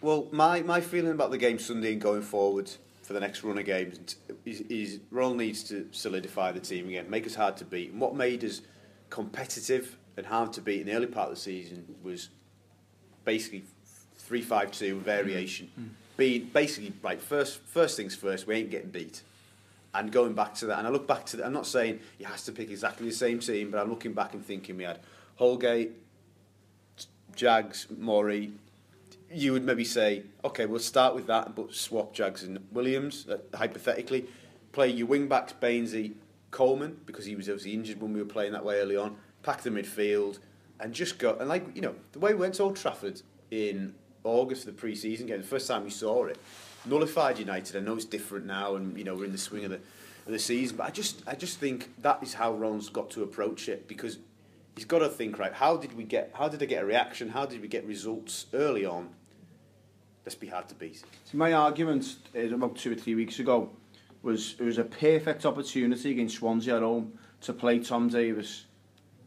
Well, 0.00 0.28
my, 0.32 0.62
my 0.62 0.80
feeling 0.80 1.12
about 1.12 1.30
the 1.30 1.38
game 1.38 1.58
Sunday 1.58 1.92
and 1.92 2.00
going 2.00 2.22
forward 2.22 2.70
for 3.02 3.12
the 3.12 3.20
next 3.20 3.44
run 3.44 3.58
of 3.58 3.64
games 3.64 4.16
is, 4.44 4.60
is 4.62 5.00
Ronald 5.10 5.36
needs 5.36 5.62
to 5.64 5.88
solidify 5.92 6.52
the 6.52 6.60
team 6.60 6.88
again, 6.88 7.08
make 7.10 7.26
us 7.26 7.34
hard 7.34 7.56
to 7.58 7.64
beat. 7.64 7.92
And 7.92 8.00
what 8.00 8.14
made 8.14 8.44
us 8.44 8.62
competitive 9.10 9.96
and 10.16 10.26
hard 10.26 10.52
to 10.54 10.60
beat 10.60 10.80
in 10.80 10.86
the 10.86 10.94
early 10.94 11.06
part 11.06 11.28
of 11.28 11.34
the 11.34 11.40
season 11.40 11.84
was 12.02 12.30
basically 13.24 13.64
3-5-2 14.28 15.00
variation. 15.00 15.70
Mm. 15.78 15.88
Being 16.16 16.50
basically 16.52 16.92
like 17.02 17.20
first 17.20 17.60
first 17.64 17.96
things 17.96 18.14
first, 18.14 18.46
we 18.46 18.54
ain't 18.54 18.70
getting 18.70 18.90
beat. 18.90 19.22
And 19.92 20.10
going 20.10 20.32
back 20.32 20.54
to 20.54 20.66
that, 20.66 20.78
and 20.78 20.86
I 20.86 20.90
look 20.90 21.06
back 21.06 21.26
to 21.26 21.36
that, 21.36 21.46
I'm 21.46 21.52
not 21.52 21.66
saying 21.66 22.00
he 22.18 22.24
has 22.24 22.44
to 22.44 22.52
pick 22.52 22.70
exactly 22.70 23.08
the 23.08 23.14
same 23.14 23.38
team, 23.38 23.70
but 23.70 23.80
I'm 23.80 23.90
looking 23.90 24.12
back 24.12 24.34
and 24.34 24.44
thinking 24.44 24.76
we 24.76 24.84
had 24.84 25.00
Holgate, 25.36 25.92
Jags, 27.34 27.86
Mori, 27.96 28.52
you 29.30 29.52
would 29.52 29.64
maybe 29.64 29.84
say, 29.84 30.24
okay, 30.44 30.66
we'll 30.66 30.80
start 30.80 31.14
with 31.14 31.26
that, 31.26 31.54
but 31.54 31.74
swap 31.74 32.12
Jags 32.12 32.42
and 32.42 32.58
Williams, 32.72 33.26
uh, 33.28 33.38
hypothetically. 33.56 34.26
Play 34.72 34.88
your 34.88 35.06
wing 35.06 35.28
backs, 35.28 35.52
Bainesy, 35.60 36.14
Coleman, 36.50 36.98
because 37.06 37.24
he 37.24 37.36
was 37.36 37.48
obviously 37.48 37.74
injured 37.74 38.00
when 38.00 38.12
we 38.12 38.20
were 38.20 38.28
playing 38.28 38.52
that 38.52 38.64
way 38.64 38.80
early 38.80 38.96
on. 38.96 39.16
Pack 39.42 39.62
the 39.62 39.70
midfield, 39.70 40.38
and 40.80 40.92
just 40.92 41.18
go. 41.18 41.36
And 41.36 41.48
like, 41.48 41.64
you 41.74 41.82
know, 41.82 41.94
the 42.12 42.18
way 42.18 42.34
we 42.34 42.40
went 42.40 42.54
to 42.54 42.64
Old 42.64 42.76
Trafford 42.76 43.22
in 43.50 43.94
August 44.24 44.66
of 44.66 44.74
the 44.74 44.80
pre 44.80 44.94
season 44.94 45.26
game, 45.26 45.38
the 45.40 45.46
first 45.46 45.68
time 45.68 45.84
we 45.84 45.90
saw 45.90 46.24
it, 46.24 46.38
nullified 46.86 47.38
United. 47.38 47.76
I 47.76 47.80
know 47.80 47.94
it's 47.94 48.04
different 48.04 48.46
now, 48.46 48.76
and, 48.76 48.96
you 48.96 49.04
know, 49.04 49.14
we're 49.14 49.26
in 49.26 49.32
the 49.32 49.38
swing 49.38 49.64
of 49.64 49.70
the, 49.70 49.76
of 50.26 50.32
the 50.32 50.38
season, 50.38 50.76
but 50.76 50.86
I 50.86 50.90
just, 50.90 51.22
I 51.26 51.34
just 51.34 51.58
think 51.58 51.90
that 52.02 52.22
is 52.22 52.34
how 52.34 52.52
Ron's 52.54 52.88
got 52.88 53.10
to 53.10 53.22
approach 53.22 53.68
it 53.68 53.88
because 53.88 54.18
he's 54.74 54.84
got 54.84 55.00
to 55.00 55.08
think 55.08 55.38
right. 55.38 55.52
How 55.52 55.76
did 55.76 55.96
we 55.96 56.04
get? 56.04 56.32
How 56.34 56.48
did 56.48 56.62
I 56.62 56.66
get 56.66 56.82
a 56.82 56.86
reaction? 56.86 57.28
How 57.28 57.46
did 57.46 57.60
we 57.60 57.68
get 57.68 57.86
results 57.86 58.46
early 58.52 58.84
on? 58.84 59.10
Let's 60.24 60.34
be 60.34 60.46
hard 60.46 60.68
to 60.68 60.74
beat. 60.74 61.02
So 61.24 61.36
my 61.36 61.52
argument 61.52 62.16
is 62.32 62.52
about 62.52 62.76
two 62.76 62.92
or 62.92 62.94
three 62.94 63.14
weeks 63.14 63.38
ago 63.38 63.70
was 64.22 64.56
it 64.58 64.64
was 64.64 64.78
a 64.78 64.84
perfect 64.84 65.44
opportunity 65.44 66.10
against 66.10 66.36
Swansea 66.36 66.76
at 66.76 66.82
home 66.82 67.18
to 67.42 67.52
play 67.52 67.78
Tom 67.78 68.08
Davis, 68.08 68.64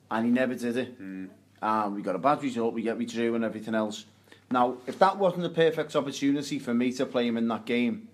and 0.10 0.26
he 0.26 0.32
never 0.32 0.56
did 0.56 0.76
it. 0.76 1.02
Mm. 1.02 1.30
Um, 1.62 1.96
we 1.96 2.02
got 2.02 2.16
a 2.16 2.20
bad 2.20 2.42
result. 2.42 2.74
We 2.74 2.82
get 2.82 2.98
we 2.98 3.06
drew 3.06 3.36
and 3.36 3.44
everything 3.44 3.76
else. 3.76 4.06
Now, 4.50 4.78
if 4.88 4.98
that 5.00 5.18
wasn't 5.18 5.46
a 5.46 5.50
perfect 5.50 5.96
opportunity 5.96 6.58
for 6.58 6.74
me 6.74 6.92
to 6.94 7.06
play 7.06 7.28
him 7.28 7.38
in 7.38 7.48
that 7.50 7.66
game, 7.66 8.08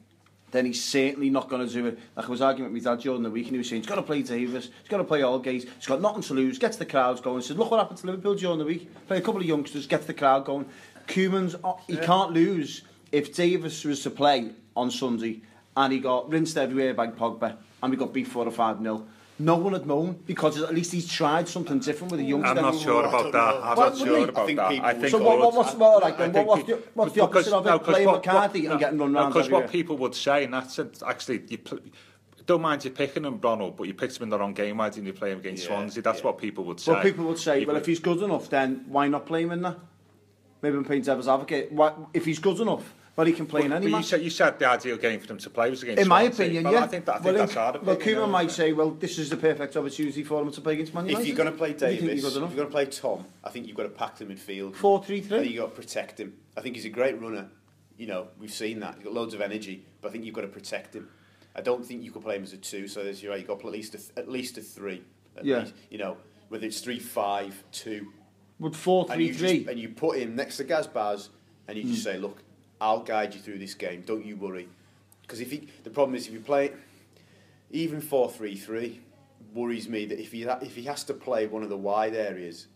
then 0.53 0.65
he's 0.65 0.83
certainly 0.83 1.29
not 1.29 1.49
going 1.49 1.67
to 1.67 1.73
do 1.73 1.87
it. 1.87 1.99
Like 2.15 2.27
I 2.27 2.29
was 2.29 2.41
arguing 2.41 2.71
with 2.71 2.83
my 2.83 2.91
dad 2.91 3.01
during 3.01 3.23
the 3.23 3.29
week, 3.29 3.47
and 3.47 3.53
he 3.53 3.57
was 3.57 3.67
saying, 3.67 3.81
he's 3.81 3.89
got 3.89 3.95
to 3.95 4.03
play 4.03 4.21
Davis, 4.21 4.69
he's 4.79 4.87
got 4.87 4.97
to 4.97 5.03
play 5.03 5.21
Allgate, 5.21 5.67
he's 5.75 5.87
got 5.87 5.99
nothing 5.99 6.21
to 6.21 6.33
lose, 6.35 6.59
gets 6.59 6.77
the 6.77 6.85
crowds 6.85 7.19
going. 7.19 7.41
He 7.41 7.47
said, 7.47 7.57
look 7.57 7.71
what 7.71 7.79
happened 7.79 7.97
to 7.99 8.05
Liverpool 8.05 8.35
during 8.35 8.59
the 8.59 8.65
week. 8.65 8.87
Play 9.07 9.17
a 9.17 9.21
couple 9.21 9.41
of 9.41 9.47
youngsters, 9.47 9.87
gets 9.87 10.05
the 10.05 10.13
crowd 10.13 10.45
going. 10.45 10.65
Cumans, 11.07 11.59
uh, 11.63 11.73
he 11.87 11.95
yeah. 11.95 12.05
can't 12.05 12.31
lose. 12.31 12.83
If 13.11 13.35
Davis 13.35 13.83
was 13.83 14.03
to 14.03 14.11
play 14.11 14.51
on 14.75 14.91
Sunday, 14.91 15.41
and 15.75 15.91
he 15.91 15.99
got 15.99 16.29
rinsed 16.29 16.57
everywhere 16.57 16.93
by 16.93 17.07
Pogba, 17.07 17.57
and 17.81 17.91
we 17.91 17.97
got 17.97 18.13
beat 18.13 18.27
4 18.27 18.47
or 18.47 18.51
5 18.51 18.79
nil 18.79 19.07
no 19.39 19.55
one 19.55 19.73
had 19.73 19.85
known 19.85 20.13
because 20.25 20.61
at 20.61 20.73
least 20.73 20.91
he's 20.91 21.07
tried 21.07 21.47
something 21.47 21.79
different 21.79 22.11
with 22.11 22.19
a 22.19 22.23
youngster. 22.23 22.49
I'm 22.49 22.55
not 22.55 22.75
sure 22.75 23.05
about 23.05 23.31
that. 23.31 23.55
I'm 23.63 23.77
not 23.77 23.97
sure 23.97 24.29
about 24.29 24.47
that. 24.47 24.83
I 24.83 24.93
think 24.93 25.09
so 25.09 25.23
what, 25.23 25.39
what, 25.39 25.53
what's 25.53 25.75
more 25.75 25.99
like 25.99 26.17
then? 26.17 26.33
What, 26.33 26.45
what's, 26.45 26.67
the, 26.67 26.83
what's 26.93 27.13
the 27.13 27.21
opposite 27.21 27.53
of 27.53 27.65
it? 27.65 27.69
No, 27.69 27.79
playing 27.79 28.07
what, 28.07 28.25
McCarthy 28.25 28.63
what, 28.63 28.71
and 28.71 28.79
getting 28.79 28.99
run 28.99 29.15
around 29.15 29.33
Because 29.33 29.49
what 29.49 29.69
people 29.71 29.97
would 29.97 30.15
say, 30.15 30.43
and 30.43 30.53
that's 30.53 30.77
it, 30.77 31.01
actually, 31.05 31.43
you 31.49 31.57
don't 32.45 32.61
mind 32.61 32.85
you 32.85 32.91
picking 32.91 33.25
him, 33.25 33.39
Ronald, 33.41 33.75
but 33.77 33.87
you 33.87 33.93
picked 33.93 34.17
him 34.17 34.23
in 34.23 34.29
the 34.29 34.37
wrong 34.37 34.53
game. 34.53 34.77
Why 34.77 34.89
didn't 34.89 35.07
you 35.07 35.13
play 35.13 35.31
him 35.31 35.39
against 35.39 35.63
yeah, 35.63 35.69
Swansea? 35.69 36.03
That's 36.03 36.19
yeah. 36.19 36.25
what 36.25 36.37
people 36.37 36.63
would 36.65 36.79
say. 36.79 36.91
Well, 36.91 37.01
people 37.01 37.25
would 37.25 37.39
say, 37.39 37.65
well, 37.65 37.75
if 37.75 37.85
he's 37.85 37.99
good 37.99 38.21
enough, 38.21 38.49
then 38.49 38.85
why 38.87 39.07
not 39.07 39.25
play 39.25 39.43
him 39.43 39.51
in 39.51 39.61
there? 39.61 39.77
Maybe 40.61 40.77
I'm 40.77 40.85
playing 40.85 41.03
devil's 41.03 41.27
advocate. 41.27 41.71
Why, 41.71 41.93
if 42.13 42.25
he's 42.25 42.39
good 42.39 42.59
enough, 42.59 42.93
Well, 43.15 43.27
he 43.27 43.33
can 43.33 43.45
play 43.45 43.65
in 43.65 43.73
any 43.73 43.87
match. 43.87 44.01
You 44.01 44.07
said, 44.07 44.21
you 44.23 44.29
said 44.31 44.57
the 44.57 44.67
ideal 44.67 44.97
game 44.97 45.19
for 45.19 45.27
them 45.27 45.37
to 45.37 45.49
play 45.49 45.69
was 45.69 45.83
against 45.83 46.01
In 46.01 46.07
my 46.07 46.23
opinion, 46.23 46.63
well, 46.63 46.73
yeah. 46.73 46.83
I 46.83 46.87
think, 46.87 47.05
that, 47.05 47.11
I 47.11 47.19
think 47.19 47.25
well, 47.25 47.35
that's 47.35 47.53
hard. 47.53 47.85
Well, 47.85 47.95
Koeman 47.95 48.29
might 48.29 48.49
say, 48.49 48.73
well, 48.73 48.89
this 48.89 49.19
is 49.19 49.29
the 49.29 49.37
perfect 49.37 49.77
opportunity 49.77 50.23
for 50.23 50.43
them 50.43 50.51
to 50.51 50.61
play 50.61 50.73
against 50.73 50.95
Man 50.95 51.05
United. 51.05 51.21
If 51.21 51.27
you're 51.27 51.37
going 51.37 51.51
to 51.51 51.57
play 51.57 51.73
Davies, 51.73 52.23
if 52.23 52.33
you're 52.33 52.41
going 52.41 52.55
to 52.55 52.65
play 52.65 52.87
Tom, 52.87 53.25
I 53.43 53.51
think 53.51 53.67
you've 53.67 53.77
got 53.77 53.83
to 53.83 53.89
pack 53.89 54.17
the 54.17 54.25
midfield. 54.25 54.75
4-3-3? 54.75 54.77
I 54.77 55.21
think 55.21 55.45
you've 55.45 55.61
got 55.61 55.75
to 55.75 55.81
protect 55.81 56.19
him. 56.19 56.33
I 56.57 56.61
think 56.61 56.75
he's 56.75 56.85
a 56.85 56.89
great 56.89 57.21
runner. 57.21 57.49
You 57.97 58.07
know, 58.07 58.29
we've 58.39 58.51
seen 58.51 58.79
that. 58.79 58.95
He's 58.95 59.03
got 59.03 59.13
loads 59.13 59.35
of 59.35 59.41
energy, 59.41 59.85
but 60.01 60.09
I 60.09 60.11
think 60.11 60.25
you've 60.25 60.33
got 60.33 60.41
to 60.41 60.47
protect 60.47 60.95
him. 60.95 61.07
I 61.55 61.61
don't 61.61 61.85
think 61.85 62.01
you 62.01 62.11
could 62.11 62.23
play 62.23 62.37
him 62.37 62.43
as 62.43 62.53
a 62.53 62.57
two, 62.57 62.87
so 62.87 63.03
there's, 63.03 63.23
right, 63.23 63.37
you've 63.37 63.47
got 63.47 63.59
to 63.59 63.61
play 63.61 63.69
at 63.69 63.73
least 63.73 63.93
a, 63.93 64.19
at 64.19 64.27
least 64.27 64.57
a 64.57 64.61
three. 64.61 65.03
At 65.37 65.45
yeah. 65.45 65.59
Least, 65.59 65.75
you 65.91 65.99
know, 65.99 66.17
whether 66.49 66.65
it's 66.65 66.81
three, 66.81 66.97
five, 66.97 67.63
two. 67.71 68.11
Would 68.57 68.73
4-3-3? 68.73 69.59
And, 69.59 69.69
and 69.69 69.79
you 69.79 69.89
put 69.89 70.17
him 70.17 70.35
next 70.35 70.57
to 70.57 70.63
Gazbaz, 70.63 71.29
and 71.67 71.77
you 71.77 71.83
mm. 71.83 71.91
just 71.91 72.03
say, 72.03 72.17
look, 72.17 72.41
I'll 72.81 73.03
guide 73.03 73.33
you 73.33 73.39
through 73.39 73.59
this 73.59 73.73
game. 73.73 74.03
Don't 74.05 74.25
you 74.25 74.35
worry. 74.35 74.67
Because 75.21 75.39
if 75.39 75.51
he, 75.51 75.69
the 75.83 75.89
problem 75.89 76.15
is 76.15 76.27
if 76.27 76.33
you 76.33 76.39
play 76.39 76.71
even 77.71 78.01
4-3-3 78.01 78.99
worries 79.53 79.87
me 79.87 80.05
that 80.05 80.19
if 80.19 80.31
he 80.31 80.43
if 80.43 80.75
he 80.75 80.83
has 80.83 81.03
to 81.05 81.13
play 81.13 81.47
one 81.47 81.63
of 81.63 81.69
the 81.69 81.77
wide 81.77 82.15
areas, 82.15 82.67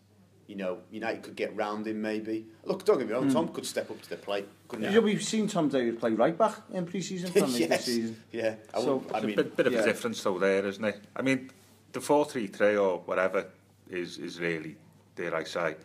you 0.47 0.55
know, 0.55 0.79
United 0.91 1.23
could 1.23 1.36
get 1.36 1.55
round 1.55 1.86
him 1.88 2.01
maybe. 2.01 2.45
Look, 2.63 2.86
don't 2.86 2.97
get 2.97 3.07
me 3.07 3.13
wrong, 3.13 3.29
mm. 3.29 3.33
Tom 3.33 3.49
could 3.49 3.65
step 3.65 3.91
up 3.91 4.01
to 4.01 4.10
the 4.10 4.15
plate. 4.15 4.47
Couldn't 4.67 4.91
yeah, 4.91 4.99
we've 4.99 5.23
seen 5.23 5.47
Tom 5.47 5.69
David 5.69 5.99
play 5.99 6.12
right 6.12 6.38
back 6.38 6.55
in 6.71 6.86
pre-season, 6.86 7.31
yes. 7.36 7.57
this 7.57 7.86
season. 7.86 8.23
Yeah, 8.31 8.55
I, 8.73 8.81
so, 8.81 9.03
I 9.13 9.21
mean, 9.21 9.33
a 9.33 9.43
bit, 9.43 9.57
bit 9.57 9.67
of 9.67 9.73
yeah. 9.73 9.79
a 9.79 9.86
difference 9.86 10.21
though 10.23 10.39
there, 10.39 10.65
isn't 10.65 10.83
it? 10.83 11.03
I 11.15 11.21
mean, 11.21 11.51
the 11.91 11.99
4-3-3 11.99 12.81
or 12.81 12.99
whatever 12.99 13.47
is 13.89 14.17
is 14.17 14.39
really, 14.39 14.75
dare 15.15 15.36
I 15.36 15.43
say, 15.43 15.75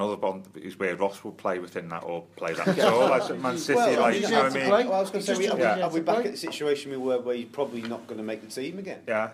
another 0.00 0.16
one 0.16 0.44
is 0.54 0.78
where 0.78 0.94
Ross 0.94 1.24
will 1.24 1.32
play 1.32 1.58
within 1.58 1.88
that 1.88 2.04
or 2.04 2.22
play 2.36 2.54
that. 2.54 2.76
so 2.76 3.06
like 3.06 3.40
Man 3.40 3.58
City, 3.58 3.76
well, 3.76 4.00
like, 4.00 4.14
you 4.14 4.28
know 4.28 4.42
what 4.44 4.52
I 4.52 4.54
mean? 4.54 4.68
Well, 4.70 4.92
I 4.92 5.00
was 5.00 5.10
going 5.10 5.24
to 5.24 5.36
say, 5.36 5.48
are, 5.48 5.58
yeah. 5.58 5.76
we, 5.76 5.82
are 5.82 5.90
we 5.90 6.00
back 6.00 6.24
at 6.24 6.32
the 6.32 6.36
situation 6.36 6.92
we 6.92 6.96
were 6.96 7.18
where 7.18 7.34
he's 7.34 7.46
probably 7.46 7.82
not 7.82 8.06
going 8.06 8.18
to 8.18 8.24
make 8.24 8.40
the 8.40 8.48
team 8.48 8.78
again? 8.78 9.00
Yeah. 9.08 9.30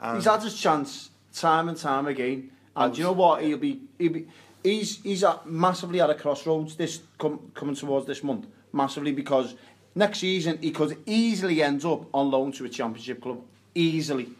And 0.00 0.16
he's 0.16 0.24
had 0.24 0.42
his 0.42 0.58
chance 0.58 1.10
time 1.34 1.68
and 1.68 1.76
time 1.76 2.06
again. 2.06 2.50
And 2.74 2.94
do 2.94 3.00
you 3.00 3.04
know 3.04 3.12
what? 3.12 3.42
He'll 3.42 3.58
be, 3.58 3.82
he'll 3.98 4.12
be 4.12 4.26
he's 4.62 5.02
he's 5.02 5.24
at 5.24 5.46
massively 5.46 6.00
at 6.00 6.08
a 6.08 6.14
crossroads 6.14 6.76
this 6.76 7.02
com, 7.18 7.50
coming 7.54 7.74
towards 7.74 8.06
this 8.06 8.22
month. 8.22 8.46
Massively 8.72 9.12
because 9.12 9.56
next 9.94 10.20
season 10.20 10.58
he 10.62 10.70
could 10.70 10.96
easily 11.04 11.62
end 11.62 11.84
up 11.84 12.06
on 12.14 12.30
loan 12.30 12.52
to 12.52 12.64
a 12.64 12.68
championship 12.68 13.20
club. 13.20 13.42
Easily. 13.74 14.30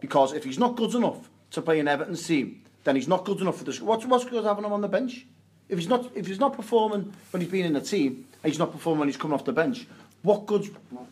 Because 0.00 0.32
if 0.32 0.44
he's 0.44 0.58
not 0.58 0.76
good 0.76 0.94
enough 0.94 1.30
to 1.52 1.62
play 1.62 1.78
in 1.78 1.88
Everton's 1.88 2.26
team, 2.26 2.62
then 2.84 2.96
he's 2.96 3.08
not 3.08 3.24
good 3.24 3.40
enough 3.40 3.58
for 3.58 3.64
this. 3.64 3.80
What's, 3.80 4.06
what's 4.06 4.24
good 4.24 4.44
having 4.44 4.64
him 4.64 4.72
on 4.72 4.80
the 4.80 4.88
bench? 4.88 5.26
If 5.68 5.78
he's 5.78 5.88
not 5.88 6.10
if 6.16 6.26
he's 6.26 6.40
not 6.40 6.54
performing 6.54 7.12
when 7.30 7.40
he's 7.40 7.50
been 7.50 7.64
in 7.64 7.74
the 7.74 7.80
team, 7.80 8.26
and 8.42 8.50
he's 8.50 8.58
not 8.58 8.72
performing 8.72 9.00
when 9.00 9.08
he's 9.08 9.16
coming 9.16 9.34
off 9.34 9.44
the 9.44 9.52
bench, 9.52 9.86
what 10.22 10.46
good 10.46 10.64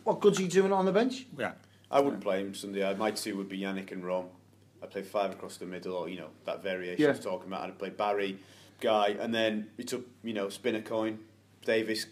what 0.03 0.19
good's 0.19 0.37
he 0.37 0.47
doing 0.47 0.73
on 0.73 0.85
the 0.85 0.91
bench? 0.91 1.25
Yeah. 1.37 1.53
I 1.91 2.01
wouldn't 2.01 2.21
play 2.21 2.41
him 2.41 2.53
Sunday. 2.53 2.93
My 2.95 3.11
two 3.11 3.37
would 3.37 3.49
be 3.49 3.59
Yannick 3.59 3.91
and 3.91 4.05
Rom. 4.05 4.25
I'd 4.83 4.91
play 4.91 5.01
five 5.01 5.31
across 5.31 5.57
the 5.57 5.65
middle, 5.65 5.95
or 5.95 6.09
you 6.09 6.19
know 6.19 6.29
that 6.45 6.61
variation 6.61 7.01
yeah. 7.01 7.07
I 7.07 7.11
was 7.11 7.19
talking 7.19 7.47
about. 7.47 7.63
I'd 7.63 7.79
play 7.79 7.89
Barry, 7.89 8.37
Gueye, 8.81 9.19
and 9.19 9.33
then 9.33 9.69
we 9.77 9.83
took 9.83 10.05
you 10.23 10.33
know 10.33 10.49
spin 10.49 10.75
a 10.75 10.81
coin, 10.81 11.19
Davies, 11.65 12.07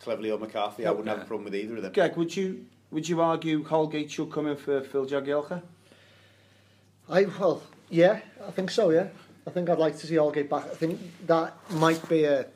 Cleverley 0.00 0.32
or 0.32 0.38
McCarthy. 0.38 0.86
I 0.86 0.90
wouldn't 0.90 1.06
yeah. 1.06 1.14
have 1.14 1.22
a 1.22 1.26
problem 1.26 1.44
with 1.44 1.54
either 1.54 1.76
of 1.76 1.82
them. 1.82 1.92
Greg, 1.92 2.16
would 2.16 2.34
you 2.34 2.66
would 2.90 3.08
you 3.08 3.20
argue 3.20 3.64
Holgate 3.64 4.10
should 4.10 4.32
come 4.32 4.46
in 4.46 4.56
for 4.56 4.80
Phil 4.82 5.06
Jagielka? 5.06 5.62
I 7.08 7.24
well, 7.24 7.62
Yeah, 7.92 8.20
I 8.46 8.50
think 8.50 8.70
so, 8.70 8.90
yeah. 8.90 9.08
I 9.46 9.50
think 9.50 9.68
I'd 9.68 9.78
like 9.78 9.98
to 9.98 10.06
see 10.06 10.16
Holgate 10.16 10.48
back. 10.48 10.64
I 10.64 10.74
think 10.74 10.98
that 11.26 11.54
might 11.70 12.08
be 12.08 12.24
a 12.24 12.46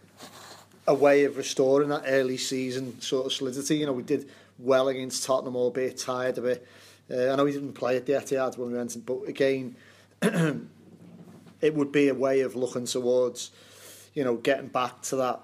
a 0.88 0.94
way 0.94 1.24
of 1.24 1.36
restoring 1.36 1.88
that 1.88 2.04
early 2.06 2.36
season 2.36 3.00
sort 3.00 3.26
of 3.26 3.32
solidity. 3.32 3.78
You 3.78 3.86
know, 3.86 3.92
we 3.92 4.02
did 4.02 4.30
well 4.58 4.88
against 4.88 5.24
Tottenham, 5.24 5.56
albeit 5.56 5.98
tired 5.98 6.38
of 6.38 6.44
it. 6.44 6.66
Uh, 7.10 7.32
I 7.32 7.36
know 7.36 7.44
we 7.44 7.52
didn't 7.52 7.74
play 7.74 7.96
at 7.96 8.06
the 8.06 8.14
Etihad 8.14 8.56
when 8.56 8.70
we 8.70 8.78
went, 8.78 8.94
in, 8.94 9.02
but 9.02 9.22
again, 9.28 9.76
it 10.22 11.74
would 11.74 11.92
be 11.92 12.08
a 12.08 12.14
way 12.14 12.40
of 12.40 12.56
looking 12.56 12.86
towards, 12.86 13.50
you 14.14 14.24
know, 14.24 14.36
getting 14.36 14.68
back 14.68 15.02
to 15.02 15.16
that 15.16 15.40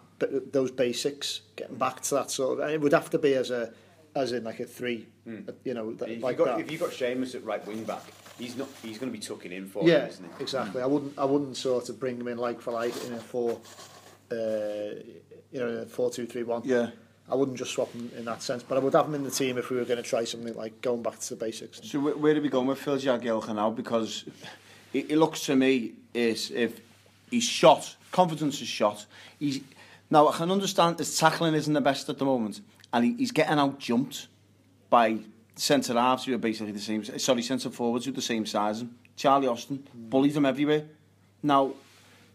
those 0.53 0.71
basics, 0.71 1.41
getting 1.57 1.77
back 1.77 2.01
to 2.01 2.15
that 2.15 2.31
sort 2.31 2.59
of. 2.59 2.65
And 2.65 2.73
it 2.73 2.81
would 2.81 2.93
have 2.93 3.11
to 3.11 3.19
be 3.19 3.35
as 3.35 3.51
a 3.51 3.73
as 4.15 4.33
in 4.33 4.45
like 4.45 4.61
a 4.61 4.65
three, 4.65 5.07
mm. 5.27 5.53
you 5.65 5.75
know, 5.75 5.93
that, 5.95 6.09
if 6.09 6.23
like 6.23 6.39
got, 6.39 6.45
that. 6.47 6.61
If 6.61 6.71
you 6.71 6.79
got 6.79 6.91
Seamus 6.91 7.35
at 7.35 7.45
right 7.45 7.67
wing 7.67 7.83
back, 7.85 8.05
he's 8.39 8.57
not 8.57 8.69
he's 8.83 8.99
going 8.99 9.13
to 9.13 9.19
be 9.19 9.25
tucking 9.25 9.53
in 9.53 9.67
for 9.67 9.85
yeah, 9.85 10.01
him, 10.01 10.09
isn't 10.09 10.25
he? 10.37 10.43
Exactly. 10.43 10.83
I 10.83 10.87
wouldn't 10.87 11.19
I 11.19 11.25
wouldn't 11.25 11.57
sort 11.57 11.89
of 11.89 11.99
bring 11.99 12.19
him 12.21 12.29
in 12.29 12.39
like 12.39 12.61
for 12.61 12.73
like 12.73 12.95
in 13.07 13.13
a 13.15 13.19
four, 13.19 13.61
uh, 14.31 14.35
you 15.53 15.61
know, 15.61 15.69
in 15.69 15.79
a 15.79 15.87
four 15.87 16.11
two 16.11 16.27
three 16.27 16.43
one. 16.43 16.63
Yeah. 16.65 16.91
I 17.31 17.35
wouldn't 17.35 17.57
just 17.57 17.71
swap 17.71 17.91
him 17.93 18.11
in 18.17 18.25
that 18.27 18.43
sense, 18.43 18.63
but 18.63 18.77
I 18.77 18.81
would 18.81 18.93
have 18.95 19.07
him 19.07 19.15
in 19.15 19.25
the 19.25 19.31
team 19.31 19.57
if 19.57 19.71
we 19.71 19.77
were 19.77 19.85
going 19.85 20.03
to 20.03 20.03
try 20.03 20.25
something 20.25 20.55
like 20.55 20.83
going 20.83 21.03
back 21.03 21.19
to 21.21 21.29
the 21.31 21.37
basics. 21.37 21.81
So 21.83 22.01
where, 22.01 22.17
where 22.17 22.37
are 22.37 22.41
we 22.41 22.49
going 22.49 22.67
with 22.67 22.79
Phil 22.79 22.99
Jagielka 22.99 23.55
now? 23.55 23.71
Because 23.71 24.25
it, 24.93 25.13
it 25.13 25.17
looks 25.17 25.47
to 25.47 25.57
me 25.57 25.93
is 26.13 26.51
if 26.51 26.81
he's 27.31 27.45
shot, 27.45 27.97
confidence 28.11 28.61
is 28.61 28.69
shot. 28.69 29.07
He's 29.39 29.61
now 30.11 30.29
I 30.29 30.37
can 30.37 30.51
understand 30.51 30.99
his 30.99 31.17
tackling 31.17 31.55
isn't 31.55 31.73
the 31.73 31.81
best 31.81 32.09
at 32.09 32.19
the 32.19 32.25
moment, 32.25 32.61
and 32.93 33.05
he, 33.05 33.15
he's 33.15 33.31
getting 33.31 33.59
out 33.59 33.79
jumped 33.79 34.27
by 34.91 35.21
centre 35.57 35.95
halves 35.95 36.25
who 36.25 36.35
are 36.35 36.39
basically 36.39 36.73
the 36.73 36.81
same, 36.81 37.05
sorry, 37.19 37.43
centre 37.43 37.71
forwards 37.71 38.05
who 38.05 38.13
are 38.13 38.15
the 38.15 38.23
same 38.23 38.47
size. 38.47 38.81
And 38.81 38.95
Charlie 39.17 39.49
Austin 39.49 39.79
mm. 39.79 40.11
bullied 40.11 40.35
them 40.35 40.47
everywhere. 40.47 40.85
Now, 41.43 41.73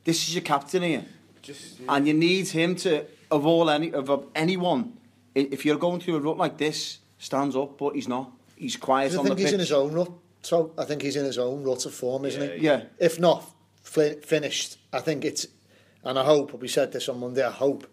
this 0.03 0.27
is 0.27 0.35
your 0.35 0.43
captain 0.43 0.83
here, 0.83 1.05
Just, 1.41 1.79
yeah. 1.79 1.95
and 1.95 2.07
you 2.07 2.13
need 2.13 2.47
him 2.47 2.75
to 2.77 3.05
of 3.29 3.45
all 3.45 3.69
any 3.69 3.91
of, 3.91 4.09
of 4.09 4.27
anyone. 4.35 4.93
If 5.35 5.65
you're 5.65 5.77
going 5.77 5.99
through 5.99 6.15
a 6.15 6.19
rut 6.19 6.37
like 6.37 6.57
this, 6.57 6.99
stands 7.17 7.55
up, 7.55 7.77
but 7.77 7.95
he's 7.95 8.07
not. 8.07 8.31
He's 8.55 8.75
quiet 8.75 9.15
on 9.15 9.25
the 9.25 9.29
pitch. 9.29 9.31
I 9.31 9.35
think 9.35 9.39
he's 9.39 9.53
in 9.53 9.59
his 9.59 9.71
own 9.71 9.93
rut. 9.93 10.11
So 10.41 10.71
I 10.77 10.85
think 10.85 11.01
he's 11.01 11.15
in 11.15 11.25
his 11.25 11.37
own 11.37 11.63
rut 11.63 11.85
of 11.85 11.93
form, 11.93 12.25
isn't 12.25 12.41
yeah, 12.41 12.55
he? 12.55 12.65
Yeah. 12.65 12.83
If 12.99 13.19
not 13.19 13.43
finished, 13.83 14.77
I 14.91 14.99
think 14.99 15.25
it's, 15.25 15.47
and 16.03 16.17
I 16.17 16.23
hope. 16.23 16.53
We 16.59 16.67
said 16.67 16.91
this 16.91 17.09
on 17.09 17.19
Monday. 17.19 17.45
I 17.45 17.51
hope 17.51 17.87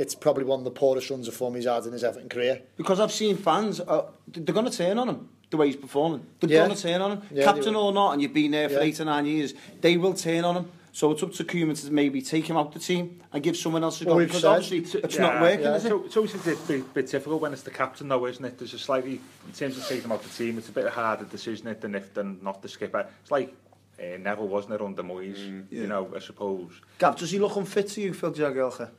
it's 0.00 0.14
probably 0.14 0.44
one 0.44 0.60
of 0.60 0.64
the 0.64 0.70
poorest 0.70 1.10
runs 1.10 1.28
of 1.28 1.34
form 1.34 1.54
he's 1.54 1.66
had 1.66 1.84
in 1.84 1.92
his 1.92 2.02
Everton 2.02 2.30
career. 2.30 2.62
Because 2.78 3.00
I've 3.00 3.12
seen 3.12 3.36
fans, 3.36 3.80
uh, 3.80 4.06
they're 4.28 4.54
going 4.54 4.64
to 4.64 4.76
turn 4.76 4.98
on 4.98 5.10
him 5.10 5.28
the 5.50 5.58
way 5.58 5.66
he's 5.66 5.76
performing. 5.76 6.26
They're 6.40 6.48
yeah. 6.48 6.64
going 6.64 6.74
to 6.74 6.82
turn 6.82 7.02
on 7.02 7.12
him. 7.12 7.22
Yeah, 7.30 7.44
Captain 7.44 7.76
or 7.76 7.92
not, 7.92 8.12
and 8.12 8.22
you've 8.22 8.32
been 8.32 8.52
there 8.52 8.70
for 8.70 8.76
yeah. 8.76 8.80
eight 8.80 8.98
or 8.98 9.04
nine 9.04 9.26
years, 9.26 9.52
they 9.82 9.98
will 9.98 10.14
turn 10.14 10.44
on 10.46 10.56
him. 10.56 10.72
So 10.92 11.12
it's 11.12 11.22
up 11.22 11.32
to 11.34 11.44
Koeman 11.44 11.78
to 11.84 11.92
maybe 11.92 12.22
take 12.22 12.48
him 12.48 12.56
out 12.56 12.72
the 12.72 12.78
team 12.78 13.20
and 13.32 13.42
give 13.42 13.56
someone 13.58 13.84
else 13.84 14.00
a 14.00 14.06
go 14.06 14.16
well, 14.16 14.24
because 14.24 14.40
said, 14.40 14.48
obviously 14.48 14.78
it's, 14.78 14.94
it's 14.94 15.14
yeah, 15.16 15.20
not 15.20 15.42
working, 15.42 15.66
yeah. 15.66 15.76
is 15.76 15.84
it? 15.84 15.88
So, 15.90 16.08
so 16.08 16.24
it's 16.24 16.34
a 16.34 16.66
bit, 16.66 16.94
bit 16.94 17.10
difficult 17.10 17.42
when 17.42 17.52
it's 17.52 17.62
the 17.62 17.70
captain 17.70 18.08
though, 18.08 18.26
isn't 18.26 18.44
it? 18.44 18.58
There's 18.58 18.74
a 18.74 18.78
slightly, 18.78 19.20
in 19.46 19.52
terms 19.52 19.76
of 19.76 19.86
taking 19.86 20.04
him 20.04 20.12
out 20.12 20.22
the 20.22 20.30
team, 20.30 20.58
it's 20.58 20.68
a 20.68 20.72
bit 20.72 20.88
harder 20.88 21.24
decision 21.26 21.68
it 21.68 21.80
than 21.80 21.94
if 21.94 22.12
than 22.14 22.38
not 22.42 22.60
the 22.62 22.68
skipper. 22.68 23.06
It's 23.22 23.30
like 23.30 23.54
uh, 24.00 24.16
Neville 24.18 24.48
wasn't 24.48 24.74
it 24.74 24.80
under 24.80 25.02
Moyes, 25.02 25.36
mm, 25.36 25.64
yeah. 25.70 25.82
you 25.82 25.86
know, 25.86 26.10
I 26.16 26.18
suppose. 26.18 26.72
Gav, 26.98 27.16
does 27.16 27.30
he 27.30 27.38
look 27.38 27.54
unfit 27.54 27.88
to 27.90 28.00
you, 28.00 28.12
Phil 28.12 28.32
Jagielka? 28.32 28.90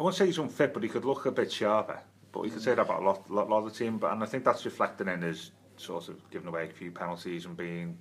I 0.00 0.02
won't 0.02 0.14
say 0.14 0.24
he's 0.24 0.38
unfit, 0.38 0.72
but 0.72 0.82
he 0.82 0.88
could 0.88 1.04
look 1.04 1.26
a 1.26 1.30
bit 1.30 1.52
sharper. 1.52 2.00
But 2.32 2.44
you 2.44 2.50
could 2.50 2.62
say 2.62 2.74
that 2.74 2.80
about 2.80 3.02
a 3.02 3.04
lot, 3.04 3.30
lot, 3.30 3.50
lot 3.50 3.58
of 3.58 3.64
the 3.66 3.78
team. 3.78 3.98
But 3.98 4.12
and 4.12 4.22
I 4.22 4.26
think 4.26 4.44
that's 4.44 4.64
reflected 4.64 5.08
in 5.08 5.20
his 5.20 5.50
sort 5.76 6.08
of 6.08 6.30
giving 6.30 6.48
away 6.48 6.64
a 6.64 6.72
few 6.72 6.90
penalties 6.90 7.44
and 7.44 7.54
being, 7.54 7.98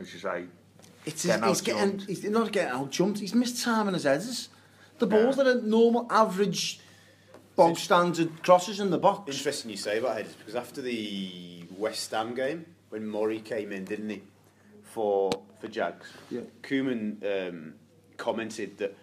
as 0.00 0.14
you 0.14 0.18
say, 0.18 0.44
it's 1.04 1.24
his, 1.24 1.44
he's 1.44 1.60
getting, 1.60 1.98
he's 1.98 2.24
not 2.24 2.52
getting 2.52 2.72
out 2.72 2.90
jumped. 2.90 3.18
He's 3.18 3.34
missed 3.34 3.62
time 3.62 3.86
in 3.86 3.92
his 3.92 4.04
headers. 4.04 4.48
The 4.98 5.06
balls 5.06 5.36
yeah. 5.36 5.44
that 5.44 5.56
are 5.58 5.60
normal, 5.60 6.06
average, 6.08 6.80
bog 7.54 7.76
standard 7.76 8.42
crosses 8.42 8.80
in 8.80 8.88
the 8.88 8.98
box. 8.98 9.36
Interesting 9.36 9.72
you 9.72 9.76
say 9.76 9.98
about 9.98 10.16
headers 10.16 10.32
because 10.32 10.54
after 10.54 10.80
the 10.80 11.64
West 11.76 12.12
Ham 12.12 12.34
game, 12.34 12.64
when 12.88 13.06
Murray 13.06 13.40
came 13.40 13.72
in, 13.72 13.84
didn't 13.84 14.08
he, 14.08 14.22
for 14.84 15.30
for 15.60 15.68
Jags? 15.68 16.10
Yeah. 16.30 16.40
Koeman 16.62 17.48
um, 17.48 17.74
commented 18.16 18.78
that 18.78 18.96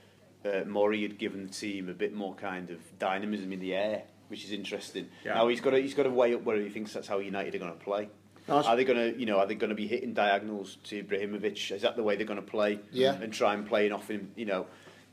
uh, 0.45 0.63
Murray 0.65 1.01
had 1.01 1.17
given 1.17 1.47
the 1.47 1.53
team 1.53 1.89
a 1.89 1.93
bit 1.93 2.13
more 2.13 2.33
kind 2.35 2.69
of 2.69 2.79
dynamism 2.99 3.51
in 3.51 3.59
the 3.59 3.75
air, 3.75 4.03
which 4.27 4.45
is 4.45 4.51
interesting. 4.51 5.09
Yeah. 5.23 5.35
Now 5.35 5.47
he's 5.47 5.61
got 5.61 5.71
to, 5.71 5.81
he's 5.81 5.93
got 5.93 6.03
to 6.03 6.09
weigh 6.09 6.33
up 6.33 6.43
whether 6.43 6.61
he 6.61 6.69
thinks 6.69 6.93
that's 6.93 7.07
how 7.07 7.19
United 7.19 7.55
are 7.55 7.59
going 7.59 7.73
to 7.73 7.79
play. 7.79 8.09
Are 8.47 8.75
they 8.75 8.83
going 8.83 9.13
to, 9.13 9.19
you 9.19 9.27
know, 9.27 9.37
are 9.37 9.45
they 9.45 9.53
going 9.53 9.69
to 9.69 9.75
be 9.75 9.87
hitting 9.87 10.13
diagonals 10.13 10.77
to 10.85 11.03
Ibrahimovic? 11.03 11.71
Is 11.71 11.83
that 11.83 11.95
the 11.95 12.01
way 12.01 12.15
they're 12.15 12.25
going 12.25 12.41
to 12.41 12.45
play? 12.45 12.79
Yeah. 12.91 13.13
And 13.13 13.31
try 13.31 13.53
and 13.53 13.67
play 13.67 13.91
off 13.91 14.09
him, 14.09 14.31
you 14.35 14.45
know. 14.45 14.65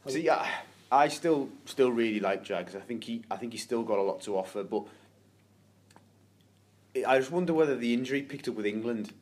So 0.07 0.17
yeah, 0.17 0.49
I 0.91 1.09
still 1.09 1.51
still 1.65 1.91
really 1.91 2.21
like 2.21 2.45
Jags. 2.45 2.75
I 2.75 2.81
think 2.81 3.05
he 3.05 3.25
I 3.31 3.37
think 3.37 3.53
he's 3.53 3.63
still 3.63 3.83
got 3.83 3.99
a 3.99 4.03
lot 4.03 4.23
to 4.23 4.39
offer, 4.39 4.63
but 4.63 4.85
I 7.07 7.19
just 7.19 7.31
wonder 7.31 7.53
whether 7.53 7.77
the 7.77 7.93
injury 7.93 8.23
picked 8.23 8.49
up 8.49 8.55
with 8.55 8.67
England 8.67 9.13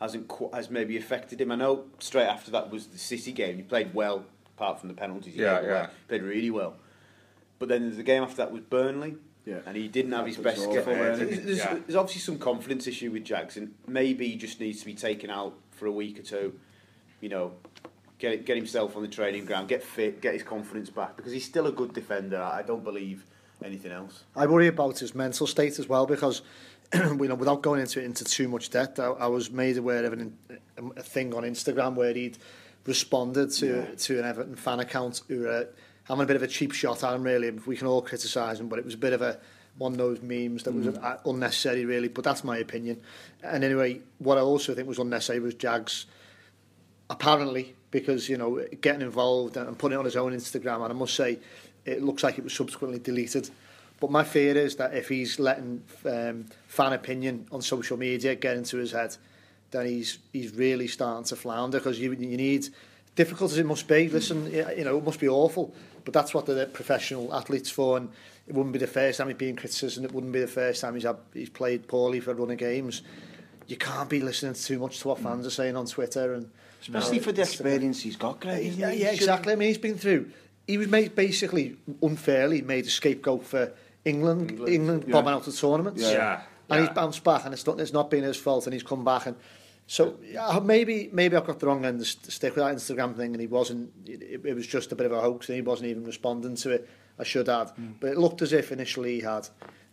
hasn't 0.00 0.30
has 0.52 0.70
maybe 0.70 0.96
affected 0.96 1.40
him. 1.40 1.50
I 1.50 1.56
know 1.56 1.86
straight 1.98 2.26
after 2.26 2.50
that 2.52 2.70
was 2.70 2.88
the 2.88 2.98
City 2.98 3.32
game. 3.32 3.56
He 3.56 3.62
played 3.62 3.94
well, 3.94 4.26
apart 4.58 4.80
from 4.80 4.88
the 4.88 4.94
penalties. 4.94 5.34
He 5.34 5.40
yeah, 5.40 5.60
yeah. 5.60 5.68
Well. 5.68 5.90
Played 6.08 6.22
really 6.22 6.50
well. 6.50 6.74
But 7.58 7.68
then 7.68 7.96
the 7.96 8.02
game 8.02 8.22
after 8.22 8.36
that 8.36 8.52
was 8.52 8.62
Burnley. 8.62 9.16
Yeah. 9.46 9.60
And 9.66 9.76
he 9.76 9.88
didn't 9.88 10.12
have 10.12 10.26
his 10.26 10.36
best 10.36 10.60
game. 10.60 10.84
There's, 10.84 11.58
yeah. 11.58 11.78
there's 11.86 11.96
obviously 11.96 12.20
some 12.20 12.38
confidence 12.38 12.86
issue 12.86 13.10
with 13.10 13.24
Jackson. 13.24 13.74
Maybe 13.86 14.28
he 14.28 14.36
just 14.36 14.60
needs 14.60 14.80
to 14.80 14.86
be 14.86 14.94
taken 14.94 15.30
out 15.30 15.54
for 15.70 15.86
a 15.86 15.92
week 15.92 16.18
or 16.18 16.22
two. 16.22 16.58
You 17.20 17.30
know, 17.30 17.52
get 18.18 18.44
get 18.44 18.56
himself 18.56 18.94
on 18.94 19.02
the 19.02 19.08
training 19.08 19.46
ground, 19.46 19.68
get 19.68 19.82
fit, 19.82 20.20
get 20.20 20.34
his 20.34 20.42
confidence 20.42 20.90
back 20.90 21.16
because 21.16 21.32
he's 21.32 21.46
still 21.46 21.66
a 21.66 21.72
good 21.72 21.94
defender. 21.94 22.40
I 22.40 22.62
don't 22.62 22.84
believe 22.84 23.24
anything 23.64 23.90
else. 23.90 24.24
I 24.36 24.46
worry 24.46 24.66
about 24.66 24.98
his 24.98 25.14
mental 25.14 25.46
state 25.46 25.78
as 25.78 25.88
well 25.88 26.06
because 26.06 26.42
you 26.94 27.16
know 27.28 27.34
without 27.34 27.62
going 27.62 27.80
into 27.80 28.00
it 28.00 28.04
into 28.04 28.24
too 28.24 28.48
much 28.48 28.68
depth, 28.68 29.00
I, 29.00 29.06
I 29.06 29.26
was 29.28 29.50
made 29.50 29.78
aware 29.78 30.04
of 30.04 30.12
an, 30.12 30.36
a 30.96 31.02
thing 31.02 31.32
on 31.34 31.44
Instagram 31.44 31.94
where 31.94 32.12
he'd 32.12 32.36
responded 32.88 33.52
to 33.52 33.66
yeah. 33.66 33.94
to 33.96 34.18
an 34.18 34.24
Everton 34.24 34.56
fan 34.56 34.80
account 34.80 35.22
who 35.28 35.40
were 35.40 35.68
having 36.04 36.24
a 36.24 36.26
bit 36.26 36.36
of 36.36 36.42
a 36.42 36.48
cheap 36.48 36.72
shot 36.72 37.04
at 37.04 37.14
him. 37.14 37.22
Really, 37.22 37.50
we 37.50 37.76
can 37.76 37.86
all 37.86 38.02
criticise 38.02 38.58
him, 38.58 38.68
but 38.68 38.78
it 38.78 38.84
was 38.84 38.94
a 38.94 38.98
bit 38.98 39.12
of 39.12 39.22
a 39.22 39.38
one 39.76 39.92
of 39.92 39.98
those 39.98 40.20
memes 40.22 40.64
that 40.64 40.74
was 40.74 40.86
mm. 40.86 41.20
unnecessary, 41.24 41.84
really. 41.84 42.08
But 42.08 42.24
that's 42.24 42.42
my 42.42 42.58
opinion. 42.58 43.00
And 43.44 43.62
anyway, 43.62 44.00
what 44.18 44.38
I 44.38 44.40
also 44.40 44.74
think 44.74 44.88
was 44.88 44.98
unnecessary 44.98 45.38
was 45.38 45.54
Jags 45.54 46.06
apparently 47.10 47.74
because 47.90 48.28
you 48.28 48.36
know 48.36 48.62
getting 48.80 49.02
involved 49.02 49.56
and 49.56 49.78
putting 49.78 49.96
it 49.96 49.98
on 49.98 50.04
his 50.04 50.16
own 50.16 50.32
Instagram. 50.32 50.82
And 50.82 50.92
I 50.92 50.96
must 50.96 51.14
say, 51.14 51.38
it 51.84 52.02
looks 52.02 52.22
like 52.22 52.38
it 52.38 52.44
was 52.44 52.54
subsequently 52.54 52.98
deleted. 52.98 53.50
But 54.00 54.10
my 54.10 54.24
fear 54.24 54.56
is 54.56 54.76
that 54.76 54.94
if 54.94 55.08
he's 55.08 55.38
letting 55.38 55.82
um, 56.04 56.46
fan 56.68 56.92
opinion 56.92 57.48
on 57.50 57.62
social 57.62 57.96
media 57.96 58.36
get 58.36 58.56
into 58.56 58.76
his 58.76 58.92
head, 58.92 59.16
then 59.70 59.86
he's 59.86 60.18
he's 60.32 60.54
really 60.54 60.86
starting 60.86 61.24
to 61.24 61.36
flounder 61.36 61.78
because 61.78 61.98
you 61.98 62.12
you 62.12 62.36
need 62.36 62.68
difficult 63.14 63.52
as 63.52 63.58
it 63.58 63.66
must 63.66 63.88
be. 63.88 64.08
Listen, 64.08 64.50
you 64.52 64.84
know 64.84 64.98
it 64.98 65.04
must 65.04 65.20
be 65.20 65.28
awful, 65.28 65.74
but 66.04 66.14
that's 66.14 66.32
what 66.32 66.46
the 66.46 66.68
professional 66.72 67.34
athletes 67.34 67.70
for. 67.70 67.96
And 67.96 68.10
it 68.46 68.54
wouldn't 68.54 68.72
be 68.72 68.78
the 68.78 68.86
first 68.86 69.18
time 69.18 69.28
he's 69.28 69.36
been 69.36 69.56
criticised, 69.56 69.96
and 69.96 70.06
it 70.06 70.12
wouldn't 70.12 70.32
be 70.32 70.40
the 70.40 70.46
first 70.46 70.80
time 70.80 70.94
he's 70.94 71.04
had, 71.04 71.16
he's 71.34 71.50
played 71.50 71.86
poorly 71.86 72.20
for 72.20 72.30
a 72.30 72.34
run 72.34 72.50
of 72.50 72.58
games. 72.58 73.02
You 73.66 73.76
can't 73.76 74.08
be 74.08 74.20
listening 74.20 74.54
too 74.54 74.78
much 74.78 75.00
to 75.00 75.08
what 75.08 75.18
fans 75.18 75.46
are 75.46 75.50
saying 75.50 75.76
on 75.76 75.86
Twitter 75.86 76.34
and. 76.34 76.50
Especially 76.80 77.18
for 77.18 77.32
the 77.32 77.42
experience 77.42 78.00
he's 78.00 78.16
got, 78.16 78.40
Greg. 78.40 78.72
Yeah, 78.72 78.92
yeah, 78.92 79.10
exactly. 79.10 79.52
I 79.52 79.56
mean, 79.56 79.68
he's 79.68 79.78
been 79.78 79.98
through. 79.98 80.30
He 80.66 80.78
was 80.78 80.86
made 80.86 81.16
basically 81.16 81.76
unfairly 82.00 82.62
made 82.62 82.86
a 82.86 82.90
scapegoat 82.90 83.44
for 83.44 83.72
England, 84.04 84.50
England, 84.50 84.72
England 84.72 85.04
yeah. 85.06 85.12
bombing 85.12 85.34
out 85.34 85.46
of 85.46 85.58
tournaments. 85.58 86.00
Yeah. 86.00 86.10
yeah 86.12 86.40
and 86.68 86.80
he's 86.80 86.94
bounced 86.94 87.24
back, 87.24 87.44
and 87.44 87.54
it's 87.54 87.66
not 87.66 87.80
it's 87.80 87.92
not 87.92 88.10
been 88.10 88.24
his 88.24 88.36
fault, 88.36 88.66
and 88.66 88.72
he's 88.72 88.82
come 88.82 89.04
back 89.04 89.26
and. 89.26 89.36
So 89.90 90.18
yeah, 90.22 90.60
maybe 90.62 91.08
maybe 91.14 91.34
I've 91.34 91.46
got 91.46 91.60
the 91.60 91.66
wrong 91.66 91.86
end. 91.86 92.04
Stick 92.06 92.54
with 92.54 92.62
that 92.62 92.76
Instagram 92.76 93.16
thing, 93.16 93.32
and 93.32 93.40
he 93.40 93.46
wasn't. 93.46 93.90
It, 94.04 94.44
it 94.44 94.54
was 94.54 94.66
just 94.66 94.92
a 94.92 94.94
bit 94.94 95.06
of 95.06 95.12
a 95.12 95.20
hoax, 95.22 95.48
and 95.48 95.56
he 95.56 95.62
wasn't 95.62 95.88
even 95.88 96.04
responding 96.04 96.56
to 96.56 96.70
it. 96.72 96.88
I 97.18 97.24
should 97.24 97.48
have, 97.48 97.74
mm. 97.74 97.94
but 97.98 98.10
it 98.10 98.18
looked 98.18 98.42
as 98.42 98.52
if 98.52 98.70
initially 98.70 99.14
he 99.14 99.20
had. 99.20 99.48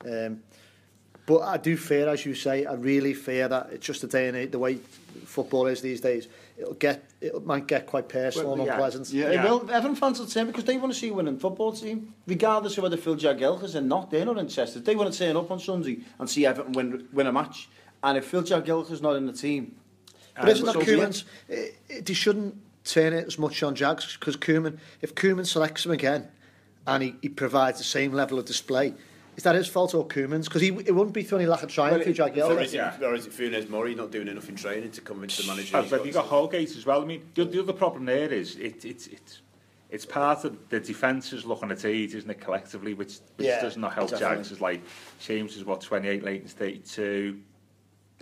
Um, 0.06 0.42
but 1.26 1.40
I 1.40 1.58
do 1.58 1.76
fear, 1.76 2.08
as 2.08 2.26
you 2.26 2.36
say, 2.36 2.66
I 2.66 2.74
really 2.74 3.14
fear 3.14 3.48
that 3.48 3.70
it's 3.72 3.86
just 3.86 4.02
the 4.02 4.08
day 4.08 4.28
and 4.28 4.52
the 4.52 4.60
way 4.60 4.76
football 5.26 5.66
is 5.68 5.82
these 5.82 6.02
days 6.02 6.28
it'll 6.58 6.74
get 6.74 7.04
it 7.22 7.46
might 7.46 7.68
get 7.68 7.86
quite 7.86 8.08
personal 8.08 8.52
well, 8.52 8.62
and 8.62 8.70
unpleasant. 8.70 9.10
Yeah. 9.12 9.32
Yeah. 9.32 9.44
Will. 9.44 9.96
Fans 9.96 10.20
will 10.20 10.28
turn 10.28 10.48
because 10.48 10.66
they 10.66 10.78
want 10.78 10.94
to 10.94 11.00
see 11.00 11.10
a 11.10 11.14
winning 11.14 11.40
football 11.40 11.72
team, 11.72 12.14
regardless 12.28 12.78
of 12.78 12.84
whether 12.84 12.98
Phil 12.98 13.16
Jagielka 13.16 13.64
is 13.64 13.76
in 13.76 13.88
not 13.88 14.12
they're 14.12 14.26
not 14.26 14.38
in 14.38 14.48
Chester. 14.48 14.80
They 14.80 14.96
want 14.96 15.12
to 15.12 15.18
turn 15.18 15.36
up 15.36 15.52
on 15.52 15.60
Sunday 15.60 16.00
and 16.20 16.30
see 16.30 16.46
Everton 16.46 16.74
win 16.74 17.08
win 17.12 17.28
a 17.28 17.32
match. 17.32 17.70
And 18.04 18.18
if 18.18 18.26
Phil 18.26 18.44
Jagielka 18.44 18.92
is 18.92 19.02
not 19.02 19.16
in 19.16 19.26
the 19.26 19.34
team, 19.34 19.76
but 20.36 20.50
isn't 20.50 20.68
um, 20.68 20.78
that 20.78 20.86
Koeman's? 20.86 21.26
Eh, 21.50 21.68
eh, 21.90 22.02
they 22.04 22.14
shouldn't 22.14 22.56
turn 22.84 23.14
it 23.14 23.26
as 23.26 23.40
much 23.40 23.64
on 23.64 23.76
Jags 23.76 24.16
because 24.18 24.38
Koeman, 24.38 24.78
if 25.02 25.16
Koeman 25.16 25.46
selects 25.46 25.86
him 25.86 25.92
again, 25.92 26.28
and 26.88 27.02
he, 27.02 27.16
he 27.22 27.30
provides 27.30 27.80
the 27.80 27.84
same 27.84 28.14
level 28.14 28.38
of 28.38 28.46
display, 28.46 28.94
Is 29.36 29.44
that 29.44 29.56
his 29.56 29.68
fault 29.68 29.94
or 29.94 30.08
Koeman's? 30.08 30.48
Because 30.48 30.62
he 30.62 30.70
it 30.70 30.96
wouldn't 30.96 31.14
be 31.14 31.24
funny 31.24 31.44
any 31.44 31.52
lack 31.52 31.64
of 31.64 31.70
trying 31.70 32.02
for 32.02 32.12
Jagielka. 32.12 32.56
Or 32.56 32.62
is 32.62 32.74
it, 32.74 32.78
yeah. 32.78 32.98
or 33.02 33.14
is 33.14 33.26
it 33.26 33.34
Funes 33.34 33.70
Mori 33.70 33.94
not 33.94 34.12
doing 34.12 34.28
enough 34.28 34.48
in 34.48 34.56
training 34.56 34.92
to 34.92 35.02
convince 35.02 35.38
the 35.38 35.48
manager? 35.48 35.78
Oh, 35.78 35.88
but 35.90 36.06
you've 36.06 36.16
got 36.16 36.26
Holgate 36.26 36.76
as 36.76 36.86
well. 36.86 37.02
I 37.02 37.06
mean, 37.06 37.22
the, 37.34 37.46
the 37.46 37.62
other 37.62 37.74
problem 37.74 38.06
there 38.06 38.32
is 38.32 38.56
it, 38.56 38.86
it, 38.86 39.08
it, 39.08 39.40
it's 39.90 40.06
part 40.06 40.46
of 40.46 40.58
the 40.70 40.80
defence 40.80 41.34
is 41.34 41.46
looking 41.46 41.72
at 41.72 41.84
age, 41.86 42.16
isn't 42.16 42.30
it, 42.30 42.40
collectively, 42.40 42.94
which, 42.94 43.20
which 43.36 43.48
yeah, 43.48 43.62
does 43.62 43.78
not 43.78 43.94
help 43.94 44.10
definitely. 44.10 44.38
Jags. 44.38 44.52
It's 44.52 44.62
like 44.62 44.82
James 45.20 45.58
is, 45.58 45.66
what, 45.66 45.82
28, 45.82 46.24
Leighton's 46.24 46.54
32, 46.54 47.40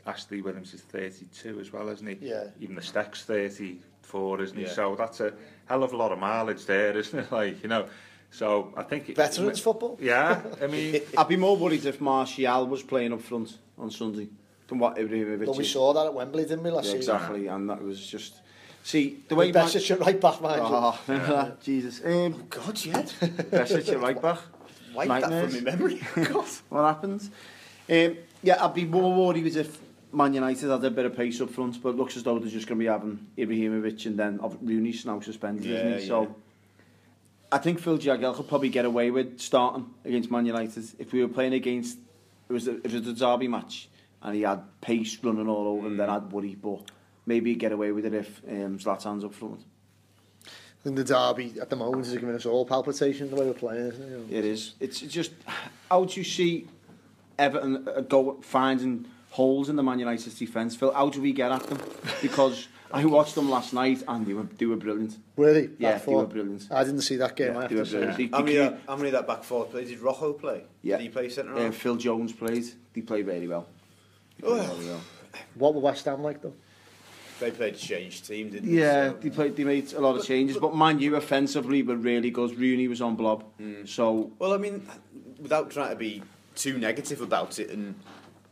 Ashley 0.05 0.41
Williams 0.41 0.73
is 0.73 0.81
32 0.81 1.59
as 1.59 1.71
well, 1.71 1.89
isn't 1.89 2.07
he? 2.07 2.27
Yeah. 2.27 2.45
Even 2.59 2.75
the 2.75 2.81
Steck's 2.81 3.23
34, 3.23 4.41
isn't 4.41 4.57
yeah. 4.57 4.67
he? 4.67 4.73
So 4.73 4.95
that's 4.95 5.19
a 5.19 5.33
hell 5.65 5.83
of 5.83 5.93
a 5.93 5.97
lot 5.97 6.11
of 6.11 6.19
mileage 6.19 6.65
there, 6.65 6.97
isn't 6.97 7.17
it? 7.17 7.31
Like, 7.31 7.61
you 7.63 7.69
know, 7.69 7.87
So 8.33 8.73
I 8.75 8.81
think... 8.81 9.09
It, 9.09 9.15
Veterans 9.15 9.59
it, 9.59 9.61
football? 9.61 9.97
Yeah, 10.01 10.41
I 10.59 10.65
mean... 10.65 11.01
I'd 11.17 11.27
be 11.27 11.35
more 11.35 11.55
worried 11.55 11.85
if 11.85 12.01
Martial 12.01 12.65
was 12.65 12.81
playing 12.81 13.13
up 13.13 13.21
front 13.21 13.59
on 13.77 13.91
Sunday 13.91 14.27
than 14.67 14.79
what 14.79 14.97
Ibrahimovic 14.97 15.45
Well, 15.45 15.55
we 15.55 15.63
saw 15.63 15.93
that 15.93 16.07
at 16.07 16.13
Wembley, 16.15 16.43
didn't 16.43 16.63
we, 16.63 16.71
last 16.71 16.89
yeah, 16.89 16.95
Exactly, 16.95 17.47
and 17.47 17.69
that 17.69 17.81
was 17.81 18.05
just... 18.05 18.33
See, 18.83 19.19
the 19.27 19.35
way... 19.35 19.51
Best 19.51 19.75
at 19.75 19.99
right 19.99 20.19
back, 20.19 20.41
mind 20.41 20.61
Oh, 20.61 20.69
ah, 20.73 21.01
remember 21.07 21.31
yeah. 21.31 21.43
that, 21.43 21.61
Jesus. 21.61 22.01
Um, 22.03 22.11
oh, 22.11 22.43
God, 22.49 22.83
yeah. 22.83 23.01
Besic 23.03 23.89
at 23.89 24.01
right 24.01 24.19
back. 24.19 24.39
Wipe 24.95 25.07
Nightmares. 25.07 25.53
that 25.53 25.57
from 25.57 25.63
my 25.63 25.71
memory. 25.71 26.01
God. 26.15 26.45
what 26.69 26.83
happens? 26.85 27.29
Um, 27.87 28.17
yeah, 28.41 28.65
I'd 28.65 28.73
be 28.73 28.85
more 28.85 29.13
worried 29.13 29.55
if 29.55 29.79
Man 30.11 30.33
United 30.33 30.69
had 30.71 30.83
a 30.83 30.89
bit 30.89 31.05
of 31.05 31.15
pace 31.15 31.39
up 31.39 31.51
front, 31.51 31.81
but 31.83 31.95
looks 31.95 32.17
as 32.17 32.23
though 32.23 32.39
they're 32.39 32.49
just 32.49 32.67
going 32.67 32.79
to 32.79 32.83
be 32.83 32.89
having 32.89 33.27
Ibrahimovic 33.37 34.07
and 34.07 34.17
then 34.17 34.39
Rooney's 34.61 35.05
now 35.05 35.19
suspended, 35.19 35.65
yeah, 35.65 35.77
isn't 35.77 35.93
he? 35.93 35.99
Yeah. 36.01 36.07
So 36.07 36.35
I 37.53 37.59
think 37.59 37.79
Phil 37.79 37.99
Jagielka 37.99 38.35
could 38.35 38.47
probably 38.47 38.69
get 38.69 38.83
away 38.83 39.11
with 39.11 39.39
starting 39.39 39.85
against 40.03 40.31
Man 40.31 40.47
United 40.47 40.83
if 40.97 41.13
we 41.13 41.21
were 41.21 41.27
playing 41.27 41.53
against 41.53 41.99
it 42.49 42.53
was 42.53 42.67
a, 42.67 42.77
it 42.77 42.91
was 42.91 43.07
a 43.07 43.13
derby 43.13 43.47
match 43.47 43.89
and 44.23 44.33
he 44.35 44.41
had 44.41 44.63
pace 44.81 45.19
running 45.21 45.47
all 45.47 45.67
over 45.67 45.85
him, 45.85 45.97
then 45.97 46.09
I'd 46.09 46.31
worry. 46.31 46.55
But 46.55 46.89
maybe 47.27 47.51
he'd 47.51 47.59
get 47.59 47.71
away 47.71 47.91
with 47.91 48.07
it 48.07 48.13
if 48.15 48.41
um, 48.49 48.79
Zlatan's 48.79 49.23
up 49.23 49.35
front. 49.35 49.61
I 50.47 50.83
think 50.83 50.95
the 50.95 51.03
derby 51.03 51.53
at 51.61 51.69
the 51.69 51.75
moment 51.75 52.07
is 52.07 52.13
giving 52.13 52.33
us 52.33 52.47
all 52.47 52.65
palpitation 52.65 53.29
the 53.29 53.35
way 53.35 53.45
we're 53.45 53.53
playing, 53.53 53.87
isn't 53.87 54.31
it? 54.31 54.35
It 54.35 54.45
is. 54.45 54.73
It's 54.79 54.99
just 55.01 55.31
how 55.89 56.05
do 56.05 56.19
you 56.19 56.23
see 56.23 56.67
Everton 57.37 57.87
uh, 57.87 58.01
go 58.01 58.39
finding 58.41 59.05
holes 59.29 59.69
in 59.69 59.75
the 59.75 59.83
Man 59.83 59.99
United's 59.99 60.39
defence? 60.39 60.75
Phil, 60.75 60.91
how 60.91 61.09
do 61.09 61.21
we 61.21 61.33
get 61.33 61.51
at 61.51 61.63
them? 61.67 61.79
Because 62.19 62.67
I 62.93 63.05
watched 63.05 63.33
them 63.33 63.49
last 63.49 63.73
night 63.73 64.03
and 64.07 64.25
they 64.25 64.33
were, 64.33 64.43
they 64.43 64.67
were 64.67 64.75
brilliant. 64.75 65.17
Were 65.35 65.51
they? 65.51 65.69
Yeah, 65.79 65.97
they 65.97 66.13
were 66.13 66.27
brilliant. 66.27 66.67
I 66.71 66.83
didn't 66.83 67.01
see 67.01 67.15
that 67.17 67.35
game. 67.35 67.55
Yeah, 67.55 67.67
they 67.67 67.75
were 67.75 67.85
brilliant. 67.85 68.19
Yeah. 68.19 68.27
They 68.27 68.37
how, 68.37 68.43
many, 68.43 68.53
came, 68.53 68.77
how 68.87 68.95
many 68.95 69.09
of 69.09 69.13
that 69.13 69.27
back 69.27 69.43
four 69.43 69.65
play? 69.65 69.85
Did 69.85 69.99
Rojo 69.99 70.33
play? 70.33 70.63
Yeah. 70.83 70.97
Did 70.97 71.03
he 71.03 71.09
play 71.09 71.29
centre 71.29 71.55
uh, 71.55 71.59
half? 71.59 71.69
Uh, 71.69 71.71
Phil 71.71 71.95
Jones 71.95 72.33
played. 72.33 72.65
He 72.93 73.01
played 73.01 73.25
very 73.25 73.47
well. 73.47 73.67
Played 74.39 74.51
oh. 74.51 74.73
Very 74.75 74.87
well. 74.89 75.01
What 75.55 75.73
were 75.73 75.81
West 75.81 76.05
Ham 76.05 76.21
like 76.21 76.41
though? 76.41 76.53
They 77.39 77.49
played 77.49 77.75
change 77.75 78.21
team, 78.21 78.51
didn't 78.51 78.69
they? 78.69 78.77
Yeah, 78.79 79.09
so, 79.09 79.17
they 79.17 79.29
played. 79.31 79.55
They 79.55 79.63
made 79.63 79.91
a 79.93 79.99
lot 79.99 80.13
but, 80.13 80.21
of 80.21 80.27
changes, 80.27 80.57
but, 80.57 80.69
but 80.69 80.77
man, 80.77 80.99
you 80.99 81.15
offensively 81.15 81.81
were 81.81 81.95
really 81.95 82.29
good. 82.29 82.57
Rooney 82.57 82.87
was 82.87 83.01
on 83.01 83.15
blob, 83.15 83.43
mm. 83.59 83.87
so. 83.89 84.31
Well, 84.37 84.53
I 84.53 84.57
mean, 84.57 84.87
without 85.41 85.71
trying 85.71 85.89
to 85.89 85.95
be 85.95 86.21
too 86.55 86.77
negative 86.77 87.21
about 87.21 87.57
it, 87.57 87.71
and 87.71 87.95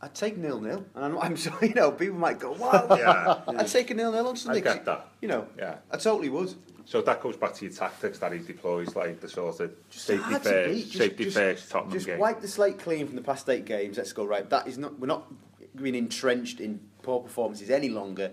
I'd 0.04 0.14
take 0.16 0.36
nil 0.36 0.60
nil, 0.60 0.84
and 0.96 1.04
I'm, 1.04 1.18
I'm 1.18 1.36
sorry, 1.38 1.68
you 1.68 1.74
know, 1.74 1.92
people 1.92 2.18
might 2.18 2.40
go, 2.40 2.52
wow, 2.52 2.86
yeah. 2.90 3.40
I'd 3.58 3.68
take 3.68 3.90
a 3.90 3.94
nil 3.94 4.10
nil 4.10 4.26
on 4.26 4.36
Sunday. 4.36 4.58
I 4.58 4.74
get 4.74 4.84
that. 4.84 5.08
You 5.20 5.28
know, 5.28 5.46
yeah. 5.56 5.76
I 5.90 5.96
totally 5.96 6.28
would. 6.28 6.52
So 6.84 7.00
that 7.02 7.22
goes 7.22 7.36
back 7.36 7.54
to 7.54 7.64
your 7.64 7.72
tactics 7.72 8.18
that 8.18 8.32
he 8.32 8.40
deploys, 8.40 8.96
like 8.96 9.20
the 9.20 9.28
sort 9.28 9.60
of 9.60 9.72
just 9.88 10.04
safety 10.04 10.34
first, 10.34 10.44
just, 10.44 10.92
safety 10.92 11.24
just, 11.24 11.36
first 11.36 11.70
Tottenham 11.70 11.92
just 11.92 12.06
game. 12.06 12.14
Just 12.14 12.20
wipe 12.20 12.40
the 12.40 12.48
slate 12.48 12.78
clean 12.80 13.06
from 13.06 13.14
the 13.14 13.22
past 13.22 13.48
eight 13.48 13.64
games. 13.64 13.96
Let's 13.96 14.12
go 14.12 14.24
right. 14.24 14.48
That 14.50 14.66
is 14.66 14.78
not. 14.78 14.98
We're 14.98 15.06
not 15.06 15.32
being 15.80 15.94
entrenched 15.94 16.60
in 16.60 16.80
poor 17.02 17.20
performances 17.20 17.70
any 17.70 17.88
longer. 17.88 18.32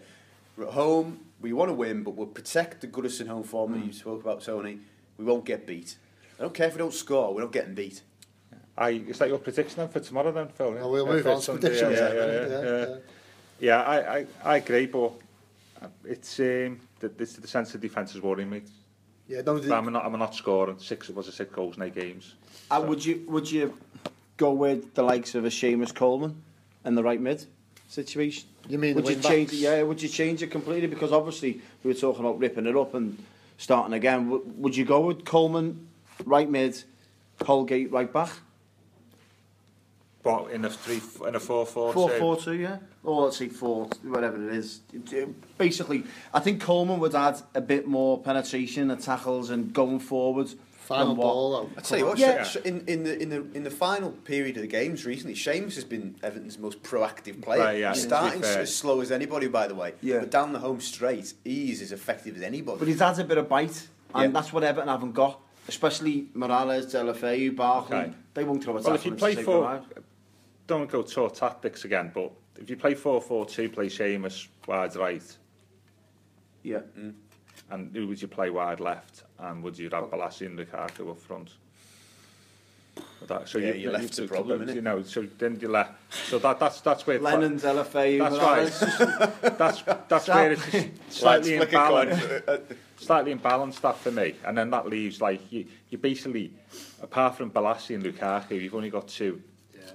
We're 0.57 0.65
at 0.65 0.73
home. 0.73 1.19
We 1.39 1.53
want 1.53 1.69
to 1.69 1.75
win, 1.75 2.03
but 2.03 2.15
we'll 2.15 2.27
protect 2.27 2.81
the 2.81 2.87
Goodison 2.87 3.27
home 3.27 3.43
form 3.43 3.71
mm. 3.71 3.79
that 3.79 3.85
you 3.85 3.93
spoke 3.93 4.21
about, 4.21 4.41
Tony. 4.41 4.79
We 5.17 5.25
won't 5.25 5.45
get 5.45 5.67
beat. 5.67 5.97
I 6.39 6.41
don't 6.41 6.53
care 6.53 6.67
if 6.67 6.73
we 6.73 6.79
don't 6.79 6.93
score. 6.93 7.33
We're 7.33 7.41
not 7.41 7.51
getting 7.51 7.75
beat. 7.75 8.01
I, 8.79 8.91
is 8.91 9.19
that 9.19 9.27
your 9.27 9.39
prediction 9.39 9.75
then 9.77 9.89
for 9.89 9.99
tomorrow 9.99 10.31
then, 10.31 10.47
Phil? 10.47 10.77
Oh, 10.79 10.89
we'll 10.89 11.07
Uh, 11.07 11.13
move 11.13 11.23
for 11.23 11.31
on 11.31 11.35
to 11.37 11.41
Sunday, 11.41 11.61
predictions. 11.67 11.99
Yeah, 11.99 12.13
yeah, 12.13 12.25
yeah, 12.25 12.47
yeah, 12.47 12.61
yeah. 12.61 12.87
yeah. 12.87 12.95
Yeah, 13.61 13.81
I, 13.81 14.17
I, 14.19 14.25
I 14.45 14.57
agree, 14.57 14.85
but 14.85 15.11
it's 16.05 16.39
um, 16.39 16.79
the, 17.01 17.09
this, 17.09 17.33
the 17.33 17.47
sense 17.47 17.75
of 17.75 17.81
defence 17.81 18.15
is 18.15 18.21
worrying 18.21 18.49
me. 18.49 18.61
Yeah, 19.27 19.41
no, 19.41 19.55
But 19.55 19.63
the, 19.63 19.75
I'm 19.75 19.91
not, 19.91 20.05
I'm 20.05 20.17
not 20.17 20.33
scoring 20.33 20.79
six. 20.79 21.09
Was 21.09 21.27
it 21.27 21.33
six 21.33 21.53
goals 21.53 21.75
in 21.75 21.83
eight 21.83 21.93
games? 21.95 22.35
uh, 22.71 22.83
would 22.87 23.03
you 23.05 23.23
would 23.27 23.51
you 23.51 23.77
go 24.37 24.53
with 24.53 24.93
the 24.95 25.03
likes 25.03 25.35
of 25.35 25.43
a 25.45 25.49
Seamus 25.49 25.93
Coleman 25.93 26.41
in 26.85 26.95
the 26.95 27.03
right 27.03 27.19
mid 27.19 27.45
situation? 27.89 28.47
You 28.69 28.79
mean 28.79 28.95
would 28.95 29.07
you 29.09 29.15
change? 29.15 29.49
backs? 29.49 29.53
It, 29.53 29.63
yeah, 29.63 29.83
would 29.83 30.01
you 30.01 30.07
change 30.09 30.41
it 30.41 30.47
completely? 30.51 30.87
Because 30.87 31.11
obviously 31.11 31.61
we 31.83 31.91
were 31.93 31.99
talking 31.99 32.21
about 32.25 32.39
ripping 32.39 32.65
it 32.65 32.75
up 32.77 32.93
and 32.95 33.21
starting 33.57 33.93
again. 33.93 34.29
W- 34.29 34.43
would 34.55 34.75
you 34.75 34.85
go 34.85 35.01
with 35.01 35.25
Coleman 35.25 35.87
right 36.25 36.49
mid, 36.49 36.81
Holgate 37.45 37.91
right 37.91 38.11
back? 38.11 38.31
But 40.21 40.51
in 40.51 40.65
a 40.65 40.69
three, 40.69 41.01
in 41.27 41.35
a 41.35 41.39
four, 41.39 41.65
four, 41.65 41.93
Four 41.93 42.09
two. 42.09 42.17
four 42.19 42.35
two, 42.37 42.53
yeah. 42.55 42.77
Or 43.03 43.23
let's 43.25 43.37
say 43.37 43.47
four, 43.47 43.87
whatever 44.03 44.35
it 44.49 44.53
is. 44.55 44.81
It- 44.93 45.13
it- 45.13 45.57
Basically, 45.57 46.03
I 46.33 46.39
think 46.41 46.61
Coleman 46.61 46.99
would 46.99 47.15
add 47.15 47.41
a 47.55 47.61
bit 47.61 47.87
more 47.87 48.19
penetration 48.21 48.91
and 48.91 49.01
tackles 49.01 49.49
and 49.49 49.73
going 49.73 49.99
forward. 49.99 50.49
final 50.89 51.15
what- 51.15 51.23
ball, 51.23 51.51
though. 51.51 51.69
I 51.77 51.81
tell 51.81 51.97
you 51.99 52.05
what, 52.07 52.17
Yeah. 52.17 52.43
Sh- 52.43 52.53
Sh- 52.53 52.65
in, 52.65 52.83
in 52.87 53.03
the 53.03 53.21
in 53.21 53.29
the 53.29 53.45
in 53.53 53.63
the 53.63 53.69
final 53.69 54.09
period 54.09 54.55
of 54.57 54.61
the 54.63 54.67
games 54.67 55.05
recently, 55.05 55.35
Seamus 55.35 55.75
has 55.75 55.83
been 55.83 56.15
Everton's 56.23 56.57
most 56.57 56.81
proactive 56.81 57.41
player. 57.43 57.59
Right, 57.59 57.79
yeah, 57.79 57.93
He's 57.93 58.01
starting 58.03 58.43
as 58.43 58.75
slow 58.75 58.99
as 58.99 59.11
anybody, 59.11 59.47
by 59.47 59.67
the 59.67 59.75
way. 59.75 59.93
Yeah. 60.01 60.21
But 60.21 60.31
down 60.31 60.51
the 60.51 60.57
home 60.59 60.81
straight, 60.81 61.31
he's 61.45 61.83
as 61.83 61.91
effective 61.91 62.35
as 62.37 62.41
anybody. 62.41 62.79
But 62.79 62.87
he's 62.87 62.99
had 63.01 63.19
a 63.19 63.23
bit 63.23 63.37
of 63.37 63.47
bite, 63.47 63.87
and 64.15 64.33
Yeah. 64.33 64.39
that's 64.41 64.51
what 64.51 64.63
Everton 64.63 64.89
haven't 64.89 65.13
got. 65.13 65.39
Especially 65.67 66.27
Mirallas, 66.35 66.85
Deulofeu, 66.91 67.55
Barkley. 67.55 67.95
Okay. 67.97 68.11
They 68.33 68.43
won't 68.43 68.63
throw 68.63 68.75
a 68.75 68.81
Well, 68.81 68.95
if 68.95 69.05
you 69.05 69.11
play 69.11 69.35
say 69.35 69.43
for, 69.43 69.61
goodbye. 69.79 70.01
don't 70.69 70.89
go 70.89 71.01
to 71.01 71.29
tactics 71.29 71.83
again, 71.83 72.11
but 72.13 72.31
if 72.57 72.69
you 72.69 72.77
play 72.77 72.93
4-4-2, 72.93 73.73
play 73.73 73.87
Seamus 73.87 74.47
wide 74.67 74.95
right. 74.95 75.37
Yeah. 76.61 76.81
Mm. 76.97 77.15
And 77.71 77.95
who 77.95 78.07
would 78.07 78.21
you 78.21 78.27
play 78.27 78.51
wide 78.51 78.79
left? 78.79 79.23
And 79.39 79.63
would 79.63 79.77
you 79.77 79.89
have 79.89 80.05
Balassi 80.05 80.45
and 80.45 80.59
Lukaku 80.59 81.09
up 81.09 81.19
front? 81.19 81.49
That, 83.27 83.49
so 83.49 83.57
yeah, 83.57 83.73
you, 83.73 83.81
you 83.81 83.91
left 83.91 84.17
you, 84.17 84.27
the 84.27 84.33
problem, 84.33 84.69
you 84.69 84.81
know. 84.81 85.01
So 85.03 85.25
then 85.37 85.57
you 85.59 85.69
left. 85.69 85.93
So 86.27 86.37
that 86.39 86.59
that's 86.59 86.81
that's 86.81 87.05
where 87.07 87.19
Lennon's 87.19 87.63
LFA. 87.63 88.19
That's 88.19 88.37
right. 88.37 89.57
that's 89.57 89.81
that's 89.81 90.23
Stop. 90.23 90.35
where 90.35 90.51
it's 90.51 90.65
slightly 91.09 91.59
imbalanced. 91.59 92.75
slightly 92.97 93.35
imbalanced 93.35 93.81
that 93.81 93.97
for 93.97 94.11
me, 94.11 94.35
and 94.45 94.57
then 94.57 94.69
that 94.71 94.87
leaves 94.87 95.21
like 95.21 95.51
you. 95.51 95.65
You 95.89 95.97
basically, 95.97 96.51
apart 97.01 97.35
from 97.35 97.51
Balassi 97.51 97.95
and 97.95 98.03
Lukaku, 98.03 98.61
you've 98.61 98.75
only 98.75 98.89
got 98.89 99.07
two 99.07 99.41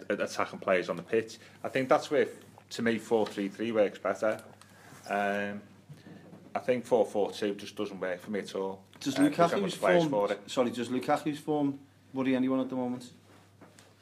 attacking 0.08 0.58
players 0.58 0.88
on 0.88 0.96
the 0.96 1.02
pitch. 1.02 1.38
I 1.62 1.68
think 1.68 1.88
that's 1.88 2.10
where, 2.10 2.26
to 2.70 2.82
me, 2.82 2.98
4-3-3 2.98 3.72
works 3.72 3.98
better. 3.98 4.40
Um, 5.08 5.60
I 6.54 6.60
think 6.60 6.86
4-4-2 6.86 7.56
just 7.56 7.76
doesn't 7.76 8.00
work 8.00 8.20
for 8.20 8.30
me 8.30 8.40
at 8.40 8.54
all. 8.54 8.82
Does 9.00 9.18
uh, 9.18 9.22
Lukaku's 9.22 9.74
form, 9.74 10.08
for 10.08 10.32
it. 10.32 10.40
sorry, 10.46 10.70
does 10.70 10.88
Lukaku's 10.88 11.38
form 11.38 11.78
worry 12.12 12.36
anyone 12.36 12.60
at 12.60 12.68
the 12.68 12.76
moment? 12.76 13.10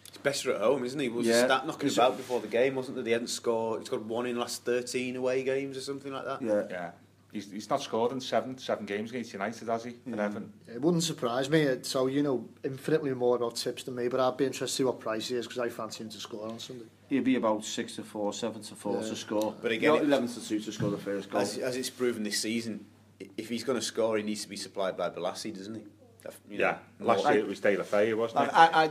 He's 0.09 0.19
better 0.19 0.55
at 0.55 0.61
home, 0.61 0.85
isn't 0.85 0.99
he? 0.99 1.09
Was 1.09 1.27
yeah. 1.27 1.47
stat 1.47 1.67
knocking 1.67 1.89
He's 1.89 1.97
about 1.97 2.17
before 2.17 2.41
the 2.41 2.49
game, 2.49 2.75
wasn't 2.75 2.97
there? 2.97 3.05
He 3.05 3.13
hadn't 3.13 3.29
scored. 3.29 3.81
He's 3.81 3.89
got 3.89 4.05
one 4.05 4.27
in 4.27 4.35
the 4.35 4.41
last 4.41 4.65
13 4.65 5.17
away 5.17 5.43
games 5.43 5.77
or 5.77 5.81
something 5.81 6.13
like 6.13 6.25
that. 6.25 6.43
Yeah. 6.43 6.63
yeah 6.71 6.91
he's, 7.33 7.51
he's 7.51 7.71
not 7.71 7.83
scored 7.83 8.13
in 8.13 8.21
seven 8.21 8.57
seven 8.59 8.87
games 8.87 9.11
against 9.11 9.33
United, 9.33 9.69
has 9.69 9.85
he? 9.85 9.93
Mm. 10.09 10.19
Evan. 10.19 10.53
It 10.69 10.81
wouldn't 10.81 11.03
surprise 11.03 11.51
me. 11.51 11.67
So 11.83 12.07
you 12.07 12.23
know 12.23 12.49
infinitely 12.63 13.13
more 13.15 13.37
about 13.37 13.57
tips 13.57 13.85
than 13.85 13.95
me, 13.95 14.09
but 14.09 14.21
I'd 14.21 14.37
be 14.37 14.45
interested 14.45 14.67
to 14.67 14.73
see 14.73 14.85
what 14.85 15.01
price 15.01 15.29
he 15.29 15.37
is 15.37 15.47
because 15.47 15.59
I 15.61 15.69
fancy 15.69 16.05
him 16.05 16.11
to 16.11 16.19
score 16.19 16.49
on 16.49 16.59
Sunday. 16.59 16.85
He'd 17.09 17.25
be 17.25 17.37
about 17.37 17.65
six 17.65 17.97
to 17.97 18.03
four, 18.03 18.33
seven 18.33 18.63
to 18.63 18.75
four 18.75 19.03
yeah. 19.03 19.09
to 19.09 19.17
score. 19.17 19.55
But 19.61 19.73
again, 19.73 19.95
not 19.95 20.03
eleven 20.03 20.29
to 20.29 20.47
two 20.47 20.61
to 20.61 20.73
score 20.73 20.91
the 20.91 20.99
first 20.99 21.31
goal. 21.31 21.41
As, 21.41 21.59
as 21.59 21.77
it's 21.77 21.91
proven 21.91 22.23
this 22.23 22.41
season, 22.41 22.87
if 23.37 23.49
he's 23.49 23.65
going 23.65 23.79
to 23.79 23.85
score, 23.85 24.17
he 24.17 24.23
needs 24.23 24.43
to 24.43 24.49
be 24.49 24.57
supplied 24.57 24.97
by 24.97 25.11
Balassi, 25.11 25.55
doesn't 25.55 25.75
he? 25.75 25.83
That- 26.23 26.35
you 26.49 26.59
know, 26.59 26.65
Yeah, 26.65 26.77
last 27.01 27.25
year 27.25 27.39
it 27.39 27.47
was 27.47 27.61
Deulofeu, 27.61 28.17
wasn't 28.17 28.45
it? 28.45 28.51
I, 28.55 28.85
I, 28.85 28.91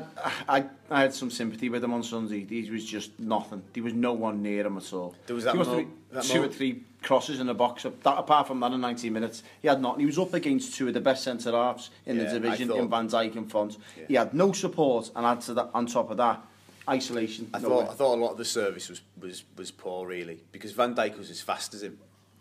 I, 0.59 0.65
I 0.89 1.01
had 1.01 1.13
some 1.13 1.31
sympathy 1.31 1.69
with 1.69 1.83
him 1.83 1.93
on 1.93 2.03
Sunday. 2.03 2.45
He 2.45 2.69
was 2.69 2.85
just 2.85 3.17
nothing. 3.19 3.63
There 3.73 3.83
was 3.83 3.93
no 3.93 4.13
one 4.13 4.41
near 4.41 4.65
him 4.65 4.77
at 4.77 4.91
all. 4.93 5.15
There 5.27 5.35
was 5.35 5.45
that 5.45 5.55
mo- 5.55 5.85
that 6.11 6.23
two 6.23 6.43
or 6.43 6.49
three 6.49 6.83
crosses 7.01 7.39
in 7.39 7.47
the 7.47 7.53
box. 7.53 7.83
That, 7.83 7.95
apart 8.17 8.47
from 8.47 8.59
that 8.59 8.73
in 8.73 8.81
90 8.81 9.09
minutes, 9.09 9.43
he 9.61 9.67
had 9.69 9.81
nothing. 9.81 10.01
He 10.01 10.05
was 10.05 10.19
up 10.19 10.33
against 10.33 10.75
two 10.75 10.89
of 10.89 10.93
the 10.93 10.99
best 11.01 11.23
centre 11.23 11.51
halves 11.51 11.89
in 12.05 12.17
Yeah, 12.17 12.25
the 12.33 12.39
division, 12.39 12.71
in 12.71 12.89
Van 12.89 13.07
Dijk 13.09 13.35
and 13.37 13.49
Fonte. 13.49 13.77
Yeah. 13.97 14.03
He 14.07 14.13
had 14.15 14.33
no 14.33 14.51
support, 14.51 15.09
and 15.15 15.25
add 15.25 15.39
to 15.41 15.53
that, 15.53 15.69
on 15.73 15.85
top 15.85 16.11
of 16.11 16.17
that, 16.17 16.41
isolation. 16.89 17.49
I 17.53 17.59
thought. 17.59 17.89
I 17.89 17.93
thought 17.93 18.15
a 18.15 18.21
lot 18.21 18.31
of 18.31 18.37
the 18.37 18.45
service 18.45 18.89
was, 18.89 19.01
was, 19.21 19.43
was 19.55 19.71
poor 19.71 20.05
really 20.07 20.39
because 20.51 20.71
Van 20.73 20.93
Dijk 20.95 21.17
was 21.17 21.29
as 21.29 21.39
fast 21.41 21.73
as 21.73 21.83
him, 21.83 21.97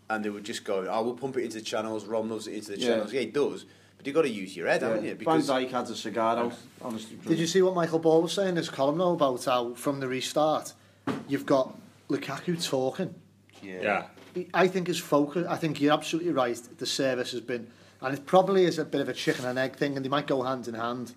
and 0.09 0.25
they 0.25 0.29
were 0.29 0.41
just 0.41 0.65
going, 0.65 0.89
"Oh, 0.89 1.01
we'll 1.03 1.13
pump 1.15 1.37
it 1.37 1.43
into 1.45 1.59
the 1.59 1.63
channels." 1.63 2.05
Rom 2.05 2.29
loves 2.29 2.47
it 2.47 2.55
into 2.55 2.71
the 2.73 2.79
Yeah. 2.79 2.87
channels. 2.87 3.13
Yeah, 3.13 3.21
he 3.21 3.27
does, 3.27 3.65
But 4.01 4.07
you've 4.07 4.15
got 4.15 4.23
to 4.23 4.29
use 4.29 4.57
your 4.57 4.65
head, 4.65 4.81
yeah. 4.81 4.87
haven't 4.87 5.05
you? 5.05 5.13
Because 5.13 5.45
Van 5.45 5.63
Dijk 5.63 5.69
had 5.69 5.87
a 5.87 5.95
cigar 5.95 6.35
out, 6.35 6.53
honestly. 6.81 7.17
Did 7.23 7.37
you 7.37 7.45
see 7.45 7.61
what 7.61 7.75
Michael 7.75 7.99
Ball 7.99 8.23
was 8.23 8.33
saying 8.33 8.49
in 8.49 8.55
his 8.55 8.67
column, 8.67 8.97
though, 8.97 9.13
about 9.13 9.45
how 9.45 9.75
from 9.75 9.99
the 9.99 10.07
restart 10.07 10.73
you've 11.27 11.45
got 11.45 11.77
Lukaku 12.09 12.67
talking? 12.67 13.13
Yeah. 13.61 14.07
yeah. 14.35 14.43
I 14.55 14.67
think 14.67 14.87
his 14.87 14.97
focus, 14.97 15.45
I 15.47 15.55
think 15.55 15.79
you're 15.79 15.93
absolutely 15.93 16.31
right, 16.31 16.59
the 16.79 16.85
service 16.87 17.31
has 17.33 17.41
been, 17.41 17.67
and 18.01 18.17
it 18.17 18.25
probably 18.25 18.65
is 18.65 18.79
a 18.79 18.85
bit 18.85 19.01
of 19.01 19.09
a 19.09 19.13
chicken 19.13 19.45
and 19.45 19.59
egg 19.59 19.75
thing, 19.75 19.95
and 19.95 20.03
they 20.03 20.09
might 20.09 20.25
go 20.25 20.41
hand 20.41 20.67
in 20.67 20.73
hand. 20.73 21.13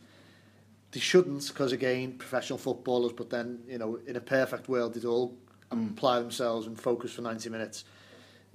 They 0.92 1.00
shouldn't, 1.00 1.48
because 1.48 1.72
again, 1.72 2.18
professional 2.18 2.58
footballers, 2.58 3.12
but 3.12 3.30
then, 3.30 3.60
you 3.66 3.78
know, 3.78 3.98
in 4.06 4.16
a 4.16 4.20
perfect 4.20 4.68
world, 4.68 4.92
they'd 4.92 5.06
all 5.06 5.34
mm. 5.72 5.92
apply 5.92 6.20
themselves 6.20 6.66
and 6.66 6.78
focus 6.78 7.12
for 7.12 7.22
90 7.22 7.48
minutes 7.48 7.84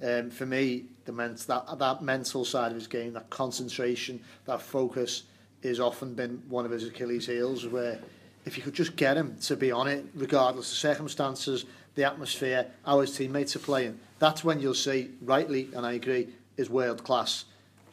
um, 0.03 0.29
for 0.29 0.45
me, 0.45 0.85
the 1.05 1.11
ment 1.11 1.39
that, 1.47 1.77
that 1.77 2.01
mental 2.01 2.45
side 2.45 2.71
of 2.71 2.75
his 2.75 2.87
game, 2.87 3.13
that 3.13 3.29
concentration, 3.29 4.21
that 4.45 4.61
focus, 4.61 5.23
is 5.61 5.79
often 5.79 6.13
been 6.13 6.41
one 6.47 6.65
of 6.65 6.71
his 6.71 6.85
Achilles' 6.85 7.27
heels. 7.27 7.65
Where 7.65 7.99
if 8.45 8.57
you 8.57 8.63
could 8.63 8.73
just 8.73 8.95
get 8.95 9.17
him 9.17 9.37
to 9.41 9.55
be 9.55 9.71
on 9.71 9.87
it, 9.87 10.05
regardless 10.15 10.71
of 10.71 10.77
circumstances, 10.77 11.65
the 11.95 12.03
atmosphere, 12.03 12.67
how 12.85 13.01
his 13.01 13.15
teammates 13.15 13.55
are 13.55 13.59
playing, 13.59 13.99
that's 14.19 14.43
when 14.43 14.59
you'll 14.59 14.73
see, 14.73 15.11
rightly, 15.21 15.69
and 15.75 15.85
I 15.85 15.93
agree, 15.93 16.29
is 16.57 16.69
world 16.69 17.03
class 17.03 17.45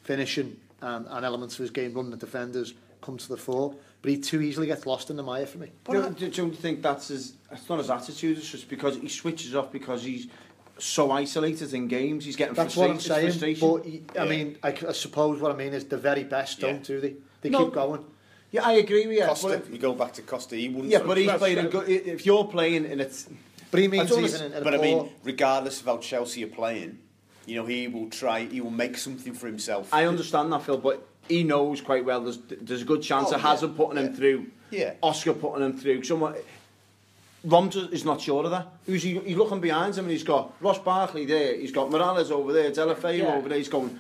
finishing 0.02 0.56
and, 0.80 1.06
and 1.08 1.24
elements 1.24 1.54
of 1.54 1.60
his 1.60 1.70
game, 1.70 1.94
running 1.94 2.10
the 2.10 2.16
defenders, 2.16 2.74
come 3.00 3.16
to 3.18 3.28
the 3.28 3.36
fore. 3.36 3.74
But 4.02 4.10
he 4.10 4.18
too 4.18 4.40
easily 4.40 4.66
gets 4.66 4.86
lost 4.86 5.10
in 5.10 5.16
the 5.16 5.22
mire 5.22 5.46
for 5.46 5.58
me. 5.58 5.72
Do, 5.90 6.10
do, 6.10 6.28
do 6.28 6.46
you 6.46 6.52
think 6.52 6.82
that's 6.82 7.08
his? 7.08 7.34
It's 7.50 7.68
not 7.68 7.78
his 7.78 7.90
attitude. 7.90 8.38
It's 8.38 8.48
just 8.48 8.68
because 8.68 8.96
he 8.96 9.08
switches 9.08 9.54
off 9.56 9.72
because 9.72 10.04
he's 10.04 10.28
so 10.78 11.10
isolated 11.10 11.72
in 11.74 11.88
games. 11.88 12.24
He's 12.24 12.36
getting 12.36 12.54
That's 12.54 12.76
what 12.76 12.90
I'm 12.90 13.00
saying. 13.00 13.58
But 13.60 13.84
he, 13.84 14.02
I 14.18 14.24
yeah. 14.24 14.30
mean, 14.30 14.58
I, 14.62 14.68
I, 14.68 14.92
suppose 14.92 15.40
what 15.40 15.52
I 15.52 15.56
mean 15.56 15.72
is 15.72 15.84
the 15.84 15.96
very 15.96 16.24
best 16.24 16.60
yeah. 16.60 16.72
don't 16.72 16.84
do 16.84 17.00
they? 17.00 17.14
They 17.40 17.50
no, 17.50 17.64
keep 17.64 17.74
going. 17.74 18.04
Yeah, 18.52 18.64
I 18.64 18.72
agree 18.72 19.06
with 19.06 19.16
you. 19.16 19.24
Costa, 19.24 19.62
but, 19.64 19.70
you 19.70 19.78
go 19.78 19.94
back 19.94 20.12
to 20.14 20.22
Costa, 20.22 20.56
he 20.56 20.68
wouldn't. 20.68 20.88
Yeah, 20.88 21.00
but 21.00 21.16
he's 21.16 21.32
playing. 21.32 21.58
In 21.58 21.66
good, 21.68 21.88
if 21.88 22.24
you're 22.24 22.44
playing 22.44 22.84
in 22.84 23.00
a, 23.00 23.08
but 23.70 23.80
he 23.80 23.88
means 23.88 24.12
even 24.12 24.42
in, 24.42 24.52
in 24.52 24.64
But 24.64 24.74
I 24.74 24.78
mean, 24.78 25.10
regardless 25.24 25.80
of 25.80 25.86
how 25.86 25.98
Chelsea 25.98 26.44
are 26.44 26.48
playing, 26.48 26.98
you 27.44 27.56
know, 27.56 27.66
he 27.66 27.88
will 27.88 28.08
try. 28.08 28.44
He 28.44 28.60
will 28.60 28.70
make 28.70 28.96
something 28.96 29.34
for 29.34 29.46
himself. 29.46 29.92
I 29.92 30.04
understand 30.04 30.52
that, 30.52 30.62
Phil, 30.62 30.78
but 30.78 31.06
he 31.28 31.42
knows 31.42 31.80
quite 31.80 32.04
well. 32.04 32.22
There's 32.22 32.38
there's 32.38 32.82
a 32.82 32.86
good 32.86 33.02
chance 33.02 33.28
oh, 33.28 33.34
of 33.34 33.42
yeah, 33.42 33.48
Hazard 33.48 33.76
putting 33.76 33.96
yeah. 33.96 34.04
him 34.04 34.14
through. 34.14 34.46
Yeah. 34.70 34.94
Oscar 35.02 35.32
putting 35.32 35.64
him 35.64 35.78
through. 35.78 36.02
Someone 36.04 36.34
Roms 37.46 37.92
is 37.92 38.04
not 38.04 38.20
sure 38.20 38.44
of 38.44 38.50
that. 38.50 38.66
Who's 38.86 39.02
he, 39.02 39.18
he's 39.20 39.36
looking 39.36 39.60
behind 39.60 39.94
him 39.94 40.06
and 40.06 40.12
he's 40.12 40.24
got 40.24 40.52
Ross 40.60 40.78
Barkley 40.78 41.24
there, 41.26 41.54
he's 41.56 41.70
got 41.72 41.90
Mirallas 41.90 42.30
over 42.30 42.52
there, 42.52 42.70
Deulofeu 42.70 43.18
Yeah. 43.18 43.34
over 43.36 43.48
there, 43.48 43.58
he's 43.58 43.68
going, 43.68 43.98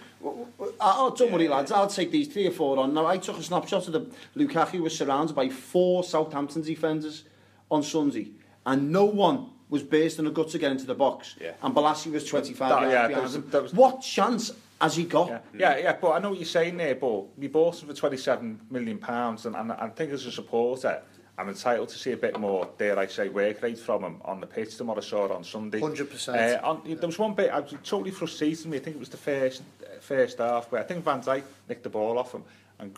"Oh, 0.80 1.14
don't 1.16 1.32
worry 1.32 1.46
lads, 1.48 1.70
I'll 1.70 1.86
take 1.86 2.10
these 2.10 2.26
three 2.28 2.48
or 2.48 2.50
four 2.50 2.78
on. 2.78 2.92
Now, 2.94 3.06
I 3.06 3.18
took 3.18 3.38
a 3.38 3.42
snapshot 3.42 3.86
of 3.86 3.92
the 3.92 4.06
Lukaku 4.36 4.80
was 4.80 4.96
surrounded 4.96 5.36
by 5.36 5.48
four 5.48 6.02
Southampton 6.02 6.62
defenders 6.62 7.24
on 7.70 7.82
Sunday, 7.82 8.30
and 8.64 8.90
no 8.90 9.04
one 9.04 9.50
was 9.68 9.82
based 9.82 10.18
in 10.18 10.26
a 10.26 10.30
gut 10.30 10.48
to 10.50 10.58
get 10.58 10.72
into 10.72 10.86
the 10.86 10.94
box. 10.94 11.34
Yeah. 11.40 11.52
And 11.62 11.74
Bolasie 11.74 12.12
was 12.12 12.24
25 12.24 12.68
That- 12.68 12.80
yards 12.82 12.92
yeah, 12.92 13.02
that 13.02 13.08
behind 13.08 13.22
was- 13.24 13.34
him. 13.36 13.48
that 13.50 13.62
was- 13.62 13.74
What 13.74 14.00
chance 14.00 14.52
has 14.80 14.96
he 14.96 15.04
got? 15.04 15.28
Yeah, 15.28 15.38
yeah, 15.58 15.78
yeah, 15.78 15.96
but 16.00 16.10
I 16.12 16.18
know 16.18 16.30
what 16.30 16.38
you're 16.38 16.46
saying 16.46 16.76
there, 16.76 16.94
but 16.94 17.36
we 17.38 17.46
bought 17.48 17.80
him 17.82 17.88
for 17.88 17.94
27 17.94 18.60
million 18.70 18.98
pounds, 18.98 19.44
and, 19.46 19.54
and 19.56 19.72
I 19.72 19.88
think 19.88 20.12
as 20.12 20.24
a 20.26 20.32
supporter, 20.32 21.02
I'm 21.38 21.48
entitled 21.48 21.90
to 21.90 21.98
see 21.98 22.12
a 22.12 22.16
bit 22.16 22.38
more, 22.38 22.68
dare 22.78 22.98
I 22.98 23.06
say, 23.06 23.28
work 23.28 23.62
rate 23.62 23.78
from 23.78 24.04
him 24.04 24.20
on 24.24 24.40
the 24.40 24.46
pitch 24.46 24.78
than 24.78 24.86
what 24.86 24.96
I 24.96 25.02
saw 25.02 25.30
on 25.34 25.44
Sunday. 25.44 25.80
100%. 25.80 26.28
Uh, 26.62 26.66
on, 26.66 26.82
there 26.84 27.06
was 27.06 27.18
one 27.18 27.34
bit, 27.34 27.50
I 27.50 27.60
was 27.60 27.74
totally 27.84 28.10
frustrated 28.10 28.66
me. 28.66 28.78
I 28.78 28.80
think 28.80 28.96
it 28.96 29.00
was 29.00 29.10
the 29.10 29.18
first 29.18 29.62
first 30.00 30.38
half, 30.38 30.70
where 30.70 30.80
I 30.80 30.84
think 30.84 31.04
Van 31.04 31.20
Dijk 31.20 31.42
nicked 31.68 31.82
the 31.82 31.88
ball 31.88 32.18
off 32.18 32.32
him 32.32 32.44
and 32.78 32.96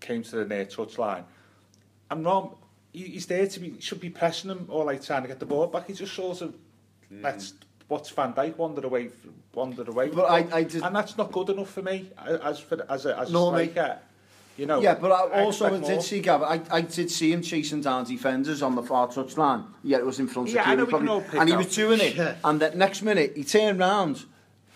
came 0.00 0.22
to 0.22 0.36
the 0.36 0.44
near 0.44 0.66
touchline. 0.66 1.24
I'm 2.10 2.24
he, 2.92 3.04
he's 3.04 3.26
there 3.26 3.46
to 3.46 3.60
be, 3.60 3.80
should 3.80 4.00
be 4.00 4.10
pressing 4.10 4.50
him 4.50 4.66
or 4.68 4.84
like 4.84 5.02
trying 5.02 5.22
to 5.22 5.28
get 5.28 5.38
the 5.38 5.46
ball 5.46 5.66
back. 5.66 5.86
He 5.86 5.92
just 5.92 6.14
sort 6.14 6.40
of 6.40 6.54
mm. 7.12 7.22
lets 7.22 7.54
what's 7.88 8.10
Van 8.10 8.32
Dijk 8.32 8.56
wandered 8.56 8.84
away, 8.84 9.10
wandered 9.54 9.88
away. 9.88 10.08
But 10.08 10.30
I, 10.30 10.58
I 10.58 10.64
just... 10.64 10.84
And 10.84 10.94
that's 10.94 11.16
not 11.16 11.32
good 11.32 11.50
enough 11.50 11.70
for 11.70 11.82
me 11.82 12.10
as, 12.18 12.58
for, 12.60 12.84
as 12.90 13.06
a, 13.06 13.18
as 13.18 13.30
a 13.30 13.32
no, 13.32 13.48
striker. 13.48 13.88
Mate. 13.88 13.98
Striker. 14.58 14.62
You 14.62 14.66
know. 14.66 14.82
Yeah, 14.82 14.94
but 15.00 15.12
I 15.12 15.42
also 15.44 15.66
expect 15.66 15.86
did 15.86 15.92
more. 15.94 16.02
see 16.02 16.20
Gav. 16.20 16.42
I, 16.42 16.60
I 16.70 16.80
did 16.82 17.10
see 17.10 17.32
him 17.32 17.42
chasing 17.42 17.80
down 17.80 18.04
defenders 18.04 18.62
on 18.62 18.74
the 18.74 18.82
far 18.82 19.08
touch 19.08 19.36
line. 19.36 19.64
Yeah, 19.82 19.98
it 19.98 20.06
was 20.06 20.18
in 20.18 20.28
front 20.28 20.48
of 20.48 20.54
Yeah, 20.54 20.62
I 20.64 20.74
know 20.74 20.86
Kieran 20.86 21.02
we 21.02 21.08
can 21.08 21.20
probably, 21.22 21.38
and 21.40 21.48
he 21.48 21.54
out. 21.54 21.58
was 21.58 21.74
doing 21.74 22.00
it. 22.00 22.14
Yeah. 22.16 22.34
And 22.44 22.60
the 22.60 22.70
next 22.74 23.02
minute 23.02 23.32
he 23.36 23.44
turned 23.44 23.78
round, 23.78 24.24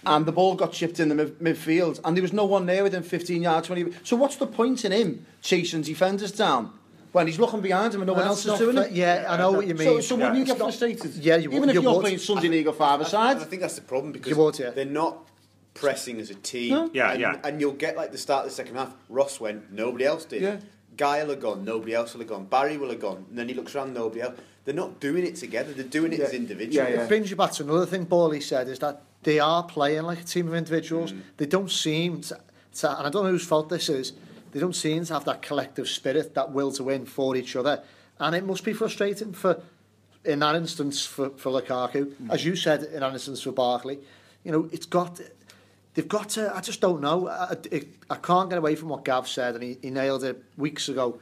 and 0.04 0.26
the 0.26 0.32
ball 0.32 0.54
got 0.54 0.72
chipped 0.72 0.98
in 1.00 1.08
the 1.08 1.14
mid- 1.14 1.38
midfield, 1.38 2.00
and 2.04 2.16
there 2.16 2.22
was 2.22 2.32
no 2.32 2.44
one 2.44 2.66
there 2.66 2.82
within 2.82 3.02
15 3.02 3.42
yards. 3.42 3.66
20. 3.68 3.92
So 4.04 4.16
what's 4.16 4.36
the 4.36 4.46
point 4.46 4.84
in 4.84 4.92
him 4.92 5.26
chasing 5.42 5.82
defenders 5.82 6.32
down 6.32 6.72
when 7.12 7.26
he's 7.26 7.38
looking 7.38 7.60
behind 7.60 7.94
him 7.94 8.00
and 8.00 8.06
no 8.08 8.14
one 8.14 8.24
else 8.26 8.44
is 8.46 8.58
doing 8.58 8.76
fa- 8.76 8.86
it? 8.86 8.92
Yeah, 8.92 9.26
I 9.28 9.36
know 9.36 9.52
what 9.52 9.66
you 9.66 9.74
mean. 9.74 9.86
So, 9.86 10.00
so 10.00 10.16
wouldn't 10.16 10.36
you 10.36 10.44
get 10.44 10.58
frustrated? 10.58 11.14
Yeah, 11.14 11.36
you 11.36 11.50
Even 11.50 11.60
would- 11.60 11.68
if 11.70 11.74
you 11.76 11.82
you're 11.82 11.92
would. 11.94 12.00
playing 12.02 12.18
Sunday 12.18 12.48
League 12.48 12.66
or 12.66 12.72
five 12.72 13.00
I, 13.00 13.04
aside. 13.04 13.36
I 13.38 13.44
think 13.44 13.62
that's 13.62 13.76
the 13.76 13.82
problem 13.82 14.12
because 14.12 14.34
would, 14.36 14.58
yeah. 14.58 14.70
they're 14.70 14.84
not 14.86 15.28
pressing 15.74 16.20
as 16.20 16.30
a 16.30 16.34
team. 16.34 16.70
No. 16.70 16.90
Yeah, 16.92 17.12
and, 17.12 17.20
yeah. 17.20 17.40
And 17.44 17.60
you'll 17.60 17.72
get 17.72 17.96
like 17.96 18.12
the 18.12 18.18
start 18.18 18.44
of 18.44 18.50
the 18.50 18.54
second 18.54 18.76
half. 18.76 18.94
Ross 19.08 19.40
went, 19.40 19.72
nobody 19.72 20.04
else 20.04 20.24
did. 20.24 20.42
Yeah. 20.42 20.58
Gueye 20.96 21.22
will 21.22 21.30
have 21.30 21.40
gone, 21.40 21.64
nobody 21.64 21.94
else 21.94 22.12
will 22.12 22.20
have 22.20 22.28
gone. 22.28 22.44
Barry 22.44 22.76
will 22.76 22.90
have 22.90 23.00
gone, 23.00 23.24
and 23.30 23.38
then 23.38 23.48
he 23.48 23.54
looks 23.54 23.74
around, 23.74 23.94
nobody 23.94 24.20
else. 24.20 24.38
They're 24.64 24.74
not 24.74 25.00
doing 25.00 25.26
it 25.26 25.36
together. 25.36 25.72
They're 25.72 25.84
doing 25.84 26.12
it 26.12 26.18
Yeah. 26.20 26.26
as 26.26 26.34
individuals. 26.34 26.88
Yeah, 26.88 26.94
yeah. 26.94 27.04
It 27.04 27.08
brings 27.08 27.30
you 27.30 27.36
back 27.36 27.52
to 27.52 27.62
another 27.62 27.86
thing 27.86 28.04
Bawley 28.04 28.40
said 28.40 28.68
is 28.68 28.78
that 28.80 29.02
they 29.22 29.40
are 29.40 29.62
playing 29.62 30.02
like 30.02 30.20
a 30.20 30.24
team 30.24 30.46
of 30.48 30.54
individuals. 30.54 31.12
Mm. 31.12 31.20
They 31.38 31.46
don't 31.46 31.70
seem 31.70 32.20
to, 32.22 32.38
to, 32.74 32.98
and 32.98 33.06
I 33.06 33.10
don't 33.10 33.24
know 33.24 33.30
whose 33.30 33.46
fault 33.46 33.70
this 33.70 33.88
is, 33.88 34.12
they 34.52 34.60
don't 34.60 34.76
seem 34.76 35.04
to 35.06 35.14
have 35.14 35.24
that 35.24 35.40
collective 35.40 35.88
spirit, 35.88 36.34
that 36.34 36.52
will 36.52 36.70
to 36.72 36.84
win 36.84 37.06
for 37.06 37.34
each 37.34 37.56
other. 37.56 37.82
And 38.20 38.36
it 38.36 38.44
must 38.44 38.62
be 38.64 38.74
frustrating 38.74 39.32
for, 39.32 39.60
in 40.24 40.40
that 40.40 40.54
instance, 40.54 41.06
for, 41.06 41.30
for 41.30 41.50
Lukaku. 41.50 42.04
Mm. 42.04 42.30
As 42.30 42.44
you 42.44 42.54
said, 42.54 42.82
in 42.82 43.00
that 43.00 43.12
instance 43.14 43.42
for 43.42 43.52
Barkley. 43.52 43.98
You 44.44 44.52
know, 44.52 44.68
it's 44.72 44.86
got, 44.86 45.20
they've 45.94 46.08
got 46.08 46.30
to, 46.30 46.54
I 46.54 46.60
just 46.60 46.80
don't 46.80 47.00
know. 47.00 47.28
I, 47.28 47.56
I, 47.72 47.82
I 48.10 48.16
can't 48.16 48.48
get 48.48 48.58
away 48.58 48.74
from 48.74 48.88
what 48.88 49.04
Gav 49.04 49.28
said, 49.28 49.54
and 49.54 49.62
he, 49.62 49.78
he 49.82 49.90
nailed 49.90 50.24
it 50.24 50.42
weeks 50.56 50.88
ago. 50.88 51.18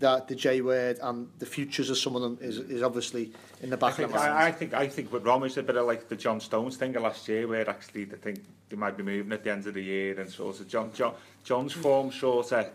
That 0.00 0.28
the 0.28 0.36
J 0.36 0.60
word 0.60 1.00
and 1.02 1.28
the 1.40 1.46
futures 1.46 1.90
of 1.90 1.98
some 1.98 2.14
of 2.14 2.22
them 2.22 2.38
is, 2.40 2.58
is 2.58 2.84
obviously 2.84 3.32
in 3.62 3.70
the 3.70 3.76
back 3.76 3.86
I 3.86 3.88
back 3.88 3.96
think, 3.96 4.06
of 4.06 4.12
the 4.12 4.18
mind. 4.20 4.32
I, 4.32 4.46
I 4.46 4.52
think 4.52 4.72
I 4.72 4.86
think 4.86 5.12
with 5.12 5.24
Rom 5.24 5.42
is 5.42 5.56
a 5.56 5.62
bit 5.64 5.76
of 5.76 5.86
like 5.88 6.08
the 6.08 6.14
John 6.14 6.38
Stones 6.38 6.76
thing 6.76 6.94
of 6.94 7.02
last 7.02 7.26
year, 7.26 7.48
where 7.48 7.68
actually 7.68 8.04
they 8.04 8.16
think 8.16 8.38
they 8.68 8.76
might 8.76 8.96
be 8.96 9.02
moving 9.02 9.32
at 9.32 9.42
the 9.42 9.50
end 9.50 9.66
of 9.66 9.74
the 9.74 9.82
year, 9.82 10.20
and 10.20 10.30
sort 10.30 10.60
of 10.60 10.68
John, 10.68 10.92
John 10.94 11.14
John's 11.42 11.72
form 11.72 12.12
sort 12.12 12.52
of 12.52 12.68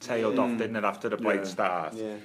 tailed 0.00 0.38
off, 0.38 0.50
mm. 0.50 0.58
didn't 0.58 0.76
it, 0.76 0.84
after 0.84 1.08
the 1.08 1.16
late 1.16 1.36
Yeah. 1.36 1.44
start 1.44 1.94
Yeah. 1.94 2.16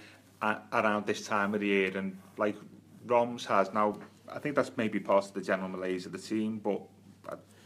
a- 0.42 0.58
around 0.74 1.06
this 1.06 1.26
time 1.26 1.54
of 1.54 1.62
the 1.62 1.68
year, 1.68 1.98
and 1.98 2.18
like 2.36 2.58
Rom's 3.06 3.46
has 3.46 3.72
now. 3.74 4.00
I 4.30 4.40
think 4.40 4.58
that's 4.58 4.72
maybe 4.76 5.00
part 5.00 5.24
of 5.28 5.34
the 5.34 5.42
general 5.42 5.70
malaise 5.70 6.06
of 6.06 6.12
the 6.12 6.18
team, 6.18 6.60
but 6.62 6.74
I 6.74 7.01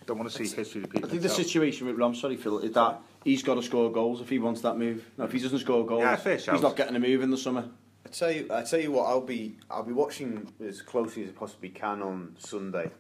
don't 0.06 0.18
want 0.18 0.30
to 0.32 0.38
see 0.46 0.56
history 0.56 0.82
repeat 0.82 1.04
I 1.04 1.08
think 1.08 1.22
the 1.22 1.28
itself. 1.28 1.46
situation 1.48 1.88
with 1.88 1.98
Rom, 1.98 2.14
sorry 2.16 2.38
Phil, 2.38 2.60
is 2.60 2.72
that 2.74 3.00
he's 3.24 3.42
got 3.44 3.56
to 3.56 3.64
score 3.64 3.92
goals 3.92 4.22
if 4.22 4.30
he 4.30 4.40
wants 4.40 4.62
that 4.62 4.78
move. 4.78 5.06
Now, 5.18 5.26
if 5.26 5.32
he 5.32 5.40
doesn't 5.40 5.60
score 5.60 5.86
goals, 5.86 6.02
Yeah, 6.02 6.16
fair 6.16 6.34
he's 6.36 6.44
shout. 6.44 6.62
not 6.62 6.76
getting 6.76 6.96
a 6.96 7.00
move 7.00 7.22
in 7.22 7.32
the 7.32 7.38
summer. 7.38 7.66
I 8.06 8.10
tell 8.10 8.32
you, 8.32 8.48
I 8.52 8.62
tell 8.64 8.80
you 8.80 8.92
what, 8.92 9.06
I'll 9.08 9.22
be, 9.22 9.58
I'll 9.70 9.84
be 9.84 9.94
watching 9.94 10.52
as 10.64 10.82
closely 10.82 11.24
as 11.24 11.30
I 11.30 11.34
possibly 11.34 11.70
can 11.70 12.02
on 12.04 12.36
Sunday, 12.38 12.92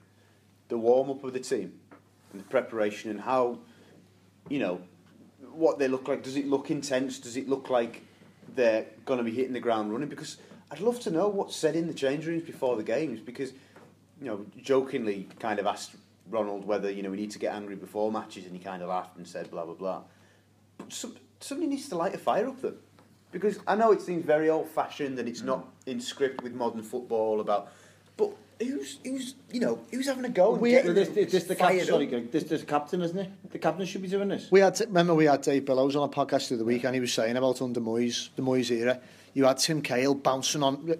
the 0.68 0.78
warm 0.80 1.12
up 1.12 1.24
of 1.24 1.34
the 1.34 1.39
team, 1.39 1.74
and 2.32 2.41
the 2.41 2.45
preparation, 2.45 3.12
and 3.12 3.22
how, 3.22 3.60
you 4.49 4.58
know, 4.60 4.82
what 5.53 5.78
they 5.78 5.88
look 5.88 6.08
like. 6.08 6.24
Does 6.24 6.36
it 6.36 6.47
look 6.47 6.72
intense? 6.72 7.20
Does 7.20 7.38
it 7.38 7.47
look 7.47 7.70
like 7.70 8.01
they're 8.56 8.88
going 9.06 9.20
to 9.20 9.24
be 9.24 9.32
hitting 9.32 9.53
the 9.53 9.60
ground 9.60 9.91
running? 9.91 10.10
Because 10.10 10.38
I'd 10.72 10.80
love 10.82 10.99
to 11.01 11.12
know 11.12 11.28
what's 11.30 11.56
said 11.56 11.76
in 11.76 11.86
the 11.88 11.93
change 11.93 12.26
rooms 12.26 12.43
before 12.43 12.76
the 12.76 12.84
games. 12.84 13.20
Because, 13.20 13.51
you 14.20 14.26
know, 14.28 14.45
jokingly 14.62 15.30
kind 15.39 15.60
of 15.60 15.68
asked 15.68 15.91
Ronald 16.30 16.66
whether 16.66 16.90
you 16.90 17.04
know 17.04 17.10
we 17.10 17.18
need 17.18 17.32
to 17.32 17.40
get 17.40 17.54
angry 17.54 17.76
before 17.76 18.12
matches, 18.12 18.46
and 18.46 18.54
he 18.56 18.60
kind 18.60 18.82
of 18.82 18.90
laughed 18.90 19.18
and 19.18 19.28
said 19.28 19.52
blah 19.52 19.66
blah 19.66 19.76
blah. 19.76 20.02
But 20.78 20.92
some, 20.92 21.16
somebody 21.40 21.70
needs 21.70 21.90
to 21.90 21.96
light 21.96 22.16
a 22.16 22.18
fire 22.18 22.48
up 22.48 22.62
them. 22.62 22.78
Because 23.32 23.60
I 23.68 23.76
know 23.76 23.92
it 23.92 24.02
seems 24.02 24.24
very 24.26 24.50
old 24.50 24.70
fashioned 24.70 25.20
and 25.20 25.28
it's 25.28 25.42
not 25.42 25.66
mm. 25.66 25.92
in 25.92 26.00
script 26.00 26.42
with 26.42 26.54
modern 26.54 26.82
football 26.82 27.42
about. 27.42 27.70
But 28.16 28.32
who's 28.62 29.00
who's 29.04 29.36
you 29.52 29.60
know 29.60 29.80
who's 29.92 30.08
having 30.08 30.24
a 30.24 30.30
go? 30.30 30.54
and 30.54 30.62
We- 30.62 30.72
getting 30.72 30.94
This, 30.94 31.10
this, 31.10 31.32
this 31.32 31.44
the 31.44 31.56
captain, 31.56 31.86
sorry. 31.86 32.06
Greg, 32.06 32.32
this, 32.32 32.46
this 32.46 32.62
the 32.62 32.68
captain, 32.68 33.02
isn't 33.02 33.18
it? 33.18 33.52
The 33.52 33.60
captain 33.60 33.86
should 33.86 34.02
be 34.02 34.08
doing 34.08 34.30
this. 34.30 34.50
We 34.52 34.62
had, 34.62 34.80
remember 34.80 35.14
we 35.14 35.26
had 35.26 35.42
Dave 35.42 35.66
Billows 35.66 35.96
on 35.96 36.08
a 36.08 36.12
podcast 36.12 36.50
the 36.50 36.56
other 36.56 36.64
week 36.64 36.86
and 36.86 36.94
he 36.94 37.02
was 37.02 37.12
saying 37.12 37.36
about 37.36 37.62
under 37.62 37.82
Moyes, 37.82 38.30
the 38.36 38.42
Moyes 38.42 38.72
era, 38.72 39.02
you 39.34 39.44
had 39.44 39.58
Tim 39.58 39.82
Cahill 39.82 40.16
bouncing 40.16 40.64
on, 40.64 40.96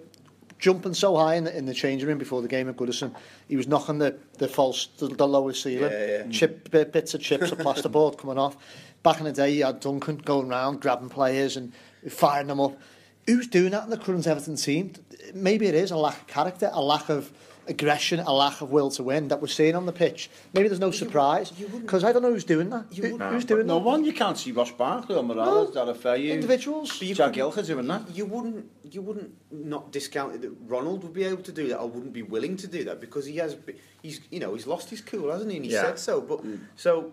jumping 0.58 0.94
so 0.94 1.16
high 1.16 1.34
in 1.34 1.44
the, 1.44 1.56
in 1.56 1.66
the 1.66 1.74
changing 1.74 2.08
room 2.08 2.18
before 2.18 2.42
the 2.42 2.48
game 2.48 2.68
at 2.68 2.76
Goodison. 2.76 3.14
He 3.48 3.56
was 3.56 3.66
knocking 3.68 3.98
the, 3.98 4.16
the 4.38 4.48
false, 4.48 4.86
the, 4.98 5.08
the 5.08 5.26
lower 5.28 5.52
ceiling, 5.52 5.90
Yeah, 5.90 6.06
yeah. 6.06 6.28
chip 6.30 6.68
uh, 6.72 6.84
bits 6.84 7.14
of 7.14 7.20
chips, 7.20 7.52
a 7.52 7.56
plasterboard 7.56 8.18
coming 8.18 8.38
off. 8.38 8.56
Back 9.02 9.18
in 9.18 9.24
the 9.24 9.32
day, 9.32 9.50
you 9.50 9.64
had 9.64 9.80
Duncan 9.80 10.16
going 10.18 10.48
round, 10.48 10.80
grabbing 10.80 11.10
players 11.10 11.56
and 11.56 11.72
firing 12.08 12.46
them 12.48 12.60
up. 12.60 12.78
Who's 13.26 13.46
doing 13.46 13.72
that 13.72 13.84
in 13.84 13.90
the 13.90 13.98
current 13.98 14.26
Everton 14.26 14.56
team? 14.56 14.92
Maybe 15.34 15.66
it 15.66 15.74
is 15.74 15.90
a 15.90 15.96
lack 15.96 16.20
of 16.22 16.26
character, 16.26 16.70
a 16.72 16.80
lack 16.82 17.08
of 17.08 17.32
aggression, 17.68 18.20
a 18.20 18.32
lack 18.32 18.60
of 18.60 18.70
will 18.70 18.90
to 18.92 19.02
win 19.02 19.28
that 19.28 19.40
we're 19.40 19.48
seeing 19.48 19.74
on 19.74 19.86
the 19.86 19.92
pitch. 19.92 20.30
Maybe 20.52 20.68
there's 20.68 20.80
no 20.80 20.90
surprise 20.90 21.50
because 21.50 22.04
I 22.04 22.12
don't 22.12 22.22
know 22.22 22.30
who's 22.32 22.44
doing 22.44 22.70
that. 22.70 22.86
Who, 22.94 23.16
who's 23.18 23.44
doing 23.44 23.66
No 23.66 23.78
that? 23.78 23.84
one, 23.84 24.04
you 24.04 24.12
can't 24.12 24.38
see 24.38 24.52
Ross 24.52 24.70
Barkley 24.70 25.16
or 25.16 25.22
Mirallas, 25.24 25.74
No. 25.74 25.86
Deulofeu. 25.86 26.30
Individuals. 26.30 26.90
But 26.98 27.08
you 27.08 27.14
Jack 27.14 27.26
couldn't- 27.32 27.34
Gilcher 27.34 27.62
doing 27.62 27.86
that. 27.88 28.02
You 28.14 28.26
wouldn't, 28.26 28.70
you 28.90 29.02
wouldn't 29.02 29.32
not 29.50 29.90
discount 29.92 30.34
it 30.34 30.42
that 30.42 30.52
Ronald 30.66 31.02
would 31.02 31.12
be 31.12 31.24
able 31.24 31.42
to 31.42 31.52
do 31.52 31.68
that. 31.68 31.78
I 31.80 31.84
wouldn't 31.84 32.12
be 32.12 32.22
willing 32.22 32.56
to 32.58 32.66
do 32.66 32.84
that 32.84 33.00
because 33.00 33.26
he 33.26 33.36
has, 33.38 33.56
he's, 34.02 34.20
you 34.30 34.40
know, 34.40 34.54
he's 34.54 34.66
lost 34.66 34.90
his 34.90 35.00
cool, 35.00 35.30
hasn't 35.32 35.50
he? 35.50 35.56
And 35.56 35.66
he 35.66 35.72
Yeah. 35.72 35.82
said 35.82 35.98
so. 35.98 36.20
But 36.20 36.44
mm. 36.46 36.60
so, 36.76 37.12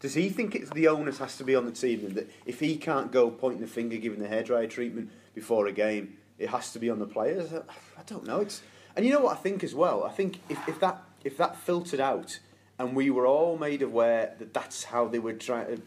Does 0.00 0.14
he 0.14 0.28
think 0.28 0.54
it's 0.54 0.70
the 0.70 0.86
onus 0.86 1.18
has 1.18 1.36
to 1.38 1.44
be 1.44 1.56
on 1.56 1.64
the 1.66 1.72
team 1.72 2.06
and 2.06 2.14
that 2.14 2.30
if 2.46 2.60
he 2.60 2.76
can't 2.76 3.10
go 3.10 3.30
pointing 3.30 3.60
the 3.60 3.66
finger, 3.66 3.96
giving 3.96 4.20
the 4.20 4.28
hairdryer 4.28 4.70
treatment 4.70 5.10
before 5.34 5.66
a 5.66 5.72
game, 5.72 6.16
it 6.38 6.50
has 6.50 6.72
to 6.72 6.78
be 6.78 6.88
on 6.88 7.00
the 7.00 7.06
players? 7.06 7.52
I 7.52 8.02
don't 8.06 8.24
know. 8.24 8.38
It's 8.40 8.62
and 8.98 9.06
you 9.06 9.12
know 9.12 9.20
what 9.20 9.38
I 9.38 9.40
think 9.40 9.62
as 9.62 9.76
well. 9.76 10.02
I 10.02 10.10
think 10.10 10.40
if, 10.48 10.68
if 10.68 10.80
that 10.80 11.00
if 11.22 11.36
that 11.36 11.56
filtered 11.56 12.00
out 12.00 12.40
and 12.80 12.96
we 12.96 13.10
were 13.10 13.28
all 13.28 13.56
made 13.56 13.80
aware 13.80 14.34
that 14.40 14.52
that's 14.52 14.82
how 14.82 15.06
they 15.06 15.20
were 15.20 15.34
trying 15.34 15.66
to 15.76 15.82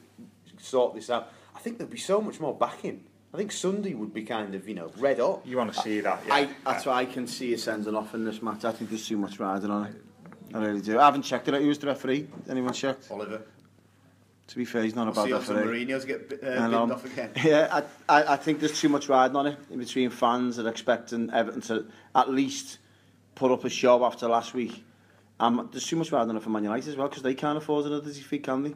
sort 0.58 0.96
this 0.96 1.10
out, 1.10 1.30
I 1.54 1.60
think 1.60 1.78
there'd 1.78 1.90
be 1.90 1.98
so 1.98 2.22
much 2.22 2.40
more 2.40 2.56
backing. 2.56 3.04
I 3.34 3.38
think 3.38 3.52
Sunday 3.52 3.94
would 3.96 4.14
be 4.14 4.24
kind 4.24 4.56
of 4.56 4.66
you 4.66 4.76
know 4.76 4.94
red 4.98 5.20
up. 5.20 5.46
You 5.46 5.58
want 5.58 5.74
to 5.74 5.82
see 5.82 6.00
that? 6.00 6.24
Yeah. 6.26 6.34
I, 6.34 6.50
that's 6.64 6.86
why 6.86 7.02
I 7.02 7.06
can 7.06 7.28
see 7.28 7.54
a 7.54 7.58
sending 7.58 7.96
off 7.96 8.14
in 8.14 8.24
this 8.24 8.42
match. 8.42 8.64
I 8.64 8.72
think 8.72 8.90
there's 8.90 9.06
too 9.06 9.18
much 9.18 9.40
riding 9.42 9.70
on 9.70 9.88
it. 9.88 9.96
I 10.54 10.60
really 10.60 10.82
do. 10.82 10.98
I 10.98 11.04
haven't 11.04 11.24
checked 11.24 11.50
it. 11.50 11.54
Who 11.54 11.68
was 11.68 11.80
the 11.80 11.88
referee? 11.88 12.30
Anyone 12.50 12.72
checked? 12.72 13.12
Oliver. 13.12 13.42
To 14.48 14.56
be 14.56 14.64
fair, 14.64 14.84
he's 14.84 14.96
not 14.96 15.10
a 15.10 15.12
We'll 15.12 15.26
bad 15.28 15.44
see 15.46 15.52
if 15.54 15.58
referee. 15.58 15.86
Mourinho's 15.86 16.06
get 16.06 16.40
uh, 16.42 16.48
I 16.48 16.68
binned 16.70 16.92
off 16.94 17.06
again. 17.06 17.32
Yeah, 17.44 17.84
I, 18.08 18.22
I, 18.22 18.34
I 18.34 18.36
think 18.38 18.62
there's 18.62 18.80
too 18.80 18.90
much 18.90 19.10
riding 19.10 19.36
on 19.36 19.48
it 19.48 19.58
in 19.70 19.80
between 19.80 20.10
fans 20.12 20.56
that 20.56 20.66
are 20.66 20.70
expecting 20.70 21.30
Everton 21.30 21.62
to 21.64 21.86
at 22.16 22.30
least 22.30 22.80
put 23.36 23.52
up 23.52 23.64
a 23.66 23.70
show 23.70 24.06
after 24.06 24.28
last 24.28 24.54
week. 24.54 24.84
Um, 25.40 25.70
there's 25.72 25.88
too 25.88 25.96
much 25.96 26.12
bad 26.12 26.30
enough 26.30 26.44
for 26.44 26.50
Man 26.50 26.64
United 26.64 26.90
as 26.90 26.96
well 26.96 27.08
because 27.08 27.24
they 27.24 27.34
can't 27.34 27.58
afford 27.58 27.86
another 27.86 28.12
defeat, 28.12 28.44
can 28.44 28.64
they? 28.64 28.76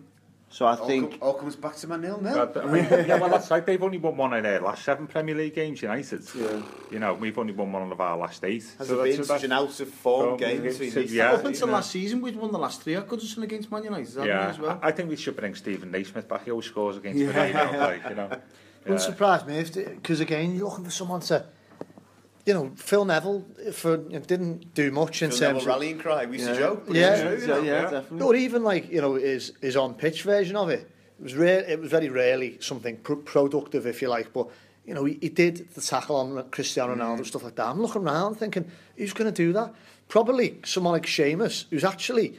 So 0.50 0.66
I 0.66 0.76
all 0.76 0.88
think... 0.88 1.12
Com 1.12 1.20
all 1.22 1.34
comes 1.34 1.56
back 1.56 1.76
to 1.78 1.88
my 1.88 1.98
nil-nil. 1.98 2.52
I 2.56 2.66
mean, 2.66 2.86
yeah, 2.86 3.20
well, 3.20 3.30
that's 3.30 3.52
right. 3.52 3.66
They've 3.66 3.82
only 3.82 3.98
won 3.98 4.16
one 4.16 4.34
in 4.36 4.44
their 4.44 4.62
last 4.62 4.86
seven 4.86 5.06
Premier 5.06 5.36
League 5.36 5.54
games, 5.54 5.82
United. 5.82 6.24
Yeah. 6.34 6.62
You 6.92 7.00
know, 7.00 7.14
we've 7.14 7.38
only 7.38 7.54
won 7.54 7.72
one 7.72 7.92
of 7.92 8.00
our 8.00 8.18
last 8.18 8.44
eight. 8.44 8.64
Has 8.78 8.88
so 8.88 9.02
it 9.02 9.18
been 9.18 9.24
such 9.26 9.44
an 9.44 9.52
out-of-form 9.52 10.34
um, 10.34 10.38
game 10.38 10.62
between 10.62 10.92
these? 10.92 11.14
Yeah, 11.14 11.34
Up 11.34 11.46
until 11.46 11.68
last 11.68 11.92
season, 11.92 12.22
we'd 12.22 12.36
won 12.36 12.52
the 12.52 12.60
last 12.60 12.82
three 12.82 12.96
at 12.96 13.08
Goodison 13.08 13.44
against 13.44 13.72
Man 13.72 13.84
United, 13.84 14.26
yeah, 14.26 14.48
as 14.48 14.60
well? 14.60 14.80
I, 14.82 14.88
I 14.88 14.92
think 14.92 15.10
we 15.10 15.18
should 15.18 15.36
bring 15.36 15.56
Stephen 15.56 15.92
Naismith 15.92 16.28
back. 16.28 16.46
He 16.46 16.52
always 16.52 16.68
scores 16.68 16.98
against 16.98 17.20
yeah. 17.20 17.32
Man 17.32 17.48
United, 17.50 17.80
like, 17.80 18.10
you 18.10 18.16
know. 18.16 18.28
Yeah. 18.32 18.38
Wouldn't 18.86 19.02
surprise 19.02 19.46
me 19.46 19.58
if, 19.58 19.74
because 19.74 20.20
again, 20.20 20.56
you're 20.56 20.70
looking 20.70 20.86
for 20.86 20.92
someone 20.92 21.20
to 21.22 21.46
you 22.46 22.54
know, 22.54 22.72
Phil 22.76 23.06
Neville 23.06 23.46
for 23.74 23.94
uh, 23.94 23.98
you 23.98 24.20
know, 24.20 24.20
didn't 24.20 24.74
do 24.74 24.92
much 24.92 25.22
in 25.22 25.32
Phil 25.32 25.40
terms 25.40 25.42
Neville 25.42 25.62
of, 25.62 25.66
rallying 25.68 25.98
cry. 25.98 26.26
We 26.26 26.38
used 26.38 26.48
to 26.50 26.58
joke. 26.58 26.84
but 26.88 26.96
Yeah. 26.96 27.22
true, 27.22 27.48
yeah, 27.48 27.58
yeah, 27.58 27.64
yeah. 27.64 27.82
definitely. 27.82 28.22
or 28.22 28.36
even 28.36 28.64
like 28.64 28.92
you 28.92 29.02
know 29.02 29.16
his 29.16 29.54
his 29.62 29.76
on 29.76 29.96
pitch 29.96 30.24
version 30.24 30.56
of 30.56 30.70
it. 30.70 30.90
It 31.20 31.24
was 31.24 31.36
rare. 31.36 31.64
It 31.64 31.80
was 31.80 31.90
very 31.90 32.10
rarely 32.10 32.58
something 32.60 32.98
pr- 32.98 33.16
productive, 33.16 33.88
if 33.88 34.02
you 34.02 34.10
like. 34.10 34.32
But 34.34 34.50
you 34.86 34.94
know, 34.94 35.06
he, 35.06 35.18
he 35.22 35.30
did 35.30 35.74
the 35.74 35.82
tackle 35.82 36.18
on 36.18 36.50
Cristiano 36.52 36.94
Ronaldo 36.96 37.22
mm. 37.22 37.26
stuff 37.26 37.44
like 37.44 37.56
that. 37.56 37.68
I'm 37.68 37.82
looking 37.82 38.04
around 38.04 38.36
thinking, 38.36 38.70
who's 38.98 39.14
going 39.14 39.32
to 39.34 39.44
do 39.46 39.54
that? 39.54 39.74
Probably 40.08 40.60
someone 40.66 40.94
like 40.94 41.06
Seamus, 41.06 41.66
who's 41.70 41.84
actually. 41.84 42.38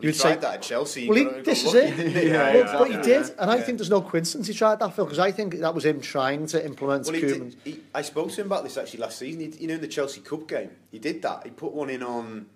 You 0.00 0.12
tried 0.12 0.40
that 0.40 0.54
at 0.54 0.62
Chelsea. 0.62 1.08
Well, 1.08 1.16
he, 1.18 1.24
this 1.42 1.64
is 1.64 1.74
it. 1.74 1.96
Yeah, 1.98 2.52
but, 2.52 2.66
yeah, 2.66 2.78
but 2.78 2.88
he 2.88 2.94
yeah, 2.94 3.02
did, 3.02 3.26
yeah. 3.28 3.34
and 3.38 3.50
I 3.50 3.60
think 3.60 3.78
there's 3.78 3.90
no 3.90 4.02
coincidence 4.02 4.48
he 4.48 4.54
tried 4.54 4.80
that, 4.80 4.94
Phil, 4.94 5.04
because 5.04 5.18
I 5.20 5.30
think 5.30 5.58
that 5.60 5.74
was 5.74 5.84
him 5.84 6.00
trying 6.00 6.46
to 6.48 6.64
implement 6.64 7.06
Well, 7.06 7.14
he 7.14 7.20
did, 7.20 7.56
he, 7.64 7.80
I 7.94 8.02
spoke 8.02 8.30
to 8.32 8.40
him 8.40 8.48
about 8.48 8.64
this 8.64 8.76
actually 8.76 9.00
last 9.00 9.18
season. 9.18 9.40
He, 9.40 9.46
you 9.60 9.68
know, 9.68 9.74
in 9.74 9.80
the 9.80 9.88
Chelsea 9.88 10.20
Cup 10.20 10.48
game, 10.48 10.70
he 10.90 10.98
did 10.98 11.22
that. 11.22 11.44
He 11.44 11.50
put 11.50 11.72
one 11.72 11.90
in 11.90 12.02
on 12.02 12.46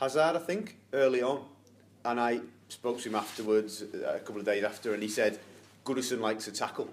Hazard, 0.00 0.36
I 0.36 0.38
think, 0.38 0.76
early 0.92 1.22
on, 1.22 1.44
and 2.04 2.20
I 2.20 2.40
spoke 2.68 3.00
to 3.00 3.08
him 3.08 3.14
afterwards, 3.16 3.82
uh, 3.82 4.14
a 4.16 4.18
couple 4.20 4.38
of 4.38 4.44
days 4.46 4.64
after, 4.64 4.94
and 4.94 5.02
he 5.02 5.08
said 5.08 5.38
Goodison 5.84 6.20
likes 6.20 6.44
to 6.46 6.52
tackle. 6.52 6.88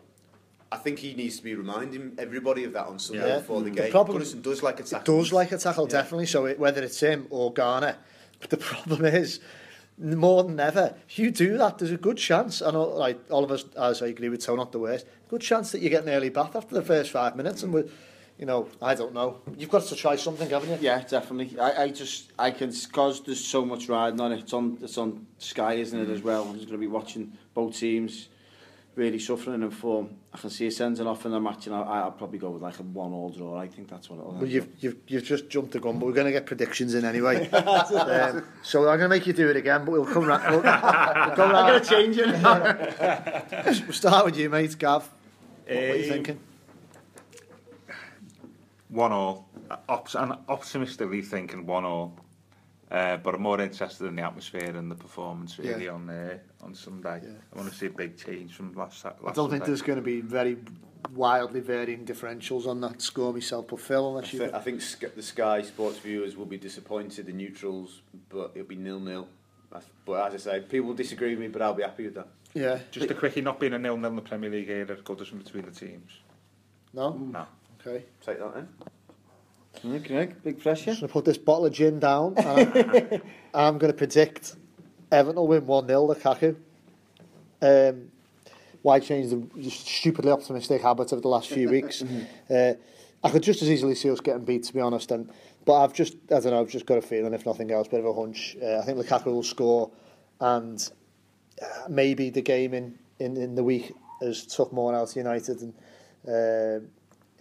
I 0.71 0.77
think 0.77 0.99
he 0.99 1.13
needs 1.13 1.37
to 1.37 1.43
be 1.43 1.53
reminding 1.53 2.13
everybody 2.17 2.63
of 2.63 2.73
that 2.73 2.85
on 2.87 2.97
Sunday 2.97 3.27
Yeah. 3.27 3.37
before 3.39 3.61
the 3.61 3.69
The 3.69 3.75
game. 3.75 3.91
problem- 3.91 4.21
Goodison 4.21 4.41
does 4.41 4.63
like 4.63 4.79
a 4.79 4.83
It 4.83 4.87
tackle. 4.89 5.17
does 5.17 5.33
like 5.33 5.51
a 5.51 5.57
tackle, 5.57 5.85
Yeah. 5.85 5.91
definitely. 6.01 6.27
So 6.27 6.45
it, 6.45 6.57
whether 6.59 6.81
it's 6.81 6.99
him 6.99 7.27
or 7.29 7.51
Gana, 7.51 7.97
but 8.41 8.49
the 8.49 8.57
problem 8.57 9.05
is, 9.05 9.39
more 9.97 10.43
than 10.43 10.59
ever, 10.59 10.95
if 11.07 11.19
you 11.19 11.31
do 11.31 11.57
that, 11.57 11.77
there's 11.77 11.91
a 11.91 11.97
good 11.97 12.17
chance. 12.17 12.61
I 12.61 12.71
know, 12.71 12.83
like 12.89 13.19
all 13.29 13.43
of 13.43 13.51
us, 13.51 13.65
as 13.77 14.01
I 14.01 14.07
agree 14.07 14.29
with 14.29 14.43
Tone, 14.43 14.57
not 14.57 14.71
the 14.71 14.79
worst. 14.79 15.05
Good 15.29 15.41
chance 15.41 15.71
that 15.71 15.81
you 15.81 15.89
get 15.89 16.03
an 16.03 16.09
early 16.09 16.29
bath 16.29 16.55
after 16.55 16.75
the 16.75 16.81
first 16.81 17.11
five 17.11 17.35
minutes, 17.35 17.63
and 17.63 17.73
we, 17.73 17.83
you 18.37 18.45
know, 18.45 18.67
I 18.81 18.95
don't 18.95 19.13
know. 19.13 19.41
You've 19.57 19.69
got 19.69 19.83
to 19.83 19.95
try 19.95 20.15
something, 20.15 20.49
haven't 20.49 20.69
you? 20.69 20.77
Yeah, 20.81 21.03
definitely. 21.03 21.57
I, 21.59 21.83
I 21.83 21.89
just 21.89 22.31
I 22.39 22.51
can 22.51 22.71
because 22.71 23.23
there's 23.23 23.43
so 23.43 23.63
much 23.63 23.87
riding 23.87 24.19
on 24.19 24.31
it. 24.31 24.39
It's 24.39 24.53
on 24.53 24.79
it's 24.81 24.97
on 24.97 25.27
Sky, 25.37 25.73
isn't 25.73 25.99
it 25.99 26.09
as 26.09 26.23
well? 26.23 26.43
I'm 26.43 26.55
just 26.55 26.67
going 26.67 26.79
to 26.79 26.85
be 26.85 26.87
watching 26.87 27.37
both 27.53 27.77
teams 27.77 28.29
really 28.95 29.19
suffering 29.19 29.61
in 29.61 29.71
form. 29.71 30.09
I 30.33 30.37
can 30.37 30.49
see 30.49 30.67
a 30.67 30.71
sending 30.71 31.07
off 31.07 31.25
in 31.25 31.31
the 31.31 31.39
match, 31.39 31.67
and 31.67 31.75
I, 31.75 31.81
I'll 31.81 32.11
probably 32.11 32.39
go 32.39 32.49
with 32.49 32.61
like 32.61 32.79
a 32.79 32.83
one-all 32.83 33.29
draw. 33.29 33.57
I 33.59 33.67
think 33.67 33.89
that's 33.89 34.09
what 34.09 34.19
it'll. 34.19 34.33
Well, 34.33 34.45
you've 34.45 34.67
you've 34.79 34.97
you've 35.07 35.23
just 35.23 35.49
jumped 35.49 35.71
the 35.73 35.79
gun, 35.79 35.99
but 35.99 36.05
we're 36.05 36.13
going 36.13 36.25
to 36.25 36.31
get 36.31 36.45
predictions 36.45 36.93
in 36.93 37.05
anyway. 37.05 37.49
um, 37.51 38.43
so 38.63 38.81
I'm 38.81 38.97
going 38.97 38.99
to 38.99 39.09
make 39.09 39.27
you 39.27 39.33
do 39.33 39.49
it 39.49 39.55
again, 39.55 39.85
but 39.85 39.91
we'll 39.91 40.05
come 40.05 40.25
round. 40.25 40.43
We'll, 40.43 40.61
we'll 40.61 41.35
come 41.35 41.51
round. 41.51 41.55
I'm 41.55 41.67
going 41.67 41.81
to 41.81 41.89
change 41.89 42.17
it. 42.17 43.83
we'll 43.87 43.93
start 43.93 44.25
with 44.25 44.37
you, 44.37 44.49
mate, 44.49 44.77
Gav. 44.77 45.03
What, 45.03 45.75
what 45.75 45.77
are 45.77 45.95
you 45.95 46.09
thinking? 46.09 46.39
One 48.89 49.11
all. 49.11 49.47
Ops- 49.87 50.15
an 50.15 50.35
optimistically 50.49 51.21
thinking 51.21 51.65
one 51.65 51.85
all. 51.85 52.13
Uh, 52.91 53.15
but 53.15 53.35
I'm 53.35 53.41
more 53.41 53.61
interested 53.61 54.05
in 54.05 54.17
the 54.17 54.23
atmosphere 54.23 54.75
and 54.75 54.91
the 54.91 54.95
performance 54.95 55.57
really 55.57 55.85
yeah. 55.85 55.91
on 55.91 56.09
uh, 56.09 56.37
on 56.61 56.75
Sunday. 56.75 57.21
Yeah. 57.23 57.29
I 57.53 57.57
want 57.57 57.71
to 57.71 57.77
see 57.77 57.85
a 57.85 57.89
big 57.89 58.17
change 58.17 58.53
from 58.53 58.73
last. 58.73 59.05
last 59.05 59.15
I 59.23 59.25
don't 59.27 59.35
Sunday. 59.35 59.51
think 59.51 59.65
there's 59.65 59.81
going 59.81 59.95
to 59.95 60.03
be 60.03 60.19
very 60.19 60.57
wildly 61.13 61.61
varying 61.61 62.05
differentials 62.05 62.67
on 62.67 62.81
that 62.81 63.01
score 63.01 63.31
myself, 63.31 63.67
but 63.69 63.79
Phil, 63.79 64.09
unless 64.09 64.33
I 64.33 64.37
you. 64.37 64.39
Th 64.39 64.53
I 64.53 64.59
think 64.59 64.81
sk 64.81 65.15
the 65.15 65.23
Sky 65.23 65.61
Sports 65.61 65.99
viewers 65.99 66.35
will 66.35 66.45
be 66.45 66.57
disappointed, 66.57 67.27
the 67.27 67.33
neutrals, 67.33 68.01
but 68.27 68.51
it'll 68.55 68.67
be 68.67 68.75
nil 68.75 68.99
nil. 68.99 69.27
That's, 69.71 69.87
but 70.05 70.27
as 70.27 70.47
I 70.47 70.51
say, 70.51 70.59
people 70.59 70.87
will 70.87 70.95
disagree 70.95 71.29
with 71.29 71.39
me, 71.39 71.47
but 71.47 71.61
I'll 71.61 71.73
be 71.73 71.83
happy 71.83 72.03
with 72.03 72.15
that. 72.15 72.27
Yeah. 72.53 72.79
Just 72.91 73.07
but, 73.07 73.15
a 73.15 73.19
quickie, 73.19 73.39
not 73.39 73.57
being 73.57 73.73
a 73.73 73.79
nil 73.79 73.95
nil 73.95 74.09
in 74.09 74.17
the 74.17 74.21
Premier 74.21 74.49
League 74.49 74.67
here 74.67 74.81
at 74.81 75.03
Goodison 75.05 75.41
between 75.41 75.63
the 75.63 75.71
teams. 75.71 76.11
No. 76.93 77.13
No. 77.13 77.45
Okay. 77.79 78.03
Take 78.25 78.39
that 78.39 78.53
then 78.53 78.67
okay, 79.77 79.99
Greg, 79.99 80.43
big 80.43 80.61
pressure. 80.61 80.91
I'm 80.91 80.97
going 80.97 81.07
to 81.07 81.13
put 81.13 81.25
this 81.25 81.37
bottle 81.37 81.65
of 81.65 81.73
gin 81.73 81.99
down. 81.99 82.35
And 82.37 83.21
I'm 83.53 83.77
going 83.77 83.91
to 83.91 83.97
predict 83.97 84.55
Everton 85.11 85.35
will 85.35 85.47
win 85.47 85.65
1 85.65 85.87
0 85.87 86.07
Lukaku. 86.07 86.55
Um, 87.61 88.11
why 88.81 88.99
change 88.99 89.29
the 89.29 89.69
stupidly 89.69 90.31
optimistic 90.31 90.81
habit 90.81 91.11
of 91.11 91.21
the 91.21 91.27
last 91.27 91.49
few 91.49 91.69
weeks? 91.69 92.03
Mm-hmm. 92.11 92.53
uh, 92.53 92.73
I 93.23 93.29
could 93.29 93.43
just 93.43 93.61
as 93.61 93.69
easily 93.69 93.93
see 93.93 94.09
us 94.09 94.19
getting 94.19 94.45
beat, 94.45 94.63
to 94.63 94.73
be 94.73 94.79
honest. 94.79 95.11
And, 95.11 95.29
but 95.63 95.83
I've 95.83 95.93
just, 95.93 96.15
I 96.31 96.39
don't 96.39 96.45
know, 96.45 96.61
I've 96.61 96.69
just 96.69 96.87
got 96.87 96.97
a 96.97 97.01
feeling, 97.03 97.35
if 97.35 97.45
nothing 97.45 97.69
else, 97.71 97.87
bit 97.87 97.99
of 97.99 98.07
a 98.07 98.13
hunch. 98.13 98.57
Uh, 98.59 98.79
I 98.79 98.81
think 98.81 98.97
Lukaku 98.97 99.25
will 99.27 99.43
score, 99.43 99.91
and 100.39 100.91
uh, 101.61 101.87
maybe 101.87 102.31
the 102.31 102.41
game 102.41 102.73
in, 102.73 102.97
in, 103.19 103.37
in 103.37 103.53
the 103.53 103.63
week 103.63 103.93
has 104.23 104.47
took 104.47 104.73
more 104.73 104.95
out 104.95 105.11
of 105.11 105.15
United. 105.15 105.61
And, 105.61 105.73
uh, 106.27 106.83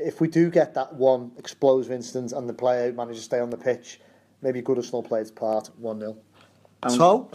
if 0.00 0.20
we 0.20 0.28
do 0.28 0.50
get 0.50 0.74
that 0.74 0.94
one 0.94 1.32
explosive 1.36 1.92
instance 1.92 2.32
and 2.32 2.48
the 2.48 2.54
player 2.54 2.92
manages 2.92 3.20
to 3.20 3.24
stay 3.24 3.40
on 3.40 3.50
the 3.50 3.56
pitch, 3.56 4.00
maybe 4.42 4.62
Goodison 4.62 4.92
will 4.92 5.02
play 5.02 5.20
its 5.20 5.30
part 5.30 5.70
1 5.78 6.00
0. 6.00 6.16
So? 6.88 7.30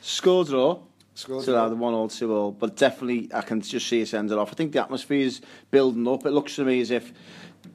score 0.00 0.44
draw. 0.44 0.80
Score 1.14 1.42
so 1.42 1.52
uh, 1.54 1.60
draw. 1.60 1.68
the 1.68 1.76
one 1.76 1.94
all, 1.94 2.08
two 2.08 2.34
all. 2.34 2.50
But 2.50 2.76
definitely, 2.76 3.30
I 3.32 3.42
can 3.42 3.60
just 3.60 3.88
see 3.88 4.02
us 4.02 4.14
end 4.14 4.32
it 4.32 4.38
off. 4.38 4.50
I 4.50 4.54
think 4.54 4.72
the 4.72 4.80
atmosphere 4.80 5.20
is 5.20 5.40
building 5.70 6.06
up. 6.08 6.26
It 6.26 6.30
looks 6.30 6.56
to 6.56 6.64
me 6.64 6.80
as 6.80 6.90
if 6.90 7.12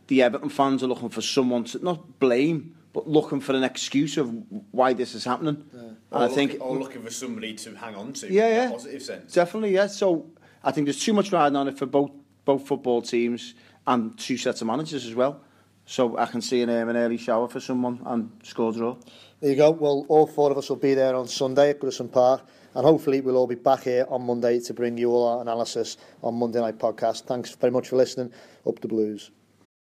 the 0.08 0.22
Everton 0.22 0.50
fans 0.50 0.84
are 0.84 0.88
looking 0.88 1.10
for 1.10 1.22
someone 1.22 1.64
to 1.66 1.84
not 1.84 2.20
blame, 2.20 2.76
but 2.94 3.08
looking 3.08 3.40
for 3.40 3.54
an 3.54 3.64
excuse 3.64 4.18
of 4.18 4.34
why 4.72 4.94
this 4.94 5.16
is 5.16 5.24
happening. 5.24 5.64
Yeah. 5.74 5.80
And 5.80 5.98
or 6.12 6.18
I 6.18 6.22
looking, 6.24 6.50
think. 6.50 6.62
Or 6.62 6.78
looking 6.78 7.04
for 7.04 7.12
somebody 7.12 7.54
to 7.54 7.76
hang 7.76 7.96
on 7.96 8.14
to. 8.14 8.32
Yeah, 8.32 8.50
yeah. 8.50 8.72
positive 8.72 9.02
sense. 9.02 9.34
Definitely, 9.34 9.74
yeah. 9.74 9.88
So 9.88 10.30
I 10.64 10.72
think 10.72 10.86
there's 10.86 11.04
too 11.04 11.14
much 11.14 11.32
riding 11.32 11.56
on 11.56 11.68
it 11.68 11.78
for 11.78 11.86
both 11.86 12.12
both 12.46 12.68
football 12.68 13.02
teams. 13.02 13.54
And 13.88 14.18
two 14.18 14.38
sets 14.38 14.62
of 14.62 14.68
managers 14.68 15.06
as 15.06 15.16
well. 15.16 15.42
So 15.86 16.18
I 16.18 16.26
can 16.26 16.42
see 16.42 16.62
an, 16.62 16.70
um, 16.70 16.90
an 16.90 16.98
early 16.98 17.18
shower 17.18 17.48
for 17.48 17.60
someone 17.60 18.02
and 18.06 18.32
score 18.44 18.72
draw. 18.74 18.98
There 19.40 19.52
you 19.52 19.56
go. 19.56 19.72
Well, 19.72 20.06
all 20.10 20.26
four 20.26 20.50
of 20.52 20.58
us 20.58 20.70
will 20.70 20.78
be 20.78 20.96
there 20.96 21.16
on 21.16 21.28
Sunday 21.28 21.70
at 21.70 21.80
Goodison 21.80 22.12
Park, 22.12 22.42
and 22.74 22.84
hopefully 22.84 23.22
we'll 23.22 23.38
all 23.38 23.48
be 23.48 23.56
back 23.56 23.84
here 23.84 24.06
on 24.10 24.26
Monday 24.26 24.60
to 24.62 24.74
bring 24.74 24.98
you 24.98 25.12
all 25.12 25.28
our 25.28 25.42
analysis 25.42 25.98
on 26.24 26.36
Monday 26.36 26.60
Night 26.60 26.80
Podcast. 26.80 27.26
Thanks 27.26 27.54
very 27.54 27.72
much 27.72 27.90
for 27.90 27.98
listening. 27.98 28.32
Up 28.66 28.80
the 28.80 28.88
Blues. 28.88 29.30